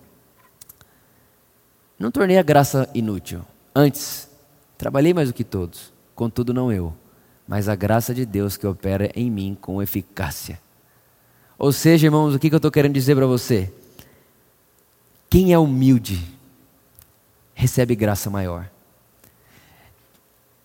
não 1.99 2.11
tornei 2.11 2.39
a 2.39 2.43
graça 2.43 2.89
inútil. 2.95 3.43
Antes, 3.75 4.29
trabalhei 4.79 5.13
mais 5.15 5.29
do 5.29 5.35
que 5.35 5.45
todos, 5.45 5.93
contudo, 6.15 6.53
não 6.53 6.73
eu 6.73 6.95
mas 7.51 7.69
a 7.69 7.75
graça 7.75 8.15
de 8.15 8.25
Deus 8.25 8.57
que 8.57 8.65
opera 8.65 9.11
em 9.13 9.29
mim 9.29 9.59
com 9.61 9.83
eficácia. 9.83 10.61
Ou 11.59 11.73
seja, 11.73 12.07
irmãos, 12.07 12.33
o 12.33 12.39
que 12.39 12.47
eu 12.47 12.59
estou 12.59 12.71
querendo 12.71 12.95
dizer 12.95 13.17
para 13.17 13.27
você? 13.27 13.75
Quem 15.29 15.53
é 15.53 15.59
humilde 15.59 16.25
recebe 17.61 17.95
graça 17.95 18.31
maior. 18.31 18.71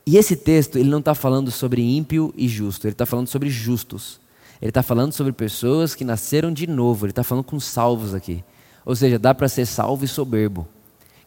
E 0.07 0.17
esse 0.17 0.35
texto, 0.35 0.77
ele 0.77 0.89
não 0.89 0.99
está 0.99 1.13
falando 1.13 1.51
sobre 1.51 1.81
ímpio 1.81 2.33
e 2.37 2.47
justo, 2.47 2.87
ele 2.87 2.93
está 2.93 3.05
falando 3.05 3.27
sobre 3.27 3.49
justos. 3.49 4.19
Ele 4.61 4.69
está 4.69 4.81
falando 4.81 5.11
sobre 5.11 5.33
pessoas 5.33 5.93
que 5.93 6.05
nasceram 6.05 6.53
de 6.53 6.65
novo, 6.65 7.05
ele 7.05 7.11
está 7.11 7.23
falando 7.23 7.43
com 7.43 7.59
salvos 7.59 8.13
aqui. 8.13 8.43
Ou 8.85 8.95
seja, 8.95 9.19
dá 9.19 9.35
para 9.35 9.49
ser 9.49 9.65
salvo 9.65 10.05
e 10.05 10.07
soberbo. 10.07 10.65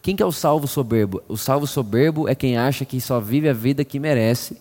Quem 0.01 0.17
que 0.17 0.23
é 0.23 0.27
o 0.27 0.33
salvo 0.33 0.67
soberbo? 0.67 1.23
O 1.29 1.37
salvo 1.37 1.67
soberbo 1.67 2.27
é 2.29 2.35
quem 2.35 2.57
acha 2.57 2.87
que 2.87 2.99
só 2.99 3.21
vive 3.21 3.49
a 3.49 3.53
vida 3.53 3.85
que 3.85 3.99
merece 3.99 4.57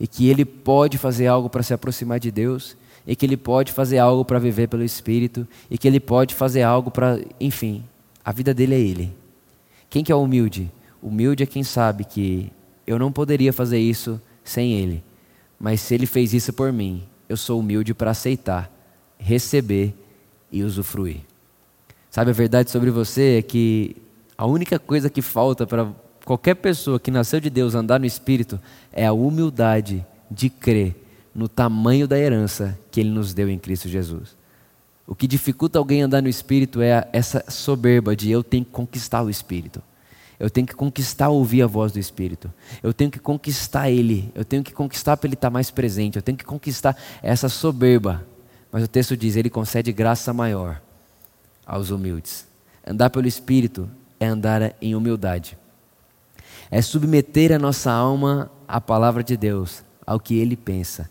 e 0.00 0.08
que 0.08 0.28
ele 0.28 0.44
pode 0.44 0.98
fazer 0.98 1.28
algo 1.28 1.48
para 1.48 1.62
se 1.62 1.72
aproximar 1.72 2.18
de 2.18 2.32
Deus, 2.32 2.76
e 3.06 3.14
que 3.14 3.24
ele 3.24 3.36
pode 3.36 3.70
fazer 3.70 3.98
algo 3.98 4.24
para 4.24 4.40
viver 4.40 4.66
pelo 4.66 4.82
Espírito, 4.82 5.46
e 5.70 5.78
que 5.78 5.86
ele 5.86 6.00
pode 6.00 6.34
fazer 6.34 6.62
algo 6.62 6.90
para, 6.90 7.20
enfim, 7.38 7.84
a 8.24 8.32
vida 8.32 8.52
dele 8.52 8.74
é 8.74 8.80
ele. 8.80 9.23
Quem 9.94 10.02
que 10.02 10.10
é 10.10 10.14
humilde? 10.16 10.72
Humilde 11.00 11.44
é 11.44 11.46
quem 11.46 11.62
sabe 11.62 12.04
que 12.04 12.50
eu 12.84 12.98
não 12.98 13.12
poderia 13.12 13.52
fazer 13.52 13.78
isso 13.78 14.20
sem 14.42 14.72
ele, 14.72 15.04
mas 15.56 15.80
se 15.80 15.94
ele 15.94 16.04
fez 16.04 16.34
isso 16.34 16.52
por 16.52 16.72
mim, 16.72 17.04
eu 17.28 17.36
sou 17.36 17.60
humilde 17.60 17.94
para 17.94 18.10
aceitar, 18.10 18.68
receber 19.16 19.94
e 20.50 20.64
usufruir. 20.64 21.20
Sabe 22.10 22.32
a 22.32 22.34
verdade 22.34 22.72
sobre 22.72 22.90
você 22.90 23.38
é 23.38 23.42
que 23.42 23.94
a 24.36 24.44
única 24.44 24.80
coisa 24.80 25.08
que 25.08 25.22
falta 25.22 25.64
para 25.64 25.92
qualquer 26.24 26.56
pessoa 26.56 26.98
que 26.98 27.12
nasceu 27.12 27.38
de 27.38 27.48
Deus 27.48 27.76
andar 27.76 28.00
no 28.00 28.06
Espírito 28.06 28.60
é 28.90 29.06
a 29.06 29.12
humildade 29.12 30.04
de 30.28 30.50
crer 30.50 30.96
no 31.32 31.46
tamanho 31.46 32.08
da 32.08 32.18
herança 32.18 32.76
que 32.90 32.98
Ele 32.98 33.10
nos 33.10 33.32
deu 33.32 33.48
em 33.48 33.60
Cristo 33.60 33.88
Jesus. 33.88 34.36
O 35.06 35.14
que 35.14 35.26
dificulta 35.26 35.78
alguém 35.78 36.02
andar 36.02 36.22
no 36.22 36.28
Espírito 36.28 36.80
é 36.80 37.08
essa 37.12 37.44
soberba 37.50 38.16
de 38.16 38.30
eu 38.30 38.42
tenho 38.42 38.64
que 38.64 38.70
conquistar 38.70 39.22
o 39.22 39.30
Espírito. 39.30 39.82
Eu 40.38 40.50
tenho 40.50 40.66
que 40.66 40.74
conquistar 40.74 41.28
ouvir 41.28 41.62
a 41.62 41.66
voz 41.66 41.92
do 41.92 41.98
Espírito. 41.98 42.52
Eu 42.82 42.92
tenho 42.92 43.10
que 43.10 43.18
conquistar 43.18 43.90
Ele. 43.90 44.32
Eu 44.34 44.44
tenho 44.44 44.64
que 44.64 44.72
conquistar 44.72 45.16
para 45.16 45.28
Ele 45.28 45.34
estar 45.34 45.50
mais 45.50 45.70
presente. 45.70 46.16
Eu 46.16 46.22
tenho 46.22 46.36
que 46.36 46.44
conquistar 46.44 46.96
essa 47.22 47.48
soberba. 47.48 48.26
Mas 48.72 48.82
o 48.82 48.88
texto 48.88 49.16
diz: 49.16 49.36
Ele 49.36 49.48
concede 49.48 49.92
graça 49.92 50.32
maior 50.32 50.80
aos 51.64 51.90
humildes. 51.90 52.46
Andar 52.86 53.10
pelo 53.10 53.28
Espírito 53.28 53.88
é 54.18 54.26
andar 54.26 54.74
em 54.80 54.94
humildade 54.94 55.56
é 56.70 56.82
submeter 56.82 57.52
a 57.52 57.58
nossa 57.58 57.90
alma 57.92 58.50
à 58.66 58.80
palavra 58.80 59.22
de 59.22 59.36
Deus, 59.36 59.84
ao 60.06 60.18
que 60.18 60.36
Ele 60.38 60.56
pensa, 60.56 61.10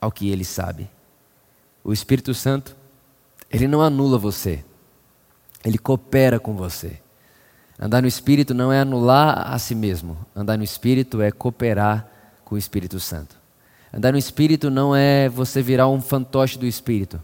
ao 0.00 0.10
que 0.10 0.30
Ele 0.30 0.44
sabe. 0.44 0.88
O 1.84 1.92
Espírito 1.92 2.32
Santo, 2.34 2.76
ele 3.50 3.68
não 3.68 3.80
anula 3.80 4.18
você, 4.18 4.64
ele 5.64 5.78
coopera 5.78 6.38
com 6.38 6.54
você. 6.54 6.98
Andar 7.78 8.02
no 8.02 8.08
Espírito 8.08 8.54
não 8.54 8.72
é 8.72 8.80
anular 8.80 9.52
a 9.52 9.58
si 9.58 9.74
mesmo, 9.74 10.16
andar 10.34 10.58
no 10.58 10.64
Espírito 10.64 11.22
é 11.22 11.30
cooperar 11.30 12.08
com 12.44 12.54
o 12.54 12.58
Espírito 12.58 12.98
Santo. 12.98 13.36
Andar 13.92 14.12
no 14.12 14.18
Espírito 14.18 14.70
não 14.70 14.94
é 14.94 15.28
você 15.28 15.62
virar 15.62 15.88
um 15.88 16.00
fantoche 16.00 16.58
do 16.58 16.66
Espírito. 16.66 17.22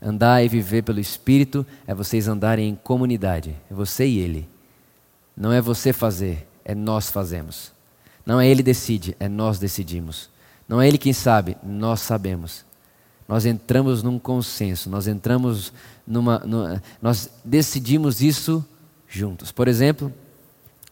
Andar 0.00 0.44
e 0.44 0.48
viver 0.48 0.82
pelo 0.82 1.00
Espírito 1.00 1.64
é 1.86 1.94
vocês 1.94 2.28
andarem 2.28 2.68
em 2.68 2.74
comunidade, 2.74 3.54
é 3.70 3.74
você 3.74 4.06
e 4.06 4.18
Ele. 4.18 4.48
Não 5.36 5.52
é 5.52 5.60
você 5.60 5.92
fazer, 5.92 6.46
é 6.64 6.74
nós 6.74 7.10
fazemos. 7.10 7.72
Não 8.24 8.40
é 8.40 8.48
ele 8.48 8.62
decide, 8.62 9.16
é 9.20 9.28
nós 9.28 9.58
decidimos. 9.58 10.30
Não 10.68 10.80
é 10.80 10.88
ele 10.88 10.96
quem 10.96 11.12
sabe, 11.12 11.56
nós 11.62 12.00
sabemos. 12.00 12.64
Nós 13.26 13.46
entramos 13.46 14.02
num 14.02 14.18
consenso, 14.18 14.90
nós 14.90 15.06
entramos 15.06 15.72
numa, 16.06 16.38
numa, 16.40 16.82
nós 17.00 17.30
decidimos 17.44 18.20
isso 18.20 18.64
juntos. 19.08 19.50
Por 19.50 19.66
exemplo, 19.66 20.12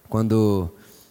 quando 0.08 0.70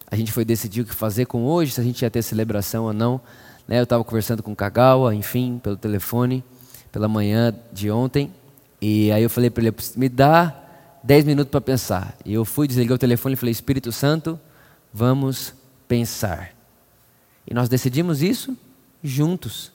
a 0.09 0.15
gente 0.15 0.31
foi 0.31 0.43
decidir 0.43 0.81
o 0.81 0.85
que 0.85 0.95
fazer 0.95 1.25
com 1.25 1.45
hoje, 1.45 1.73
se 1.73 1.81
a 1.81 1.83
gente 1.83 2.01
ia 2.01 2.09
ter 2.09 2.21
celebração 2.21 2.85
ou 2.85 2.93
não, 2.93 3.21
né, 3.67 3.79
eu 3.79 3.83
estava 3.83 4.03
conversando 4.03 4.41
com 4.41 4.51
o 4.51 4.55
Kagawa, 4.55 5.13
enfim, 5.13 5.59
pelo 5.61 5.77
telefone, 5.77 6.43
pela 6.91 7.07
manhã 7.07 7.55
de 7.71 7.91
ontem, 7.91 8.31
e 8.81 9.11
aí 9.11 9.21
eu 9.21 9.29
falei 9.29 9.49
para 9.49 9.63
ele, 9.63 9.75
me 9.95 10.09
dá 10.09 10.55
10 11.03 11.25
minutos 11.25 11.51
para 11.51 11.61
pensar. 11.61 12.17
E 12.25 12.33
eu 12.33 12.43
fui, 12.43 12.67
desliguei 12.67 12.95
o 12.95 12.97
telefone 12.97 13.33
e 13.33 13.37
falei, 13.37 13.51
Espírito 13.51 13.91
Santo, 13.91 14.39
vamos 14.91 15.53
pensar. 15.87 16.51
E 17.47 17.53
nós 17.53 17.69
decidimos 17.69 18.21
isso 18.21 18.57
juntos. 19.03 19.71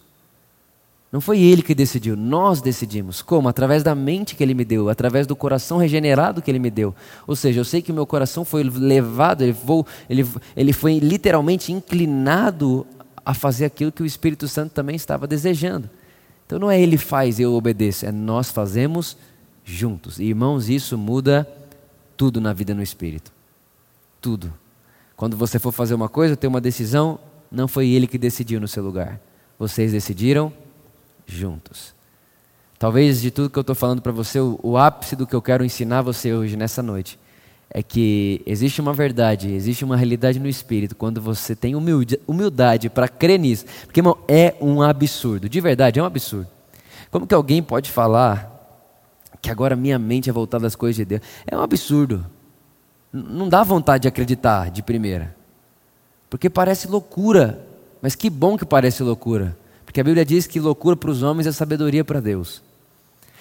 Não 1.12 1.20
foi 1.20 1.40
ele 1.40 1.62
que 1.62 1.74
decidiu, 1.74 2.16
nós 2.16 2.60
decidimos. 2.60 3.22
Como? 3.22 3.48
Através 3.48 3.82
da 3.82 3.94
mente 3.94 4.34
que 4.34 4.42
ele 4.42 4.54
me 4.54 4.64
deu, 4.64 4.88
através 4.88 5.26
do 5.26 5.36
coração 5.36 5.78
regenerado 5.78 6.42
que 6.42 6.50
ele 6.50 6.58
me 6.58 6.70
deu. 6.70 6.94
Ou 7.26 7.36
seja, 7.36 7.60
eu 7.60 7.64
sei 7.64 7.80
que 7.80 7.92
o 7.92 7.94
meu 7.94 8.06
coração 8.06 8.44
foi 8.44 8.62
levado, 8.64 9.42
ele, 9.42 9.56
ele, 10.10 10.26
ele 10.56 10.72
foi 10.72 10.98
literalmente 10.98 11.72
inclinado 11.72 12.86
a 13.24 13.32
fazer 13.34 13.64
aquilo 13.64 13.92
que 13.92 14.02
o 14.02 14.06
Espírito 14.06 14.48
Santo 14.48 14.72
também 14.72 14.96
estava 14.96 15.26
desejando. 15.26 15.88
Então 16.44 16.58
não 16.58 16.70
é 16.70 16.80
ele 16.80 16.96
faz 16.96 17.40
eu 17.40 17.54
obedeço, 17.54 18.06
é 18.06 18.12
nós 18.12 18.50
fazemos 18.50 19.16
juntos. 19.64 20.18
E, 20.20 20.24
irmãos, 20.24 20.68
isso 20.68 20.96
muda 20.98 21.48
tudo 22.16 22.40
na 22.40 22.52
vida 22.52 22.74
no 22.74 22.82
Espírito. 22.82 23.32
Tudo. 24.20 24.52
Quando 25.16 25.36
você 25.36 25.58
for 25.58 25.72
fazer 25.72 25.94
uma 25.94 26.08
coisa, 26.08 26.36
ter 26.36 26.46
uma 26.46 26.60
decisão, 26.60 27.18
não 27.50 27.66
foi 27.66 27.88
ele 27.88 28.06
que 28.06 28.18
decidiu 28.18 28.60
no 28.60 28.68
seu 28.68 28.82
lugar. 28.82 29.20
Vocês 29.58 29.92
decidiram 29.92 30.52
juntos. 31.26 31.94
Talvez 32.78 33.20
de 33.20 33.30
tudo 33.30 33.50
que 33.50 33.58
eu 33.58 33.62
estou 33.62 33.74
falando 33.74 34.02
para 34.02 34.12
você, 34.12 34.38
o, 34.38 34.58
o, 34.62 34.76
ápice 34.76 35.16
do 35.16 35.26
que 35.26 35.34
eu 35.34 35.42
quero 35.42 35.64
ensinar 35.64 36.02
você 36.02 36.32
hoje, 36.32 36.56
nessa 36.56 36.82
noite, 36.82 37.18
é 37.70 37.82
que 37.82 38.42
existe 38.46 38.80
uma 38.80 38.92
verdade, 38.92 39.50
existe 39.52 39.84
uma 39.84 39.96
realidade 39.96 40.38
no 40.38 40.48
espírito 40.48 40.94
quando 40.94 41.20
você 41.20 41.56
tem 41.56 41.74
humildade, 41.74 42.88
para 42.88 43.08
crer 43.08 43.38
nisso. 43.38 43.64
Porque, 43.84 44.00
irmão, 44.00 44.18
é 44.28 44.54
um 44.60 44.82
absurdo. 44.82 45.48
De 45.48 45.60
verdade, 45.60 45.98
é 45.98 46.02
um 46.02 46.06
absurdo. 46.06 46.48
Como 47.10 47.26
que 47.26 47.34
alguém 47.34 47.62
pode 47.62 47.90
falar 47.90 48.52
que 49.40 49.50
agora 49.50 49.74
minha 49.74 49.98
mente 49.98 50.28
é 50.28 50.32
voltada 50.32 50.66
às 50.66 50.76
coisas 50.76 50.96
de 50.96 51.04
Deus? 51.04 51.22
É 51.46 51.56
um 51.56 51.62
absurdo 51.62 52.26
não 53.16 53.48
dá 53.48 53.62
vontade 53.62 54.02
de 54.02 54.08
acreditar 54.08 54.70
de 54.70 54.82
primeira. 54.82 55.34
Porque 56.28 56.50
parece 56.50 56.88
loucura. 56.88 57.66
Mas 58.02 58.14
que 58.14 58.28
bom 58.28 58.56
que 58.56 58.64
parece 58.64 59.02
loucura. 59.02 59.56
Porque 59.96 60.02
a 60.02 60.04
Bíblia 60.04 60.26
diz 60.26 60.46
que 60.46 60.60
loucura 60.60 60.94
para 60.94 61.10
os 61.10 61.22
homens 61.22 61.46
é 61.46 61.52
sabedoria 61.52 62.04
para 62.04 62.20
Deus. 62.20 62.62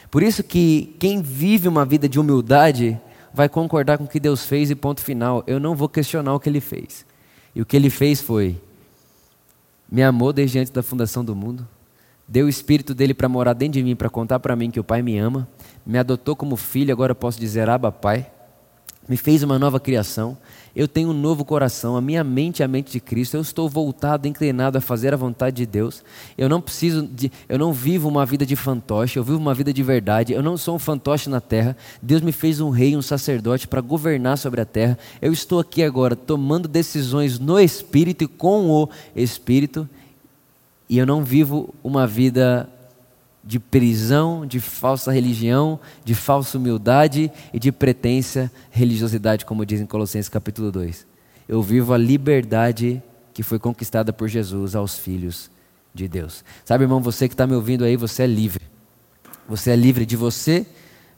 Por 0.10 0.24
isso 0.24 0.42
que 0.42 0.96
quem 0.98 1.22
vive 1.22 1.68
uma 1.68 1.84
vida 1.84 2.08
de 2.08 2.18
humildade 2.18 2.98
vai 3.34 3.50
concordar 3.50 3.98
com 3.98 4.06
o 4.06 4.08
que 4.08 4.22
Deus 4.22 4.46
fez 4.46 4.72
e 4.72 4.76
ponto 4.76 5.02
final. 5.02 5.44
Eu 5.48 5.60
não 5.60 5.76
vou 5.76 5.90
questionar 5.90 6.34
o 6.34 6.40
que 6.40 6.48
ele 6.48 6.62
fez. 6.62 7.06
E 7.54 7.62
o 7.62 7.66
que 7.66 7.76
ele 7.76 7.90
fez 7.90 8.22
foi 8.22 8.56
me 9.92 10.02
amou 10.02 10.32
desde 10.32 10.58
antes 10.58 10.72
da 10.72 10.82
fundação 10.82 11.26
do 11.26 11.36
mundo, 11.36 11.68
deu 12.26 12.46
o 12.46 12.50
espírito 12.50 12.96
dele 12.96 13.14
para 13.14 13.28
morar 13.28 13.52
dentro 13.52 13.74
de 13.74 13.84
mim, 13.84 13.94
para 13.94 14.10
contar 14.10 14.40
para 14.40 14.56
mim 14.56 14.72
que 14.72 14.80
o 14.80 14.84
Pai 14.84 15.02
me 15.02 15.18
ama, 15.18 15.46
me 15.86 15.98
adotou 15.98 16.38
como 16.38 16.56
filho, 16.56 16.94
agora 16.94 17.12
eu 17.12 17.16
posso 17.18 17.38
dizer 17.38 17.68
Abba 17.70 17.92
Pai 17.92 18.32
me 19.08 19.18
fez 19.18 19.44
uma 19.44 19.60
nova 19.60 19.80
criação, 19.80 20.38
eu 20.76 20.90
tenho 20.90 21.10
um 21.10 21.14
novo 21.14 21.46
coração, 21.46 21.96
a 21.96 22.02
minha 22.02 22.22
mente 22.22 22.62
é 22.62 22.66
a 22.66 22.68
mente 22.68 22.92
de 22.92 23.00
Cristo, 23.00 23.38
eu 23.38 23.42
estou 23.42 23.70
voltado, 23.70 24.28
inclinado 24.28 24.78
a 24.78 24.82
fazer 24.82 25.14
a 25.14 25.18
vontade 25.18 25.56
de 25.56 25.66
Deus. 25.66 26.04
Eu 26.38 26.50
não 26.50 26.60
preciso 26.60 27.08
de, 27.08 27.32
eu 27.48 27.58
não 27.58 27.72
vivo 27.72 28.10
uma 28.10 28.26
vida 28.26 28.46
de 28.46 28.58
fantoche, 28.58 29.18
eu 29.18 29.24
vivo 29.24 29.38
uma 29.38 29.54
vida 29.54 29.72
de 29.72 29.82
verdade. 29.82 30.34
Eu 30.34 30.44
não 30.44 30.58
sou 30.58 30.76
um 30.76 30.80
fantoche 30.80 31.30
na 31.30 31.40
terra. 31.40 31.78
Deus 32.02 32.22
me 32.22 32.34
fez 32.34 32.60
um 32.60 32.72
rei, 32.72 32.98
um 32.98 33.02
sacerdote 33.02 33.70
para 33.70 33.80
governar 33.80 34.38
sobre 34.38 34.60
a 34.60 34.66
terra. 34.66 34.98
Eu 35.22 35.32
estou 35.32 35.60
aqui 35.60 35.82
agora 35.82 36.14
tomando 36.14 36.68
decisões 36.68 37.40
no 37.40 37.58
espírito 37.58 38.26
e 38.26 38.28
com 38.28 38.70
o 38.70 38.90
espírito, 39.16 39.88
e 40.90 40.98
eu 40.98 41.06
não 41.06 41.24
vivo 41.24 41.74
uma 41.82 42.06
vida 42.06 42.70
de 43.46 43.60
prisão, 43.60 44.46
de 44.46 44.60
falsa 44.60 45.12
religião, 45.12 45.80
de 46.04 46.16
falsa 46.16 46.58
humildade 46.58 47.32
e 47.54 47.60
de 47.60 47.72
pretensa 47.72 48.52
religiosidade, 48.72 49.46
como 49.46 49.66
diz 49.66 49.80
em 49.80 49.86
Colossenses 49.86 50.28
capítulo 50.30 50.72
2. 50.72 51.06
Eu 51.48 51.62
vivo 51.62 51.94
a 51.94 51.98
liberdade 51.98 53.02
que 53.34 53.44
foi 53.44 53.60
conquistada 53.60 54.12
por 54.12 54.28
Jesus 54.28 54.76
aos 54.76 54.98
filhos 54.98 55.52
de 55.94 56.08
Deus. 56.08 56.44
Sabe, 56.64 56.86
irmão, 56.86 57.02
você 57.02 57.28
que 57.28 57.36
está 57.36 57.46
me 57.46 57.54
ouvindo 57.54 57.84
aí, 57.84 57.96
você 57.96 58.24
é 58.24 58.28
livre. 58.28 58.64
Você 59.48 59.70
é 59.70 59.76
livre 59.76 60.06
de 60.06 60.16
você, 60.16 60.66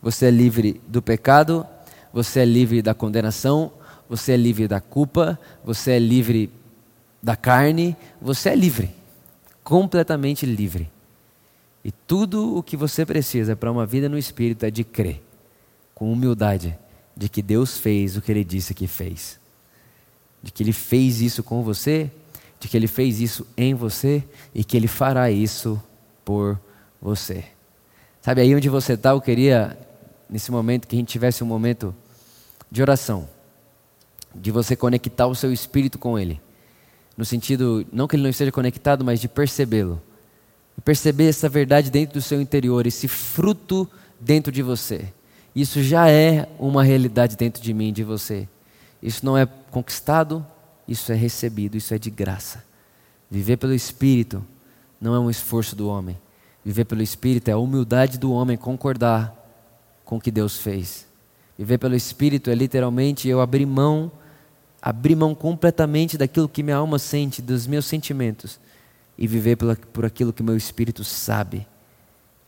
você 0.01 0.25
é 0.25 0.31
livre 0.31 0.81
do 0.85 1.01
pecado, 1.01 1.65
você 2.11 2.41
é 2.41 2.45
livre 2.45 2.81
da 2.81 2.93
condenação, 2.93 3.71
você 4.09 4.33
é 4.33 4.37
livre 4.37 4.67
da 4.67 4.81
culpa, 4.81 5.39
você 5.63 5.91
é 5.91 5.99
livre 5.99 6.51
da 7.23 7.37
carne, 7.37 7.95
você 8.21 8.49
é 8.49 8.55
livre. 8.55 8.91
Completamente 9.63 10.45
livre. 10.45 10.89
E 11.87 11.91
tudo 12.05 12.57
o 12.57 12.61
que 12.61 12.75
você 12.75 13.05
precisa 13.05 13.55
para 13.55 13.71
uma 13.71 13.85
vida 13.85 14.09
no 14.09 14.17
Espírito 14.17 14.65
é 14.65 14.69
de 14.69 14.83
crer, 14.83 15.23
com 15.95 16.11
humildade, 16.11 16.77
de 17.15 17.29
que 17.29 17.41
Deus 17.41 17.77
fez 17.77 18.17
o 18.17 18.21
que 18.21 18.29
Ele 18.29 18.43
disse 18.43 18.73
que 18.73 18.87
fez. 18.87 19.39
De 20.43 20.51
que 20.51 20.63
Ele 20.63 20.73
fez 20.73 21.21
isso 21.21 21.41
com 21.41 21.63
você, 21.63 22.11
de 22.59 22.67
que 22.67 22.75
Ele 22.75 22.87
fez 22.87 23.21
isso 23.21 23.47
em 23.55 23.73
você 23.73 24.21
e 24.53 24.65
que 24.65 24.75
Ele 24.75 24.85
fará 24.85 25.31
isso 25.31 25.81
por 26.25 26.59
você. 27.01 27.45
Sabe, 28.21 28.41
aí 28.41 28.53
onde 28.53 28.67
você 28.67 28.91
está, 28.91 29.11
eu 29.11 29.21
queria, 29.21 29.79
nesse 30.29 30.51
momento, 30.51 30.89
que 30.89 30.95
a 30.97 30.99
gente 30.99 31.07
tivesse 31.07 31.41
um 31.41 31.47
momento 31.47 31.95
de 32.69 32.81
oração, 32.81 33.29
de 34.35 34.51
você 34.51 34.75
conectar 34.75 35.25
o 35.25 35.33
seu 35.33 35.53
espírito 35.53 35.97
com 35.97 36.19
Ele. 36.19 36.41
No 37.15 37.23
sentido, 37.23 37.87
não 37.93 38.09
que 38.09 38.17
ele 38.17 38.23
não 38.23 38.29
esteja 38.29 38.51
conectado, 38.51 39.05
mas 39.05 39.21
de 39.21 39.29
percebê-lo 39.29 40.01
e 40.77 40.81
perceber 40.81 41.29
essa 41.29 41.49
verdade 41.49 41.89
dentro 41.89 42.13
do 42.13 42.21
seu 42.21 42.39
interior, 42.39 42.85
esse 42.85 43.07
fruto 43.07 43.89
dentro 44.19 44.51
de 44.51 44.61
você. 44.61 45.11
Isso 45.55 45.81
já 45.81 46.09
é 46.09 46.47
uma 46.59 46.83
realidade 46.83 47.35
dentro 47.35 47.61
de 47.61 47.73
mim, 47.73 47.91
de 47.91 48.03
você. 48.03 48.47
Isso 49.01 49.25
não 49.25 49.37
é 49.37 49.45
conquistado, 49.45 50.45
isso 50.87 51.11
é 51.11 51.15
recebido, 51.15 51.75
isso 51.75 51.93
é 51.93 51.97
de 51.97 52.09
graça. 52.09 52.63
Viver 53.29 53.57
pelo 53.57 53.73
Espírito 53.73 54.43
não 55.01 55.15
é 55.15 55.19
um 55.19 55.29
esforço 55.29 55.75
do 55.75 55.87
homem. 55.87 56.17
Viver 56.63 56.85
pelo 56.85 57.01
Espírito 57.01 57.49
é 57.49 57.53
a 57.53 57.57
humildade 57.57 58.17
do 58.17 58.31
homem 58.31 58.57
concordar 58.57 59.33
com 60.05 60.17
o 60.17 60.21
que 60.21 60.31
Deus 60.31 60.57
fez. 60.57 61.05
Viver 61.57 61.77
pelo 61.77 61.95
Espírito 61.95 62.49
é 62.49 62.55
literalmente 62.55 63.27
eu 63.27 63.41
abrir 63.41 63.65
mão, 63.65 64.11
abrir 64.81 65.15
mão 65.15 65.33
completamente 65.33 66.17
daquilo 66.17 66.47
que 66.47 66.61
minha 66.61 66.77
alma 66.77 66.99
sente, 66.99 67.41
dos 67.41 67.65
meus 67.65 67.85
sentimentos, 67.85 68.59
e 69.17 69.27
viver 69.27 69.55
por, 69.55 70.05
aquilo 70.05 70.31
que 70.33 70.43
meu 70.43 70.55
espírito 70.55 71.03
sabe. 71.03 71.65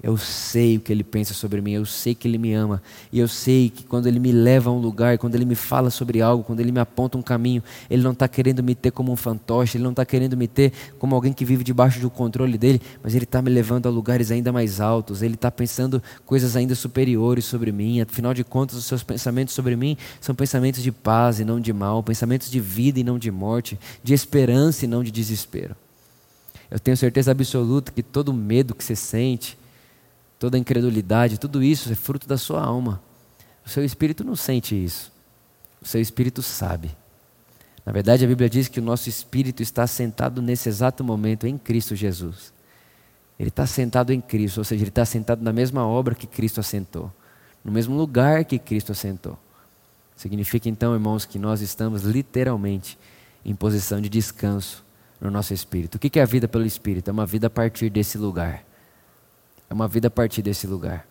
Eu 0.02 0.16
sei 0.16 0.78
o 0.78 0.80
que 0.80 0.94
ele 0.94 1.04
pensa 1.04 1.34
sobre 1.34 1.60
mim, 1.60 1.74
eu 1.74 1.86
sei 1.86 2.16
que 2.16 2.26
ele 2.26 2.38
me 2.38 2.54
ama, 2.54 2.82
e 3.12 3.20
eu 3.20 3.28
sei 3.28 3.70
que 3.70 3.84
quando 3.84 4.08
ele 4.08 4.18
me 4.18 4.32
leva 4.32 4.70
a 4.70 4.74
um 4.74 4.80
lugar, 4.80 5.18
quando 5.18 5.36
ele 5.36 5.44
me 5.44 5.56
fala 5.56 5.90
sobre 5.90 6.22
algo, 6.22 6.42
quando 6.42 6.62
ele 6.62 6.72
me 6.72 6.80
aponta 6.80 7.18
um 7.18 7.22
caminho, 7.22 7.62
ele 7.90 8.02
não 8.02 8.14
está 8.14 8.26
querendo 8.26 8.64
me 8.64 8.74
ter 8.76 8.92
como 8.92 9.12
um 9.12 9.18
fantoche, 9.18 9.76
ele 9.76 9.84
não 9.84 9.92
está 9.92 10.06
querendo 10.06 10.38
me 10.38 10.48
ter 10.48 10.72
como 10.98 11.14
alguém 11.16 11.34
que 11.34 11.44
vive 11.44 11.66
debaixo 11.66 12.00
do 12.00 12.10
controle 12.10 12.58
dele, 12.58 12.82
mas 13.04 13.14
ele 13.14 13.26
está 13.26 13.42
me 13.42 13.50
levando 13.50 13.88
a 13.88 13.90
lugares 13.90 14.32
ainda 14.32 14.54
mais 14.54 14.80
altos, 14.80 15.22
ele 15.22 15.36
está 15.36 15.52
pensando 15.52 16.02
coisas 16.26 16.56
ainda 16.56 16.76
superiores 16.76 17.44
sobre 17.44 17.70
mim, 17.70 18.00
afinal 18.00 18.34
de 18.34 18.46
contas, 18.46 18.78
os 18.78 18.86
seus 18.86 19.04
pensamentos 19.04 19.54
sobre 19.54 19.76
mim 19.76 19.98
são 20.22 20.34
pensamentos 20.34 20.82
de 20.82 20.94
paz 20.94 21.42
e 21.42 21.44
não 21.44 21.60
de 21.60 21.74
mal, 21.74 22.02
pensamentos 22.02 22.50
de 22.50 22.62
vida 22.62 23.02
e 23.02 23.04
não 23.04 23.20
de 23.20 23.30
morte, 23.30 23.78
de 24.02 24.14
esperança 24.14 24.86
e 24.86 24.88
não 24.88 25.04
de 25.04 25.12
desespero. 25.12 25.76
Eu 26.70 26.80
tenho 26.80 26.96
certeza 26.96 27.32
absoluta 27.32 27.92
que 27.92 28.04
todo 28.04 28.34
medo 28.34 28.76
que 28.76 28.84
você 28.84 28.96
sente, 28.96 29.58
toda 30.38 30.58
incredulidade, 30.58 31.40
tudo 31.40 31.64
isso 31.64 31.92
é 31.92 31.96
fruto 31.96 32.28
da 32.28 32.38
sua 32.38 32.64
alma. 32.64 33.02
O 33.66 33.70
seu 33.70 33.84
espírito 33.84 34.24
não 34.24 34.36
sente 34.36 34.76
isso. 34.76 35.12
O 35.82 35.88
seu 35.88 36.00
espírito 36.00 36.42
sabe. 36.42 36.96
Na 37.86 37.92
verdade, 37.92 38.24
a 38.24 38.28
Bíblia 38.28 38.50
diz 38.50 38.68
que 38.68 38.80
o 38.80 38.84
nosso 38.84 39.10
espírito 39.10 39.64
está 39.64 39.88
sentado 39.88 40.42
nesse 40.42 40.70
exato 40.70 41.04
momento 41.04 41.48
em 41.48 41.58
Cristo 41.58 41.96
Jesus. 41.96 42.54
Ele 43.40 43.50
está 43.50 43.66
sentado 43.66 44.12
em 44.12 44.22
Cristo, 44.22 44.60
ou 44.60 44.64
seja, 44.64 44.84
ele 44.84 44.90
está 44.90 45.06
sentado 45.06 45.42
na 45.42 45.54
mesma 45.54 45.88
obra 45.88 46.14
que 46.14 46.28
Cristo 46.28 46.60
assentou, 46.60 47.12
no 47.64 47.72
mesmo 47.72 47.96
lugar 47.96 48.44
que 48.44 48.60
Cristo 48.60 48.92
assentou. 48.92 49.40
Significa 50.16 50.68
então, 50.68 50.94
irmãos, 50.94 51.26
que 51.26 51.40
nós 51.40 51.62
estamos 51.62 52.04
literalmente 52.04 52.98
em 53.46 53.56
posição 53.56 54.02
de 54.02 54.10
descanso 54.10 54.84
no 55.20 55.30
nosso 55.30 55.54
espírito. 55.54 55.96
O 55.96 56.00
que 56.00 56.20
é 56.20 56.22
a 56.22 56.26
vida 56.26 56.48
pelo 56.48 56.66
espírito? 56.66 57.10
É 57.10 57.12
uma 57.12 57.26
vida 57.26 57.48
a 57.48 57.50
partir 57.50 57.90
desse 57.90 58.18
lugar. 58.18 58.64
É 59.70 59.74
uma 59.74 59.88
vida 59.88 60.08
a 60.08 60.12
partir 60.12 60.42
desse 60.42 60.66
lugar. 60.66 61.06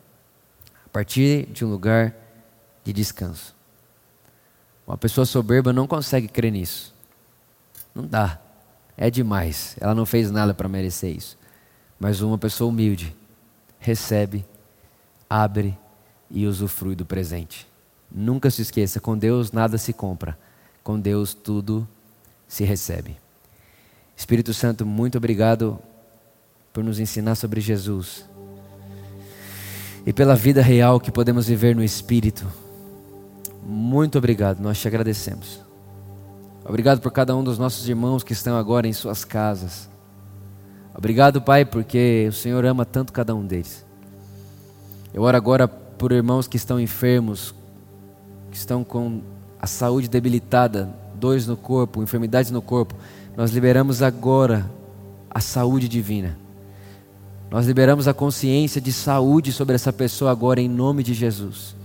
A 0.86 0.88
partir 0.88 1.46
de 1.46 1.64
um 1.64 1.70
lugar 1.70 2.14
de 2.84 2.92
descanso. 2.92 3.54
Uma 4.86 4.96
pessoa 4.96 5.26
soberba 5.26 5.72
não 5.72 5.86
consegue 5.86 6.28
crer 6.28 6.50
nisso. 6.50 6.94
Não 7.94 8.06
dá. 8.06 8.40
É 8.96 9.10
demais. 9.10 9.76
Ela 9.80 9.94
não 9.94 10.06
fez 10.06 10.30
nada 10.30 10.54
para 10.54 10.68
merecer 10.68 11.14
isso. 11.14 11.38
Mas 12.00 12.20
uma 12.20 12.38
pessoa 12.38 12.70
humilde 12.70 13.14
recebe, 13.78 14.44
abre 15.28 15.76
e 16.30 16.46
usufrui 16.46 16.94
do 16.94 17.04
presente. 17.04 17.68
Nunca 18.10 18.50
se 18.50 18.62
esqueça: 18.62 19.00
com 19.00 19.16
Deus 19.16 19.52
nada 19.52 19.76
se 19.78 19.92
compra, 19.92 20.38
com 20.82 20.98
Deus 20.98 21.34
tudo 21.34 21.86
se 22.46 22.64
recebe. 22.64 23.16
Espírito 24.18 24.52
Santo, 24.52 24.84
muito 24.84 25.16
obrigado 25.16 25.78
por 26.72 26.82
nos 26.82 26.98
ensinar 26.98 27.36
sobre 27.36 27.60
Jesus 27.60 28.28
e 30.04 30.12
pela 30.12 30.34
vida 30.34 30.60
real 30.60 30.98
que 30.98 31.12
podemos 31.12 31.46
viver 31.46 31.76
no 31.76 31.84
Espírito. 31.84 32.44
Muito 33.64 34.18
obrigado, 34.18 34.58
nós 34.58 34.76
te 34.76 34.88
agradecemos. 34.88 35.60
Obrigado 36.64 37.00
por 37.00 37.12
cada 37.12 37.34
um 37.36 37.44
dos 37.44 37.60
nossos 37.60 37.88
irmãos 37.88 38.24
que 38.24 38.32
estão 38.32 38.56
agora 38.56 38.88
em 38.88 38.92
suas 38.92 39.24
casas. 39.24 39.88
Obrigado, 40.92 41.40
Pai, 41.40 41.64
porque 41.64 42.26
o 42.28 42.32
Senhor 42.32 42.66
ama 42.66 42.84
tanto 42.84 43.12
cada 43.12 43.36
um 43.36 43.46
deles. 43.46 43.86
Eu 45.14 45.22
oro 45.22 45.36
agora 45.36 45.68
por 45.68 46.10
irmãos 46.10 46.48
que 46.48 46.56
estão 46.56 46.80
enfermos, 46.80 47.54
que 48.50 48.56
estão 48.56 48.82
com 48.82 49.22
a 49.60 49.66
saúde 49.68 50.08
debilitada, 50.08 50.92
dores 51.14 51.46
no 51.46 51.56
corpo, 51.56 52.02
enfermidades 52.02 52.50
no 52.50 52.60
corpo. 52.60 52.96
Nós 53.38 53.52
liberamos 53.52 54.02
agora 54.02 54.68
a 55.30 55.38
saúde 55.38 55.88
divina. 55.88 56.36
Nós 57.48 57.66
liberamos 57.66 58.08
a 58.08 58.12
consciência 58.12 58.80
de 58.80 58.92
saúde 58.92 59.52
sobre 59.52 59.76
essa 59.76 59.92
pessoa 59.92 60.32
agora, 60.32 60.60
em 60.60 60.68
nome 60.68 61.04
de 61.04 61.14
Jesus. 61.14 61.76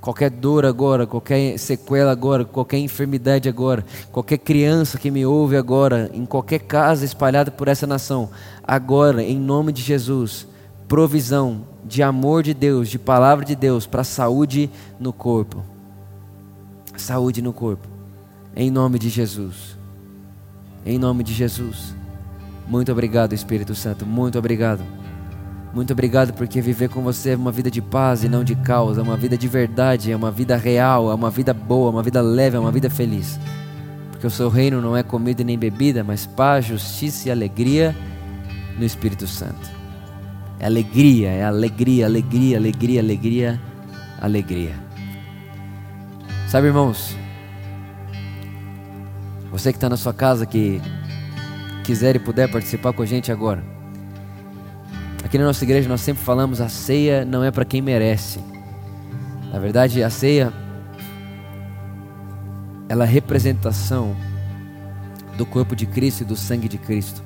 Qualquer 0.00 0.28
dor 0.28 0.66
agora, 0.66 1.06
qualquer 1.06 1.56
sequela 1.56 2.10
agora, 2.10 2.44
qualquer 2.44 2.78
enfermidade 2.78 3.48
agora, 3.48 3.84
qualquer 4.10 4.38
criança 4.38 4.98
que 4.98 5.08
me 5.08 5.24
ouve 5.24 5.56
agora, 5.56 6.10
em 6.12 6.26
qualquer 6.26 6.58
casa 6.58 7.04
espalhada 7.04 7.52
por 7.52 7.68
essa 7.68 7.86
nação, 7.86 8.28
agora, 8.64 9.22
em 9.22 9.38
nome 9.38 9.72
de 9.72 9.82
Jesus, 9.82 10.48
provisão 10.88 11.64
de 11.84 12.02
amor 12.02 12.42
de 12.42 12.54
Deus, 12.54 12.88
de 12.88 12.98
palavra 12.98 13.44
de 13.44 13.54
Deus 13.54 13.86
para 13.86 14.02
saúde 14.02 14.68
no 14.98 15.12
corpo. 15.12 15.62
Saúde 16.96 17.40
no 17.40 17.52
corpo, 17.52 17.86
em 18.56 18.68
nome 18.68 18.98
de 18.98 19.08
Jesus. 19.08 19.80
Em 20.84 20.98
nome 20.98 21.22
de 21.22 21.32
Jesus. 21.32 21.94
Muito 22.66 22.90
obrigado, 22.90 23.32
Espírito 23.32 23.74
Santo. 23.74 24.04
Muito 24.04 24.38
obrigado. 24.38 24.82
Muito 25.74 25.92
obrigado 25.92 26.34
porque 26.34 26.60
viver 26.60 26.90
com 26.90 27.00
você 27.00 27.30
é 27.30 27.36
uma 27.36 27.50
vida 27.50 27.70
de 27.70 27.80
paz 27.80 28.24
e 28.24 28.28
não 28.28 28.44
de 28.44 28.54
caos, 28.54 28.98
é 28.98 29.02
uma 29.02 29.16
vida 29.16 29.38
de 29.38 29.48
verdade, 29.48 30.12
é 30.12 30.16
uma 30.16 30.30
vida 30.30 30.54
real, 30.54 31.10
é 31.10 31.14
uma 31.14 31.30
vida 31.30 31.54
boa, 31.54 31.88
é 31.88 31.92
uma 31.92 32.02
vida 32.02 32.20
leve, 32.20 32.56
é 32.56 32.60
uma 32.60 32.70
vida 32.70 32.90
feliz. 32.90 33.40
Porque 34.10 34.26
o 34.26 34.30
seu 34.30 34.50
reino 34.50 34.82
não 34.82 34.94
é 34.94 35.02
comida 35.02 35.42
nem 35.42 35.58
bebida, 35.58 36.04
mas 36.04 36.26
paz, 36.26 36.66
justiça 36.66 37.28
e 37.28 37.30
alegria 37.30 37.96
no 38.78 38.84
Espírito 38.84 39.26
Santo. 39.26 39.70
É 40.60 40.66
alegria, 40.66 41.30
é 41.30 41.42
alegria, 41.42 42.04
alegria, 42.04 42.58
alegria, 42.58 43.00
alegria, 43.00 43.60
alegria. 44.20 44.74
Sabe, 46.48 46.66
irmãos, 46.66 47.16
você 49.52 49.70
que 49.70 49.76
está 49.76 49.88
na 49.88 49.98
sua 49.98 50.14
casa, 50.14 50.46
que 50.46 50.80
quiser 51.84 52.16
e 52.16 52.18
puder 52.18 52.50
participar 52.50 52.94
com 52.94 53.02
a 53.02 53.06
gente 53.06 53.30
agora. 53.30 53.62
Aqui 55.22 55.36
na 55.36 55.44
nossa 55.44 55.62
igreja 55.62 55.88
nós 55.88 56.00
sempre 56.00 56.24
falamos: 56.24 56.60
a 56.60 56.68
ceia 56.70 57.24
não 57.24 57.44
é 57.44 57.50
para 57.50 57.64
quem 57.64 57.82
merece. 57.82 58.40
Na 59.52 59.58
verdade, 59.58 60.02
a 60.02 60.08
ceia 60.08 60.52
ela 62.88 63.04
é 63.04 63.06
representação 63.06 64.16
do 65.36 65.44
corpo 65.44 65.76
de 65.76 65.86
Cristo 65.86 66.22
e 66.22 66.24
do 66.24 66.36
sangue 66.36 66.68
de 66.68 66.78
Cristo. 66.78 67.22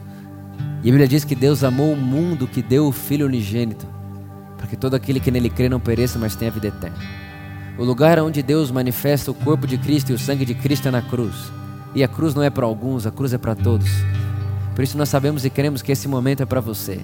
E 0.82 0.88
a 0.88 0.92
Bíblia 0.92 1.08
diz 1.08 1.24
que 1.24 1.34
Deus 1.34 1.62
amou 1.62 1.92
o 1.92 1.96
mundo 1.96 2.46
que 2.46 2.62
deu 2.62 2.86
o 2.86 2.92
Filho 2.92 3.26
unigênito, 3.26 3.86
para 4.56 4.66
que 4.66 4.76
todo 4.76 4.94
aquele 4.94 5.20
que 5.20 5.30
nele 5.30 5.50
crê 5.50 5.68
não 5.68 5.80
pereça, 5.80 6.18
mas 6.18 6.34
tenha 6.34 6.50
vida 6.50 6.68
eterna. 6.68 6.96
O 7.78 7.84
lugar 7.84 8.18
onde 8.18 8.42
Deus 8.42 8.70
manifesta 8.70 9.30
o 9.30 9.34
corpo 9.34 9.66
de 9.66 9.78
Cristo 9.78 10.10
e 10.10 10.14
o 10.14 10.18
sangue 10.18 10.44
de 10.44 10.54
Cristo 10.54 10.88
é 10.88 10.90
na 10.90 11.02
cruz. 11.02 11.50
E 11.96 12.04
a 12.04 12.08
cruz 12.08 12.34
não 12.34 12.42
é 12.42 12.50
para 12.50 12.66
alguns, 12.66 13.06
a 13.06 13.10
cruz 13.10 13.32
é 13.32 13.38
para 13.38 13.54
todos. 13.54 13.88
Por 14.74 14.84
isso 14.84 14.98
nós 14.98 15.08
sabemos 15.08 15.46
e 15.46 15.50
queremos 15.50 15.80
que 15.80 15.90
esse 15.90 16.06
momento 16.06 16.42
é 16.42 16.46
para 16.46 16.60
você. 16.60 17.00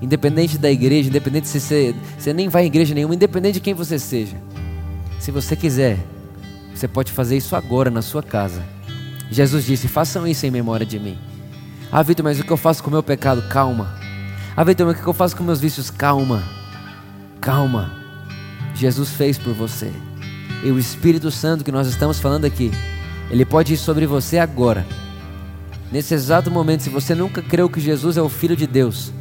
Independente 0.00 0.56
da 0.56 0.70
igreja, 0.70 1.10
independente 1.10 1.46
se 1.46 1.60
você, 1.60 1.94
você 2.18 2.32
nem 2.32 2.48
vai 2.48 2.64
em 2.64 2.68
igreja 2.68 2.94
nenhuma, 2.94 3.14
independente 3.14 3.56
de 3.56 3.60
quem 3.60 3.74
você 3.74 3.98
seja. 3.98 4.38
Se 5.20 5.30
você 5.30 5.54
quiser, 5.54 5.98
você 6.74 6.88
pode 6.88 7.12
fazer 7.12 7.36
isso 7.36 7.54
agora 7.54 7.90
na 7.90 8.00
sua 8.00 8.22
casa. 8.22 8.62
Jesus 9.30 9.66
disse: 9.66 9.88
façam 9.88 10.26
isso 10.26 10.46
em 10.46 10.50
memória 10.50 10.86
de 10.86 10.98
mim. 10.98 11.18
Ah, 11.92 12.02
Vitor, 12.02 12.24
mas 12.24 12.40
o 12.40 12.44
que 12.44 12.50
eu 12.50 12.56
faço 12.56 12.82
com 12.82 12.88
o 12.88 12.92
meu 12.92 13.02
pecado? 13.02 13.42
Calma. 13.50 13.94
Ah, 14.56 14.64
Vitor, 14.64 14.86
mas 14.86 14.98
o 14.98 15.02
que 15.02 15.06
eu 15.06 15.12
faço 15.12 15.36
com 15.36 15.44
meus 15.44 15.60
vícios? 15.60 15.90
Calma. 15.90 16.42
Calma. 17.42 17.92
Jesus 18.74 19.10
fez 19.10 19.36
por 19.36 19.52
você. 19.52 19.92
E 20.64 20.70
o 20.70 20.78
Espírito 20.78 21.30
Santo 21.30 21.62
que 21.62 21.70
nós 21.70 21.86
estamos 21.86 22.18
falando 22.18 22.46
aqui, 22.46 22.70
ele 23.30 23.44
pode 23.44 23.74
ir 23.74 23.76
sobre 23.76 24.06
você 24.06 24.38
agora. 24.38 24.86
Nesse 25.90 26.14
exato 26.14 26.50
momento, 26.50 26.82
se 26.82 26.90
você 26.90 27.14
nunca 27.14 27.40
creu 27.40 27.68
que 27.68 27.80
Jesus 27.80 28.16
é 28.16 28.22
o 28.22 28.28
Filho 28.28 28.56
de 28.56 28.66
Deus, 28.66 29.12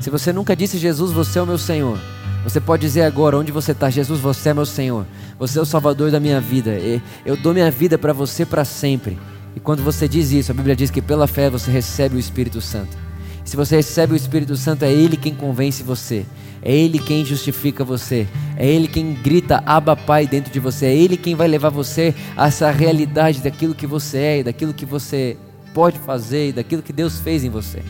se 0.00 0.10
você 0.10 0.32
nunca 0.32 0.54
disse 0.54 0.78
Jesus, 0.78 1.12
você 1.12 1.38
é 1.38 1.42
o 1.42 1.46
meu 1.46 1.58
Senhor, 1.58 1.98
você 2.44 2.60
pode 2.60 2.82
dizer 2.82 3.02
agora 3.02 3.36
onde 3.36 3.50
você 3.50 3.72
está: 3.72 3.90
Jesus, 3.90 4.20
você 4.20 4.50
é 4.50 4.54
meu 4.54 4.66
Senhor, 4.66 5.06
você 5.38 5.58
é 5.58 5.62
o 5.62 5.66
Salvador 5.66 6.10
da 6.10 6.20
minha 6.20 6.40
vida, 6.40 6.76
eu 7.24 7.36
dou 7.36 7.52
minha 7.52 7.70
vida 7.70 7.98
para 7.98 8.12
você 8.12 8.44
para 8.46 8.64
sempre. 8.64 9.18
E 9.56 9.60
quando 9.60 9.82
você 9.82 10.06
diz 10.06 10.30
isso, 10.30 10.52
a 10.52 10.54
Bíblia 10.54 10.76
diz 10.76 10.90
que 10.90 11.02
pela 11.02 11.26
fé 11.26 11.50
você 11.50 11.70
recebe 11.70 12.16
o 12.16 12.18
Espírito 12.18 12.60
Santo. 12.60 12.96
Se 13.44 13.56
você 13.56 13.76
recebe 13.76 14.12
o 14.12 14.16
Espírito 14.16 14.56
Santo, 14.56 14.84
é 14.84 14.92
Ele 14.92 15.16
quem 15.16 15.34
convence 15.34 15.82
você, 15.82 16.26
é 16.68 16.70
Ele 16.70 16.98
quem 16.98 17.24
justifica 17.24 17.82
você, 17.82 18.28
é 18.54 18.66
Ele 18.66 18.86
quem 18.86 19.14
grita 19.14 19.62
Abba 19.64 19.96
Pai 19.96 20.26
dentro 20.26 20.52
de 20.52 20.60
você, 20.60 20.84
é 20.84 20.94
Ele 20.94 21.16
quem 21.16 21.34
vai 21.34 21.48
levar 21.48 21.70
você 21.70 22.14
a 22.36 22.48
essa 22.48 22.70
realidade 22.70 23.40
daquilo 23.40 23.74
que 23.74 23.86
você 23.86 24.18
é 24.18 24.38
e 24.40 24.42
daquilo 24.42 24.74
que 24.74 24.84
você 24.84 25.38
pode 25.72 25.98
fazer 25.98 26.50
e 26.50 26.52
daquilo 26.52 26.82
que 26.82 26.92
Deus 26.92 27.20
fez 27.20 27.42
em 27.42 27.48
você. 27.48 27.82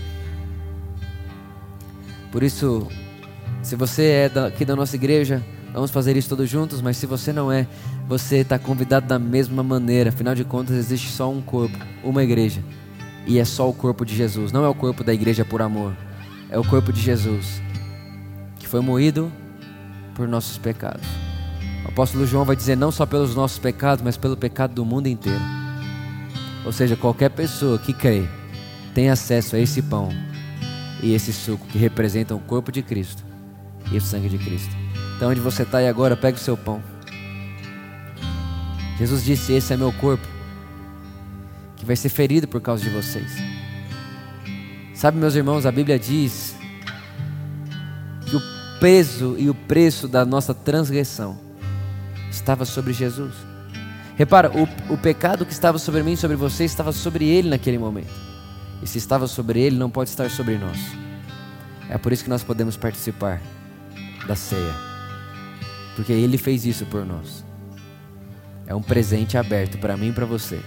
Por 2.30 2.44
isso, 2.44 2.86
se 3.64 3.74
você 3.74 4.30
é 4.32 4.46
aqui 4.46 4.64
da 4.64 4.76
nossa 4.76 4.94
igreja, 4.94 5.44
vamos 5.74 5.90
fazer 5.90 6.16
isso 6.16 6.28
todos 6.28 6.48
juntos, 6.48 6.80
mas 6.80 6.96
se 6.96 7.06
você 7.06 7.32
não 7.32 7.50
é, 7.50 7.66
você 8.06 8.36
está 8.36 8.60
convidado 8.60 9.08
da 9.08 9.18
mesma 9.18 9.60
maneira. 9.64 10.10
Afinal 10.10 10.36
de 10.36 10.44
contas, 10.44 10.76
existe 10.76 11.10
só 11.10 11.28
um 11.28 11.42
corpo, 11.42 11.76
uma 12.04 12.22
igreja. 12.22 12.62
E 13.26 13.40
é 13.40 13.44
só 13.44 13.68
o 13.68 13.72
corpo 13.72 14.06
de 14.06 14.14
Jesus. 14.14 14.52
Não 14.52 14.64
é 14.64 14.68
o 14.68 14.74
corpo 14.74 15.02
da 15.02 15.12
igreja 15.12 15.44
por 15.44 15.60
amor. 15.60 15.96
É 16.48 16.56
o 16.56 16.62
corpo 16.64 16.92
de 16.92 17.00
Jesus, 17.00 17.60
que 18.68 18.70
foi 18.70 18.82
moído 18.82 19.32
por 20.14 20.28
nossos 20.28 20.58
pecados. 20.58 21.06
O 21.86 21.88
apóstolo 21.88 22.26
João 22.26 22.44
vai 22.44 22.54
dizer 22.54 22.76
não 22.76 22.92
só 22.92 23.06
pelos 23.06 23.34
nossos 23.34 23.58
pecados, 23.58 24.04
mas 24.04 24.18
pelo 24.18 24.36
pecado 24.36 24.74
do 24.74 24.84
mundo 24.84 25.06
inteiro. 25.06 25.40
Ou 26.66 26.70
seja, 26.70 26.94
qualquer 26.94 27.30
pessoa 27.30 27.78
que 27.78 27.94
crê 27.94 28.28
tem 28.92 29.08
acesso 29.08 29.56
a 29.56 29.58
esse 29.58 29.80
pão 29.80 30.10
e 31.02 31.14
esse 31.14 31.32
suco 31.32 31.66
que 31.68 31.78
representam 31.78 32.36
o 32.36 32.40
corpo 32.40 32.70
de 32.70 32.82
Cristo 32.82 33.24
e 33.90 33.96
o 33.96 34.02
sangue 34.02 34.28
de 34.28 34.36
Cristo. 34.36 34.76
Então, 35.16 35.30
onde 35.30 35.40
você 35.40 35.62
está 35.62 35.78
aí 35.78 35.88
agora, 35.88 36.14
pegue 36.14 36.36
o 36.36 36.40
seu 36.40 36.56
pão. 36.56 36.82
Jesus 38.98 39.24
disse: 39.24 39.54
Esse 39.54 39.72
é 39.72 39.78
meu 39.78 39.92
corpo, 39.94 40.28
que 41.74 41.86
vai 41.86 41.96
ser 41.96 42.10
ferido 42.10 42.46
por 42.46 42.60
causa 42.60 42.84
de 42.84 42.90
vocês. 42.90 43.32
Sabe, 44.92 45.16
meus 45.16 45.34
irmãos, 45.34 45.64
a 45.64 45.72
Bíblia 45.72 45.98
diz 45.98 46.47
peso 48.80 49.36
e 49.38 49.50
o 49.50 49.54
preço 49.54 50.08
da 50.08 50.24
nossa 50.24 50.54
transgressão 50.54 51.38
estava 52.30 52.64
sobre 52.64 52.92
Jesus. 52.92 53.34
Repara, 54.16 54.50
o, 54.50 54.92
o 54.92 54.98
pecado 54.98 55.46
que 55.46 55.52
estava 55.52 55.78
sobre 55.78 56.02
mim 56.02 56.16
sobre 56.16 56.36
você 56.36 56.64
estava 56.64 56.92
sobre 56.92 57.28
ele 57.28 57.48
naquele 57.48 57.78
momento. 57.78 58.12
E 58.82 58.86
se 58.86 58.98
estava 58.98 59.26
sobre 59.26 59.60
ele, 59.60 59.76
não 59.76 59.90
pode 59.90 60.10
estar 60.10 60.30
sobre 60.30 60.58
nós. 60.58 60.78
É 61.88 61.96
por 61.96 62.12
isso 62.12 62.24
que 62.24 62.30
nós 62.30 62.42
podemos 62.42 62.76
participar 62.76 63.40
da 64.26 64.34
ceia. 64.34 64.74
Porque 65.96 66.12
ele 66.12 66.38
fez 66.38 66.64
isso 66.64 66.84
por 66.86 67.04
nós. 67.04 67.44
É 68.66 68.74
um 68.74 68.82
presente 68.82 69.38
aberto 69.38 69.78
para 69.78 69.96
mim 69.96 70.08
e 70.08 70.12
para 70.12 70.26
você. 70.26 70.60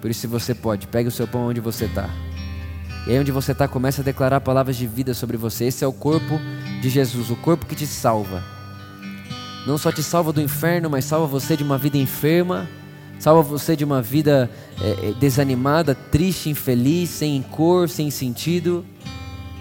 Por 0.00 0.10
isso, 0.10 0.20
se 0.20 0.26
você 0.26 0.54
pode, 0.54 0.86
pegue 0.86 1.08
o 1.08 1.12
seu 1.12 1.26
pão 1.26 1.48
onde 1.48 1.60
você 1.60 1.86
está. 1.86 2.10
E 3.06 3.12
aí, 3.12 3.18
onde 3.18 3.30
você 3.30 3.52
está, 3.52 3.68
começa 3.68 4.00
a 4.00 4.04
declarar 4.04 4.40
palavras 4.40 4.76
de 4.76 4.86
vida 4.86 5.12
sobre 5.12 5.36
você. 5.36 5.66
Esse 5.66 5.84
é 5.84 5.86
o 5.86 5.92
corpo 5.92 6.40
de 6.80 6.88
Jesus, 6.88 7.30
o 7.30 7.36
corpo 7.36 7.66
que 7.66 7.74
te 7.74 7.86
salva. 7.86 8.42
Não 9.66 9.76
só 9.76 9.92
te 9.92 10.02
salva 10.02 10.32
do 10.32 10.40
inferno, 10.40 10.88
mas 10.88 11.04
salva 11.04 11.26
você 11.26 11.56
de 11.56 11.62
uma 11.62 11.76
vida 11.76 11.98
enferma, 11.98 12.66
salva 13.18 13.42
você 13.42 13.76
de 13.76 13.84
uma 13.84 14.00
vida 14.00 14.50
é, 14.80 15.12
desanimada, 15.12 15.94
triste, 15.94 16.48
infeliz, 16.48 17.10
sem 17.10 17.42
cor, 17.42 17.88
sem 17.90 18.10
sentido, 18.10 18.84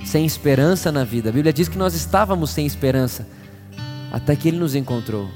sem 0.05 0.25
esperança 0.25 0.89
na 0.89 1.03
vida. 1.03 1.29
A 1.29 1.31
Bíblia 1.33 1.51
diz 1.51 1.67
que 1.67 1.77
nós 1.77 1.93
estávamos 1.93 2.49
sem 2.49 2.65
esperança, 2.65 3.27
até 4.11 4.35
que 4.37 4.47
Ele 4.47 4.57
nos 4.57 4.73
encontrou. 4.73 5.29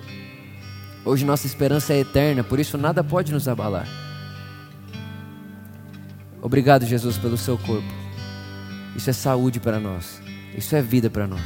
Hoje 1.03 1.25
nossa 1.25 1.45
esperança 1.45 1.93
é 1.93 1.99
eterna, 1.99 2.43
por 2.43 2.59
isso 2.59 2.77
nada 2.77 3.03
pode 3.03 3.33
nos 3.33 3.47
abalar. 3.47 3.87
Obrigado, 6.41 6.85
Jesus, 6.85 7.17
pelo 7.17 7.37
seu 7.37 7.57
corpo. 7.57 7.96
Isso 8.97 9.11
é 9.11 9.13
saúde 9.13 9.59
para 9.59 9.79
nós. 9.79 10.19
Isso 10.57 10.75
é 10.75 10.81
vida 10.81 11.07
para 11.07 11.27
nós. 11.27 11.43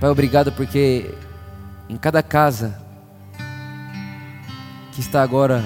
Pai, 0.00 0.10
obrigado 0.10 0.50
porque 0.50 1.14
em 1.88 1.96
cada 1.96 2.22
casa 2.24 2.76
que 4.92 5.00
está 5.00 5.22
agora 5.22 5.64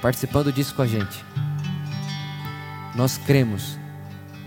participando 0.00 0.52
disso 0.52 0.74
com 0.74 0.82
a 0.82 0.86
gente, 0.86 1.24
nós 2.94 3.18
cremos 3.18 3.76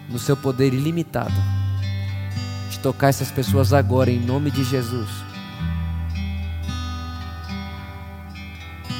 no 0.09 0.17
seu 0.17 0.37
poder 0.37 0.73
ilimitado 0.73 1.33
de 2.69 2.79
tocar 2.79 3.09
essas 3.09 3.29
pessoas 3.29 3.73
agora 3.73 4.09
em 4.09 4.19
nome 4.19 4.51
de 4.51 4.63
Jesus. 4.63 5.09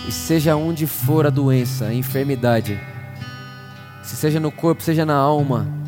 E 0.07 0.11
seja 0.11 0.55
onde 0.55 0.85
for 0.85 1.25
a 1.25 1.29
doença, 1.29 1.85
a 1.85 1.93
enfermidade, 1.93 2.79
se 4.03 4.17
seja 4.17 4.39
no 4.39 4.51
corpo, 4.51 4.83
seja 4.83 5.05
na 5.05 5.15
alma, 5.15 5.82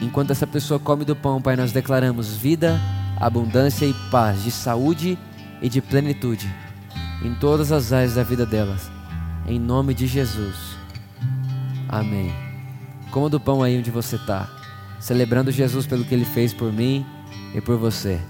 enquanto 0.00 0.30
essa 0.30 0.46
pessoa 0.46 0.78
come 0.78 1.04
do 1.04 1.16
pão, 1.16 1.40
Pai, 1.40 1.56
nós 1.56 1.72
declaramos 1.72 2.36
vida, 2.36 2.80
abundância 3.18 3.86
e 3.86 3.94
paz, 4.10 4.42
de 4.44 4.50
saúde 4.50 5.18
e 5.60 5.68
de 5.68 5.80
plenitude 5.80 6.48
em 7.22 7.34
todas 7.34 7.72
as 7.72 7.92
áreas 7.92 8.14
da 8.14 8.22
vida 8.22 8.44
delas, 8.44 8.90
em 9.46 9.58
nome 9.58 9.94
de 9.94 10.06
Jesus. 10.06 10.76
Amém. 11.88 12.32
Coma 13.10 13.30
do 13.30 13.40
pão 13.40 13.62
aí 13.62 13.78
onde 13.78 13.90
você 13.90 14.16
está, 14.16 14.48
celebrando 15.00 15.50
Jesus 15.50 15.86
pelo 15.86 16.04
que 16.04 16.14
ele 16.14 16.24
fez 16.24 16.52
por 16.52 16.72
mim 16.72 17.06
e 17.54 17.60
por 17.60 17.78
você. 17.78 18.20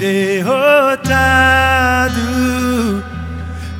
derrotado, 0.00 1.04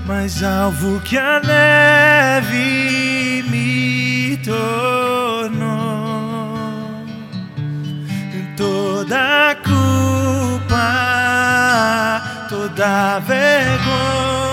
mas 0.06 0.44
alvo 0.44 1.00
que 1.00 1.16
a 1.16 1.40
neve 1.40 3.42
me 3.48 4.36
tornou. 4.44 4.60
Toda 8.54 9.56
culpa, 9.64 10.76
toda 12.50 13.18
vergonha. 13.20 14.49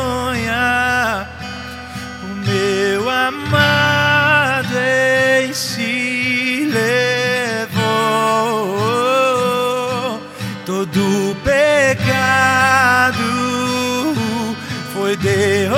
Derrotado, 15.22 15.78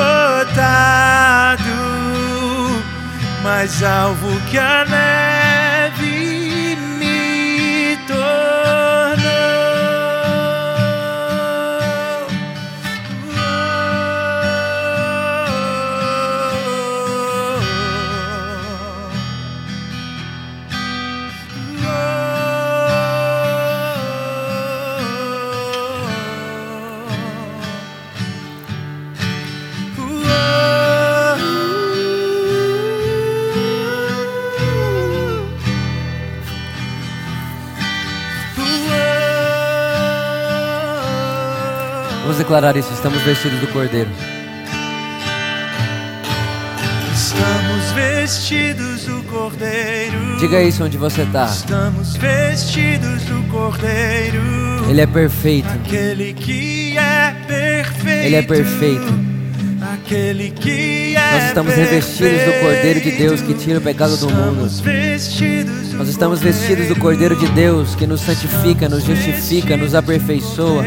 mais 3.44 3.84
alvo 3.84 4.28
que 4.50 4.58
a 4.58 4.86
declarar 42.50 42.76
isso. 42.76 42.91
Estamos 42.91 43.22
vestidos 43.22 43.60
do 43.60 43.68
Cordeiro. 43.68 44.10
Estamos 47.14 47.91
vestidos 47.93 49.06
do 49.06 49.24
Cordeiro. 49.32 50.38
Diga 50.39 50.60
isso 50.64 50.84
onde 50.84 50.97
você 50.97 51.22
está. 51.22 51.45
Estamos 51.45 52.16
vestidos 52.16 53.22
do 53.26 53.43
Cordeiro. 53.52 54.41
Ele 54.89 55.00
é 55.00 55.06
perfeito. 55.06 55.70
Aquele 55.70 56.34
que 56.34 56.97
é 56.97 57.36
perfeito. 57.45 58.26
Ele 58.26 58.36
é 58.36 58.41
perfeito. 58.41 59.30
Aquele 59.93 60.50
que 60.50 61.16
é 61.16 61.32
Nós 61.32 61.43
estamos 61.50 61.76
revestidos 61.76 62.45
do 62.45 62.60
Cordeiro 62.62 63.02
de 63.02 63.12
Deus 63.12 63.41
que 63.41 63.54
tira 63.54 63.78
o 63.78 63.82
pecado 63.82 64.18
do 64.18 64.28
mundo. 64.28 64.62
Nós 65.97 66.08
estamos 66.10 66.39
vestidos 66.39 66.88
do 66.88 66.95
Cordeiro 66.95 67.36
de 67.36 67.47
Deus 67.50 67.93
que 67.93 68.08
nos 68.08 68.22
santifica, 68.22 68.89
nos 68.89 69.04
justifica, 69.04 69.78
nos 69.78 69.93
aperfeiçoa, 69.93 70.84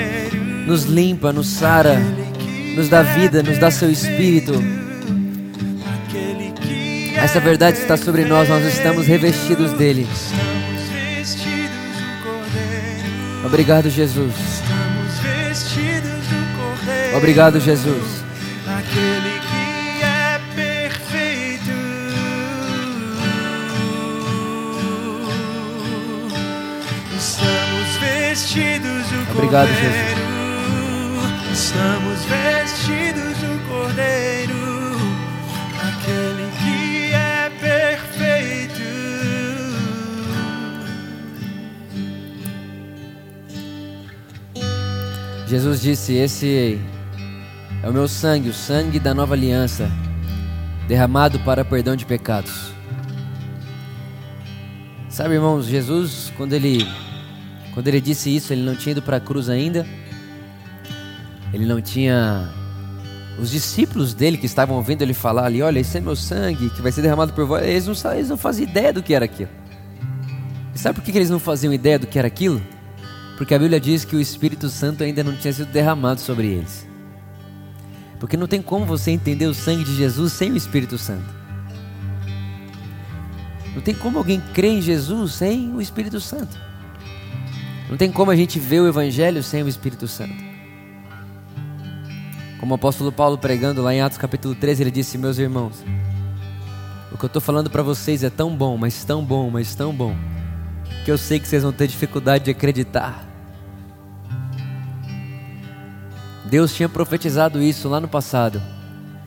nos 0.67 0.85
limpa, 0.85 1.33
nos 1.33 1.49
sara, 1.49 2.01
nos 2.77 2.89
dá 2.89 3.03
vida, 3.03 3.43
nos 3.43 3.59
dá 3.59 3.71
seu 3.71 3.91
espírito. 3.91 4.53
Essa 7.17 7.41
verdade 7.41 7.79
está 7.79 7.97
sobre 7.97 8.25
nós, 8.25 8.49
nós 8.49 8.65
estamos 8.65 9.07
revestidos 9.07 9.73
dele. 9.73 10.09
Obrigado, 13.45 13.91
Jesus. 13.91 14.35
Obrigado, 17.15 17.61
Jesus. 17.61 18.25
Aquele 18.67 19.41
que 19.41 20.03
é 20.03 20.41
perfeito. 20.57 21.71
Estamos 27.17 27.97
vestidos 28.01 29.07
do 29.07 29.33
Obrigado, 29.39 29.69
Cordeiro. 29.69 30.22
Jesus 45.53 45.83
disse: 45.83 46.15
Esse 46.15 46.81
é 47.83 47.87
o 47.87 47.93
meu 47.93 48.09
sangue, 48.09 48.49
o 48.49 48.55
sangue 48.55 48.99
da 48.99 49.13
nova 49.13 49.35
aliança, 49.35 49.87
derramado 50.89 51.39
para 51.41 51.63
perdão 51.63 51.95
de 51.95 52.07
pecados. 52.07 52.73
Sabe, 55.11 55.35
irmãos, 55.35 55.67
Jesus, 55.67 56.33
quando 56.39 56.55
ele 56.55 56.89
quando 57.75 57.87
ele 57.87 58.01
disse 58.01 58.35
isso, 58.35 58.51
ele 58.51 58.63
não 58.63 58.75
tinha 58.75 58.93
ido 58.93 59.03
para 59.03 59.19
a 59.19 59.21
cruz 59.21 59.51
ainda. 59.51 59.87
Ele 61.53 61.67
não 61.67 61.83
tinha 61.83 62.49
os 63.39 63.51
discípulos 63.51 64.15
dele 64.15 64.39
que 64.39 64.47
estavam 64.47 64.77
ouvindo 64.77 65.03
ele 65.03 65.13
falar 65.13 65.45
ali, 65.45 65.61
olha, 65.61 65.81
esse 65.81 65.99
é 65.99 66.01
meu 66.01 66.17
sangue 66.17 66.71
que 66.71 66.81
vai 66.81 66.91
ser 66.91 67.03
derramado 67.03 67.35
por 67.35 67.45
vós. 67.45 67.63
Eles 67.63 67.87
não, 67.87 68.15
eles 68.15 68.31
não 68.31 68.39
faziam 68.39 68.67
ideia 68.67 68.91
do 68.91 69.03
que 69.03 69.13
era 69.13 69.27
aquilo. 69.27 69.51
E 70.75 70.79
sabe 70.79 70.99
por 70.99 71.05
que 71.05 71.11
eles 71.11 71.29
não 71.29 71.39
faziam 71.39 71.75
ideia 71.75 71.99
do 71.99 72.07
que 72.07 72.19
era 72.19 72.27
aquilo? 72.29 72.63
Porque 73.37 73.55
a 73.55 73.59
Bíblia 73.59 73.81
diz 73.81 74.05
que 74.05 74.15
o 74.15 74.21
Espírito 74.21 74.69
Santo 74.69 75.03
ainda 75.03 75.25
não 75.25 75.35
tinha 75.37 75.53
sido 75.53 75.73
derramado 75.73 76.21
sobre 76.21 76.47
eles. 76.47 76.87
Porque 78.21 78.37
não 78.37 78.47
tem 78.47 78.63
como 78.63 78.87
você 78.87 79.11
entender 79.11 79.47
o 79.47 79.55
sangue 79.55 79.85
de 79.85 79.97
Jesus 79.97 80.33
sem 80.33 80.53
o 80.53 80.57
Espírito 80.57 80.97
Santo. 80.97 81.43
Não 83.75 83.81
tem 83.81 83.95
como 83.95 84.19
alguém 84.19 84.41
crer 84.53 84.79
em 84.79 84.83
Jesus 84.83 85.33
sem 85.33 85.75
o 85.75 85.81
Espírito 85.81 86.21
Santo. 86.21 86.57
Não 87.89 87.97
tem 87.97 88.13
como 88.13 88.31
a 88.31 88.37
gente 88.37 88.59
ver 88.59 88.81
o 88.81 88.87
Evangelho 88.87 89.43
sem 89.43 89.63
o 89.63 89.69
Espírito 89.69 90.07
Santo. 90.07 90.53
Como 92.61 92.73
o 92.73 92.77
apóstolo 92.77 93.11
Paulo 93.11 93.37
pregando 93.37 93.83
lá 93.83 93.93
em 93.93 94.01
Atos 94.01 94.19
capítulo 94.19 94.55
13, 94.55 94.85
ele 94.85 94.91
disse: 94.91 95.19
Meus 95.19 95.39
irmãos, 95.39 95.83
o 97.11 97.19
que 97.19 97.25
eu 97.25 97.27
estou 97.27 97.43
falando 97.43 97.69
para 97.69 97.83
vocês 97.83 98.23
é 98.23 98.31
tão 98.31 98.55
bom, 98.57 98.77
mas 98.77 99.05
tão 99.05 99.25
bom, 99.25 99.51
mas 99.51 99.75
tão 99.75 99.93
bom, 99.93 100.15
que 101.05 101.11
eu 101.11 101.19
sei 101.19 101.41
que 101.41 101.49
vocês 101.49 101.63
vão 101.63 101.73
ter 101.73 101.89
dificuldade 101.89 102.45
de 102.45 102.51
acreditar. 102.51 103.27
Deus 106.45 106.75
tinha 106.75 106.89
profetizado 106.89 107.63
isso 107.63 107.89
lá 107.89 108.01
no 108.01 108.09
passado. 108.09 108.63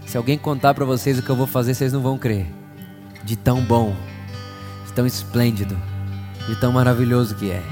Se 0.06 0.16
alguém 0.16 0.38
contar 0.38 0.74
para 0.74 0.86
vocês 0.86 1.18
o 1.18 1.24
que 1.24 1.30
eu 1.30 1.36
vou 1.36 1.48
fazer, 1.48 1.74
vocês 1.74 1.92
não 1.92 2.02
vão 2.02 2.18
crer. 2.18 2.46
De 3.24 3.36
tão 3.36 3.62
bom, 3.62 3.96
de 4.86 4.94
tão 4.94 5.06
esplêndido, 5.06 5.76
de 6.48 6.56
tão 6.56 6.72
maravilhoso 6.72 7.36
que 7.36 7.50
é. 7.50 7.64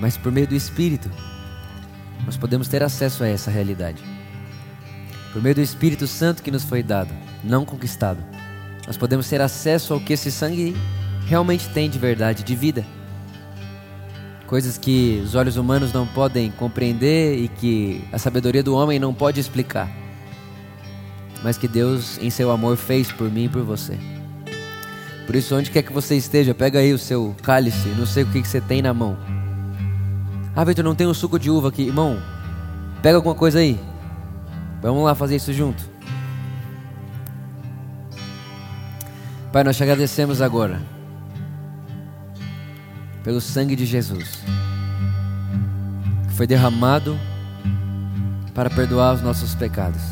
Mas 0.00 0.16
por 0.16 0.32
meio 0.32 0.48
do 0.48 0.54
Espírito, 0.54 1.08
nós 2.26 2.36
podemos 2.36 2.66
ter 2.66 2.82
acesso 2.82 3.22
a 3.22 3.28
essa 3.28 3.50
realidade. 3.50 4.02
Por 5.32 5.40
meio 5.40 5.54
do 5.54 5.60
Espírito 5.60 6.06
Santo 6.06 6.42
que 6.42 6.50
nos 6.50 6.64
foi 6.64 6.82
dado, 6.82 7.14
não 7.44 7.64
conquistado, 7.64 8.18
nós 8.86 8.96
podemos 8.96 9.28
ter 9.28 9.40
acesso 9.40 9.94
ao 9.94 10.00
que 10.00 10.12
esse 10.12 10.30
sangue 10.30 10.76
realmente 11.26 11.68
tem 11.68 11.88
de 11.88 11.98
verdade, 11.98 12.42
de 12.42 12.54
vida. 12.54 12.84
Coisas 14.46 14.76
que 14.76 15.22
os 15.24 15.34
olhos 15.34 15.56
humanos 15.56 15.92
não 15.92 16.06
podem 16.06 16.50
compreender 16.50 17.38
e 17.38 17.48
que 17.48 18.04
a 18.12 18.18
sabedoria 18.18 18.62
do 18.62 18.74
homem 18.74 18.98
não 18.98 19.14
pode 19.14 19.40
explicar. 19.40 19.90
Mas 21.42 21.56
que 21.56 21.66
Deus, 21.66 22.18
em 22.18 22.28
seu 22.28 22.50
amor, 22.50 22.76
fez 22.76 23.10
por 23.10 23.30
mim 23.30 23.44
e 23.44 23.48
por 23.48 23.62
você. 23.62 23.98
Por 25.26 25.34
isso, 25.34 25.56
onde 25.56 25.70
quer 25.70 25.82
que 25.82 25.92
você 25.92 26.16
esteja, 26.16 26.54
pega 26.54 26.80
aí 26.80 26.92
o 26.92 26.98
seu 26.98 27.34
cálice, 27.42 27.88
não 27.90 28.04
sei 28.04 28.24
o 28.24 28.26
que 28.26 28.42
que 28.42 28.48
você 28.48 28.60
tem 28.60 28.82
na 28.82 28.92
mão. 28.92 29.16
Ah, 30.54 30.64
Vitor, 30.64 30.84
não 30.84 30.94
tem 30.94 31.06
um 31.06 31.14
suco 31.14 31.38
de 31.38 31.50
uva 31.50 31.68
aqui. 31.68 31.84
Irmão, 31.84 32.20
pega 33.00 33.16
alguma 33.16 33.34
coisa 33.34 33.58
aí. 33.58 33.80
Vamos 34.82 35.04
lá 35.04 35.14
fazer 35.14 35.36
isso 35.36 35.52
junto. 35.52 35.82
Pai, 39.50 39.64
nós 39.64 39.76
te 39.76 39.82
agradecemos 39.82 40.42
agora 40.42 40.91
pelo 43.22 43.40
sangue 43.40 43.76
de 43.76 43.86
Jesus, 43.86 44.40
que 46.28 46.34
foi 46.34 46.46
derramado 46.46 47.18
para 48.54 48.68
perdoar 48.68 49.14
os 49.14 49.22
nossos 49.22 49.54
pecados. 49.54 50.02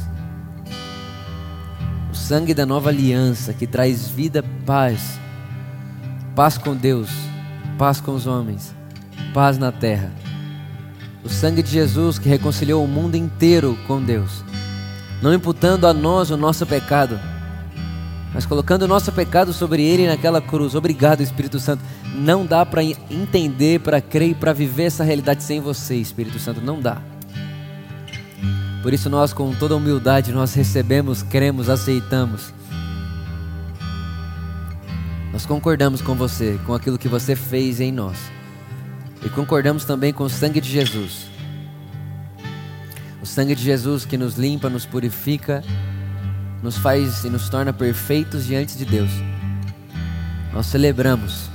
O 2.11 2.15
sangue 2.15 2.55
da 2.55 2.65
nova 2.65 2.91
aliança 2.91 3.53
que 3.53 3.67
traz 3.67 4.09
vida, 4.09 4.45
paz, 4.65 5.19
paz 6.35 6.57
com 6.57 6.75
Deus, 6.75 7.11
paz 7.77 8.01
com 8.01 8.15
os 8.15 8.27
homens, 8.27 8.75
paz 9.35 9.59
na 9.59 9.73
terra. 9.73 10.13
O 11.23 11.29
sangue 11.29 11.63
de 11.63 11.71
Jesus 11.71 12.19
que 12.19 12.29
reconciliou 12.29 12.85
o 12.85 12.89
mundo 12.89 13.17
inteiro 13.17 13.79
com 13.87 14.03
Deus, 14.03 14.45
não 15.21 15.35
imputando 15.35 15.87
a 15.87 15.93
nós 15.93 16.31
o 16.31 16.37
nosso 16.37 16.65
pecado, 16.65 17.21
mas 18.33 18.47
colocando 18.47 18.83
o 18.83 18.89
nosso 18.89 19.11
pecado 19.13 19.53
sobre 19.53 19.83
ele 19.83 20.07
naquela 20.07 20.41
cruz. 20.41 20.75
Obrigado, 20.75 21.21
Espírito 21.21 21.59
Santo. 21.59 21.83
Não 22.15 22.47
dá 22.47 22.65
para 22.65 22.83
entender, 22.83 23.81
para 23.81 24.01
crer 24.01 24.31
e 24.31 24.35
para 24.35 24.53
viver 24.53 24.85
essa 24.85 25.03
realidade 25.03 25.43
sem 25.43 25.61
você, 25.61 25.97
Espírito 25.97 26.39
Santo. 26.39 26.61
Não 26.61 26.81
dá. 26.81 27.03
Por 28.83 28.95
isso 28.95 29.11
nós, 29.11 29.33
com 29.33 29.53
toda 29.55 29.77
humildade, 29.77 30.33
nós 30.33 30.55
recebemos, 30.55 31.23
cremos, 31.23 31.69
aceitamos. 31.69 32.55
Nós 35.33 35.45
concordamos 35.45 36.01
com 36.01 36.15
você, 36.15 36.59
com 36.67 36.75
aquilo 36.75 36.99
que 36.99 37.09
você 37.09 37.37
fez 37.37 37.81
em 37.81 37.93
nós. 37.93 38.17
E 39.25 39.29
concordamos 39.29 39.85
também 39.85 40.13
com 40.13 40.25
o 40.25 40.31
sangue 40.31 40.61
de 40.61 40.71
Jesus, 40.71 41.27
O 43.23 43.27
sangue 43.27 43.55
de 43.55 43.63
Jesus 43.63 44.07
que 44.07 44.17
nos 44.17 44.37
limpa, 44.37 44.71
nos 44.71 44.87
purifica, 44.87 45.63
nos 46.63 46.77
faz 46.77 47.25
e 47.25 47.31
nos 47.31 47.49
torna 47.49 47.73
perfeitos 47.73 48.47
diante 48.47 48.77
de 48.77 48.85
Deus. 48.85 49.11
Nós 50.53 50.67
celebramos 50.67 51.49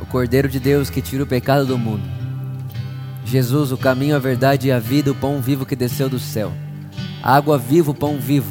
o 0.00 0.06
Cordeiro 0.06 0.48
de 0.48 0.58
Deus 0.58 0.90
que 0.90 1.02
tira 1.02 1.22
o 1.22 1.26
pecado 1.26 1.66
do 1.66 1.78
mundo. 1.78 2.02
Jesus, 3.24 3.70
o 3.70 3.76
caminho, 3.76 4.16
a 4.16 4.18
verdade 4.18 4.68
e 4.68 4.72
a 4.72 4.78
vida, 4.78 5.12
o 5.12 5.14
pão 5.14 5.40
vivo 5.40 5.66
que 5.66 5.76
desceu 5.76 6.08
do 6.08 6.18
céu. 6.18 6.52
A 7.22 7.36
água 7.36 7.58
viva, 7.58 7.90
o 7.90 7.94
pão 7.94 8.18
vivo. 8.18 8.50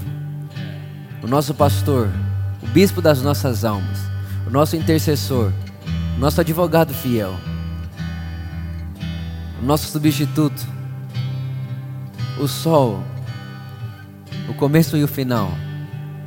O 1.22 1.28
nosso 1.28 1.54
pastor, 1.54 2.10
o 2.62 2.68
bispo 2.68 3.02
das 3.02 3.22
nossas 3.22 3.66
almas, 3.66 4.00
o 4.48 4.50
nosso 4.50 4.76
intercessor, 4.76 5.52
o 6.16 6.20
nosso 6.20 6.40
advogado 6.40 6.94
fiel, 6.94 7.36
o 9.62 9.66
nosso 9.66 9.88
substituto, 9.88 10.66
o 12.40 12.48
sol, 12.48 13.04
o 14.50 14.54
começo 14.56 14.98
e 14.98 15.04
o 15.04 15.08
final, 15.08 15.52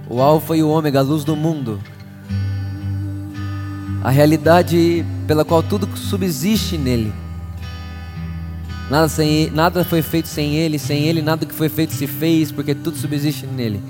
o 0.09 0.21
alfa 0.21 0.57
e 0.57 0.63
o 0.63 0.69
ômega, 0.69 1.01
a 1.01 1.03
luz 1.03 1.25
do 1.25 1.35
mundo, 1.35 1.81
a 4.03 4.11
realidade 4.11 5.05
pela 5.27 5.45
qual 5.45 5.63
tudo 5.63 5.89
subsiste 5.97 6.79
nele. 6.79 7.13
Nada, 8.89 9.09
sem, 9.09 9.51
nada 9.51 9.85
foi 9.85 10.03
feito 10.03 10.29
sem 10.29 10.57
ele, 10.57 10.79
sem 10.79 11.05
ele 11.05 11.23
nada 11.23 11.47
que 11.47 11.55
foi 11.55 11.69
feito 11.69 11.93
se 11.95 12.07
fez, 12.07 12.53
porque 12.53 12.75
tudo 12.75 12.97
subsiste 12.97 13.47
nele. 13.47 13.81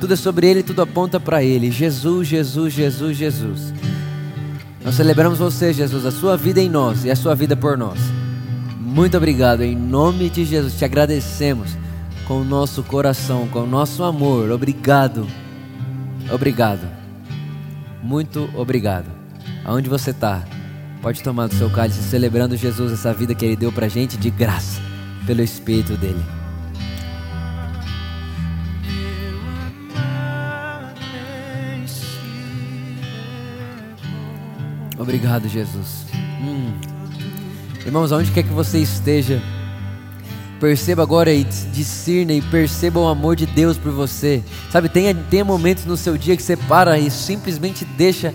Tudo 0.00 0.14
é 0.14 0.16
sobre 0.16 0.48
ele, 0.48 0.62
tudo 0.62 0.82
aponta 0.82 1.20
para 1.20 1.42
ele. 1.42 1.70
Jesus, 1.70 2.26
Jesus, 2.26 2.72
Jesus, 2.72 3.16
Jesus. 3.16 3.74
Nós 4.84 4.94
celebramos 4.94 5.38
você, 5.38 5.72
Jesus, 5.72 6.06
a 6.06 6.10
sua 6.10 6.36
vida 6.36 6.60
em 6.60 6.68
nós 6.68 7.04
e 7.04 7.10
a 7.10 7.16
sua 7.16 7.34
vida 7.34 7.56
por 7.56 7.76
nós. 7.76 7.98
Muito 8.80 9.16
obrigado, 9.16 9.62
em 9.62 9.76
nome 9.76 10.30
de 10.30 10.44
Jesus, 10.44 10.78
te 10.78 10.84
agradecemos 10.84 11.76
com 12.26 12.40
o 12.40 12.44
nosso 12.44 12.82
coração, 12.82 13.46
com 13.48 13.60
o 13.60 13.66
nosso 13.66 14.02
amor. 14.02 14.50
Obrigado, 14.50 15.26
obrigado, 16.30 16.86
muito 18.02 18.50
obrigado. 18.54 19.06
Aonde 19.64 19.88
você 19.88 20.10
está, 20.10 20.44
pode 21.00 21.22
tomar 21.22 21.46
do 21.46 21.54
seu 21.54 21.70
cálice, 21.70 22.02
celebrando 22.02 22.56
Jesus, 22.56 22.92
essa 22.92 23.14
vida 23.14 23.34
que 23.34 23.44
Ele 23.44 23.56
deu 23.56 23.72
para 23.72 23.88
gente 23.88 24.16
de 24.16 24.30
graça, 24.30 24.80
pelo 25.24 25.40
Espírito 25.40 25.96
dele. 25.96 26.22
Obrigado, 34.98 35.48
Jesus. 35.48 36.06
Hum. 36.42 36.72
Irmãos, 37.84 38.10
aonde 38.10 38.32
quer 38.32 38.42
que 38.42 38.52
você 38.52 38.78
esteja, 38.80 39.40
perceba 40.60 41.02
agora 41.02 41.32
e 41.32 41.44
discirna 41.44 42.32
e 42.32 42.40
perceba 42.40 43.00
o 43.00 43.06
amor 43.06 43.36
de 43.36 43.46
Deus 43.46 43.76
por 43.76 43.92
você. 43.92 44.42
Sabe, 44.70 44.88
tenha, 44.88 45.14
tenha 45.14 45.44
momentos 45.44 45.84
no 45.84 45.96
seu 45.96 46.16
dia 46.16 46.36
que 46.36 46.42
você 46.42 46.56
para 46.56 46.98
e 46.98 47.10
simplesmente 47.10 47.84
deixa 47.84 48.32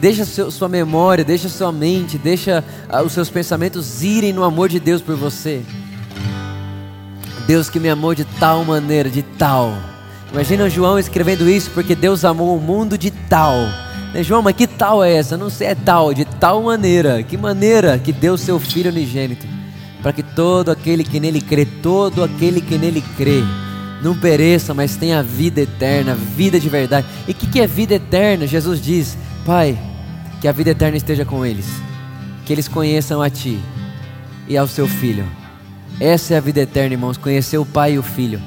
deixa 0.00 0.24
seu, 0.24 0.50
sua 0.50 0.68
memória, 0.68 1.24
deixa 1.24 1.48
sua 1.48 1.70
mente, 1.70 2.18
deixa 2.18 2.64
ah, 2.88 3.02
os 3.02 3.12
seus 3.12 3.30
pensamentos 3.30 4.02
irem 4.02 4.32
no 4.32 4.44
amor 4.44 4.68
de 4.68 4.80
Deus 4.80 5.02
por 5.02 5.16
você. 5.16 5.62
Deus 7.46 7.70
que 7.70 7.80
me 7.80 7.88
amou 7.88 8.14
de 8.14 8.24
tal 8.24 8.64
maneira, 8.64 9.08
de 9.08 9.22
tal. 9.22 9.72
Imagina 10.32 10.68
João 10.68 10.98
escrevendo 10.98 11.48
isso 11.48 11.70
porque 11.70 11.94
Deus 11.94 12.24
amou 12.24 12.56
o 12.56 12.60
mundo 12.60 12.98
de 12.98 13.10
tal 13.10 13.54
né, 14.12 14.22
João, 14.22 14.42
mas 14.42 14.56
que 14.56 14.66
tal 14.66 15.04
é 15.04 15.14
essa? 15.14 15.36
Não 15.36 15.50
sei, 15.50 15.68
é 15.68 15.74
tal, 15.74 16.14
de 16.14 16.24
tal 16.24 16.62
maneira. 16.62 17.22
Que 17.22 17.36
maneira 17.36 17.98
que 17.98 18.12
deu 18.12 18.36
seu 18.36 18.58
Filho 18.58 18.90
unigênito, 18.90 19.46
para 20.02 20.12
que 20.12 20.22
todo 20.22 20.70
aquele 20.70 21.04
que 21.04 21.18
nele 21.18 21.40
crê, 21.40 21.64
todo 21.64 22.22
aquele 22.22 22.60
que 22.60 22.78
nele 22.78 23.02
crê, 23.16 23.42
não 24.02 24.16
pereça, 24.16 24.72
mas 24.72 24.96
tenha 24.96 25.22
vida 25.22 25.60
eterna, 25.60 26.14
vida 26.14 26.60
de 26.60 26.68
verdade. 26.68 27.06
E 27.26 27.32
o 27.32 27.34
que, 27.34 27.46
que 27.46 27.60
é 27.60 27.66
vida 27.66 27.94
eterna? 27.94 28.46
Jesus 28.46 28.80
diz: 28.80 29.18
Pai, 29.44 29.78
que 30.40 30.46
a 30.46 30.52
vida 30.52 30.70
eterna 30.70 30.96
esteja 30.96 31.24
com 31.24 31.44
eles, 31.44 31.66
que 32.44 32.52
eles 32.52 32.68
conheçam 32.68 33.20
a 33.20 33.28
Ti 33.28 33.58
e 34.46 34.56
ao 34.56 34.68
Seu 34.68 34.86
Filho. 34.86 35.24
Essa 36.00 36.34
é 36.34 36.36
a 36.36 36.40
vida 36.40 36.60
eterna, 36.60 36.94
irmãos, 36.94 37.16
conhecer 37.16 37.58
o 37.58 37.66
Pai 37.66 37.94
e 37.94 37.98
o 37.98 38.02
Filho. 38.02 38.40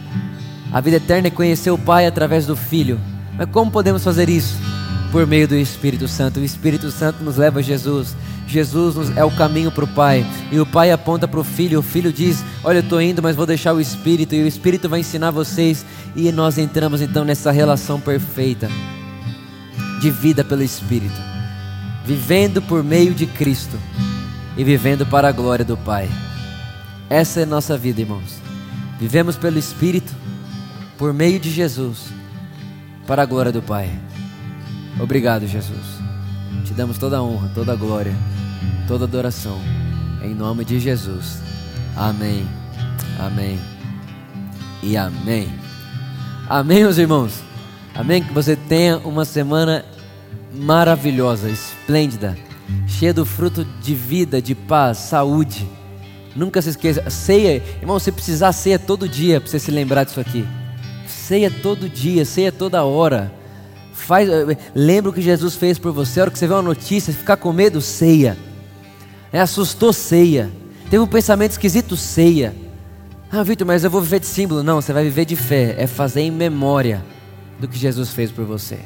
A 0.72 0.80
vida 0.80 0.97
eterna 0.97 1.28
é 1.28 1.32
conhecer 1.32 1.70
o 1.70 1.78
Pai 1.78 2.08
através 2.08 2.45
do 2.45 2.56
Filho. 2.56 2.97
Mas 3.38 3.49
como 3.49 3.70
podemos 3.70 4.04
fazer 4.04 4.30
isso? 4.30 4.56
por 5.12 5.28
meio 5.28 5.47
do 5.47 5.56
Espírito 5.56 6.08
Santo. 6.08 6.39
O 6.39 6.43
Espírito 6.43 6.89
Santo 6.89 7.24
nos 7.24 7.38
leva 7.38 7.60
a 7.60 7.62
Jesus. 7.62 8.16
Jesus 8.52 9.16
é 9.16 9.24
o 9.24 9.32
caminho 9.32 9.72
para 9.72 9.86
o 9.86 9.88
Pai. 9.88 10.26
E 10.52 10.60
o 10.60 10.66
Pai 10.66 10.91
aponta 10.91 11.28
para 11.28 11.39
o 11.39 11.43
Filho. 11.43 11.80
O 11.80 11.84
Filho 11.84 12.12
diz: 12.12 12.43
Olha, 12.64 12.78
eu 12.78 12.84
estou 12.84 13.02
indo, 13.02 13.24
mas 13.24 13.36
vou 13.36 13.45
deixar 13.45 13.74
o 13.74 13.80
Espírito. 13.80 14.36
E 14.36 14.43
o 14.43 14.47
Espírito 14.47 14.89
vai 14.89 14.99
ensinar 14.99 15.32
vocês. 15.32 15.86
E 16.16 16.32
nós 16.32 16.58
entramos 16.58 17.02
então 17.02 17.24
nessa 17.24 17.52
relação 17.52 17.99
perfeita 17.99 18.70
de 20.02 20.10
vida 20.10 20.43
pelo 20.43 20.64
Espírito, 20.64 21.22
vivendo 22.04 22.62
por 22.62 22.84
meio 22.84 23.14
de 23.14 23.28
Cristo 23.28 23.78
e 24.58 24.64
vivendo 24.64 25.06
para 25.06 25.30
a 25.30 25.32
glória 25.32 25.64
do 25.64 25.78
Pai. 25.78 26.10
Essa 27.10 27.41
é 27.41 27.45
nossa 27.45 27.78
vida, 27.78 28.02
irmãos. 28.02 28.39
Vivemos 28.99 29.36
pelo 29.36 29.60
Espírito, 29.60 30.14
por 30.97 31.14
meio 31.14 31.39
de 31.39 31.52
Jesus, 31.52 32.08
para 33.06 33.22
a 33.22 33.26
glória 33.26 33.52
do 33.52 33.62
Pai. 33.62 33.89
Obrigado, 34.99 35.47
Jesus. 35.47 36.02
Te 36.66 36.74
damos 36.74 36.97
toda 36.97 37.18
a 37.18 37.22
honra, 37.22 37.52
toda 37.54 37.74
a 37.74 37.76
glória, 37.76 38.16
toda 38.88 39.06
adoração. 39.06 39.60
Em 40.24 40.34
nome 40.34 40.64
de 40.66 40.80
Jesus. 40.80 41.40
Amém. 41.96 42.48
Amém. 43.20 43.60
E 44.84 44.98
amém. 44.98 45.50
Amém, 46.50 46.80
meus 46.80 46.98
irmãos. 46.98 47.34
Amém. 47.94 48.24
Que 48.24 48.34
você 48.34 48.56
tenha 48.56 48.98
uma 49.00 49.26
semana 49.26 49.86
maravilhosa, 50.54 51.50
esplêndida, 51.50 52.38
cheia 52.88 53.14
do 53.14 53.26
fruto 53.26 53.66
de 53.82 53.96
vida, 53.96 54.42
de 54.42 54.56
paz, 54.56 54.98
saúde. 54.98 55.68
Nunca 56.36 56.62
se 56.62 56.70
esqueça, 56.70 57.10
ceia, 57.10 57.62
irmão, 57.82 58.00
você 58.00 58.12
precisar 58.12 58.52
ceia 58.54 58.80
todo 58.80 59.08
dia 59.08 59.42
para 59.42 59.50
você 59.50 59.60
se 59.60 59.72
lembrar 59.72 60.06
disso 60.06 60.20
aqui. 60.20 60.46
Ceia 61.08 61.52
todo 61.52 61.90
dia, 61.90 62.26
ceia 62.26 62.52
toda 62.52 62.84
hora. 62.84 63.32
Faz, 63.94 64.28
lembra 64.74 65.12
o 65.12 65.14
que 65.14 65.22
Jesus 65.22 65.56
fez 65.56 65.78
por 65.78 65.92
você. 65.92 66.20
A 66.20 66.24
hora 66.24 66.32
que 66.32 66.40
você 66.40 66.48
vê 66.48 66.54
uma 66.54 66.62
notícia, 66.62 67.14
ficar 67.14 67.38
com 67.38 67.52
medo, 67.52 67.82
ceia. 67.82 68.38
É, 69.32 69.40
assustou, 69.40 69.94
ceia. 69.94 70.52
Teve 70.90 71.00
um 71.00 71.08
pensamento 71.08 71.52
esquisito, 71.52 71.96
ceia. 71.96 72.54
Ah, 73.32 73.44
Vitor, 73.44 73.66
mas 73.66 73.84
eu 73.84 73.90
vou 73.90 74.02
viver 74.02 74.20
de 74.20 74.26
símbolo. 74.26 74.62
Não, 74.62 74.82
você 74.82 74.92
vai 74.92 75.04
viver 75.04 75.24
de 75.24 75.36
fé. 75.36 75.76
É 75.78 75.88
fazer 75.88 76.22
em 76.22 76.32
memória 76.32 77.04
do 77.60 77.68
que 77.68 77.78
Jesus 77.78 78.10
fez 78.10 78.30
por 78.30 78.44
você. 78.44 78.80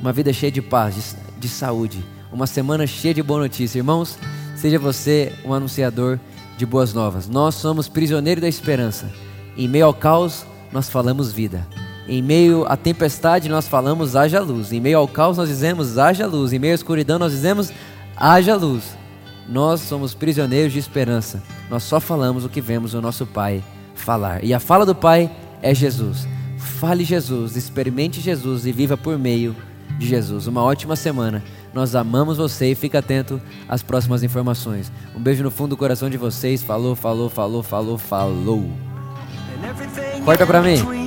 Uma 0.00 0.12
vida 0.12 0.32
cheia 0.32 0.50
de 0.50 0.62
paz, 0.62 0.94
de, 0.94 1.40
de 1.40 1.48
saúde. 1.48 2.02
Uma 2.32 2.46
semana 2.46 2.86
cheia 2.86 3.12
de 3.12 3.22
boa 3.22 3.40
notícia. 3.40 3.78
Irmãos, 3.78 4.18
seja 4.56 4.78
você 4.78 5.32
um 5.44 5.52
anunciador 5.52 6.18
de 6.56 6.64
boas 6.64 6.94
novas. 6.94 7.28
Nós 7.28 7.54
somos 7.56 7.86
prisioneiros 7.86 8.40
da 8.40 8.48
esperança. 8.48 9.12
Em 9.56 9.68
meio 9.68 9.86
ao 9.86 9.94
caos, 9.94 10.46
nós 10.72 10.88
falamos 10.88 11.30
vida. 11.30 11.66
Em 12.08 12.22
meio 12.22 12.64
à 12.66 12.76
tempestade 12.76 13.48
nós 13.48 13.68
falamos 13.68 14.16
haja 14.16 14.40
luz. 14.40 14.72
Em 14.72 14.80
meio 14.80 14.98
ao 14.98 15.08
caos 15.08 15.36
nós 15.36 15.48
dizemos 15.48 15.98
haja 15.98 16.26
luz. 16.26 16.52
Em 16.52 16.58
meio 16.58 16.72
à 16.72 16.74
escuridão 16.74 17.18
nós 17.18 17.32
dizemos 17.32 17.70
haja 18.16 18.56
luz. 18.56 18.96
Nós 19.48 19.80
somos 19.80 20.14
prisioneiros 20.14 20.72
de 20.72 20.78
esperança. 20.78 21.42
Nós 21.70 21.82
só 21.82 22.00
falamos 22.00 22.44
o 22.44 22.48
que 22.48 22.60
vemos 22.60 22.94
o 22.94 23.00
nosso 23.00 23.26
Pai 23.26 23.62
falar. 23.94 24.42
E 24.44 24.54
a 24.54 24.60
fala 24.60 24.86
do 24.86 24.94
Pai 24.94 25.30
é 25.62 25.74
Jesus. 25.74 26.26
Fale 26.56 27.04
Jesus, 27.04 27.56
experimente 27.56 28.20
Jesus 28.20 28.66
e 28.66 28.72
viva 28.72 28.96
por 28.96 29.18
meio 29.18 29.54
de 29.98 30.06
Jesus. 30.06 30.46
Uma 30.46 30.62
ótima 30.62 30.96
semana. 30.96 31.42
Nós 31.72 31.94
amamos 31.94 32.38
você 32.38 32.70
e 32.70 32.74
fica 32.74 33.00
atento 33.00 33.40
às 33.68 33.82
próximas 33.82 34.22
informações. 34.22 34.92
Um 35.14 35.20
beijo 35.20 35.42
no 35.42 35.50
fundo 35.50 35.70
do 35.70 35.76
coração 35.76 36.08
de 36.08 36.16
vocês. 36.16 36.62
Falou, 36.62 36.94
falou, 36.94 37.28
falou, 37.28 37.62
falou, 37.62 37.98
falou. 37.98 38.70
Corta 40.24 40.46
pra 40.46 40.62
mim. 40.62 41.03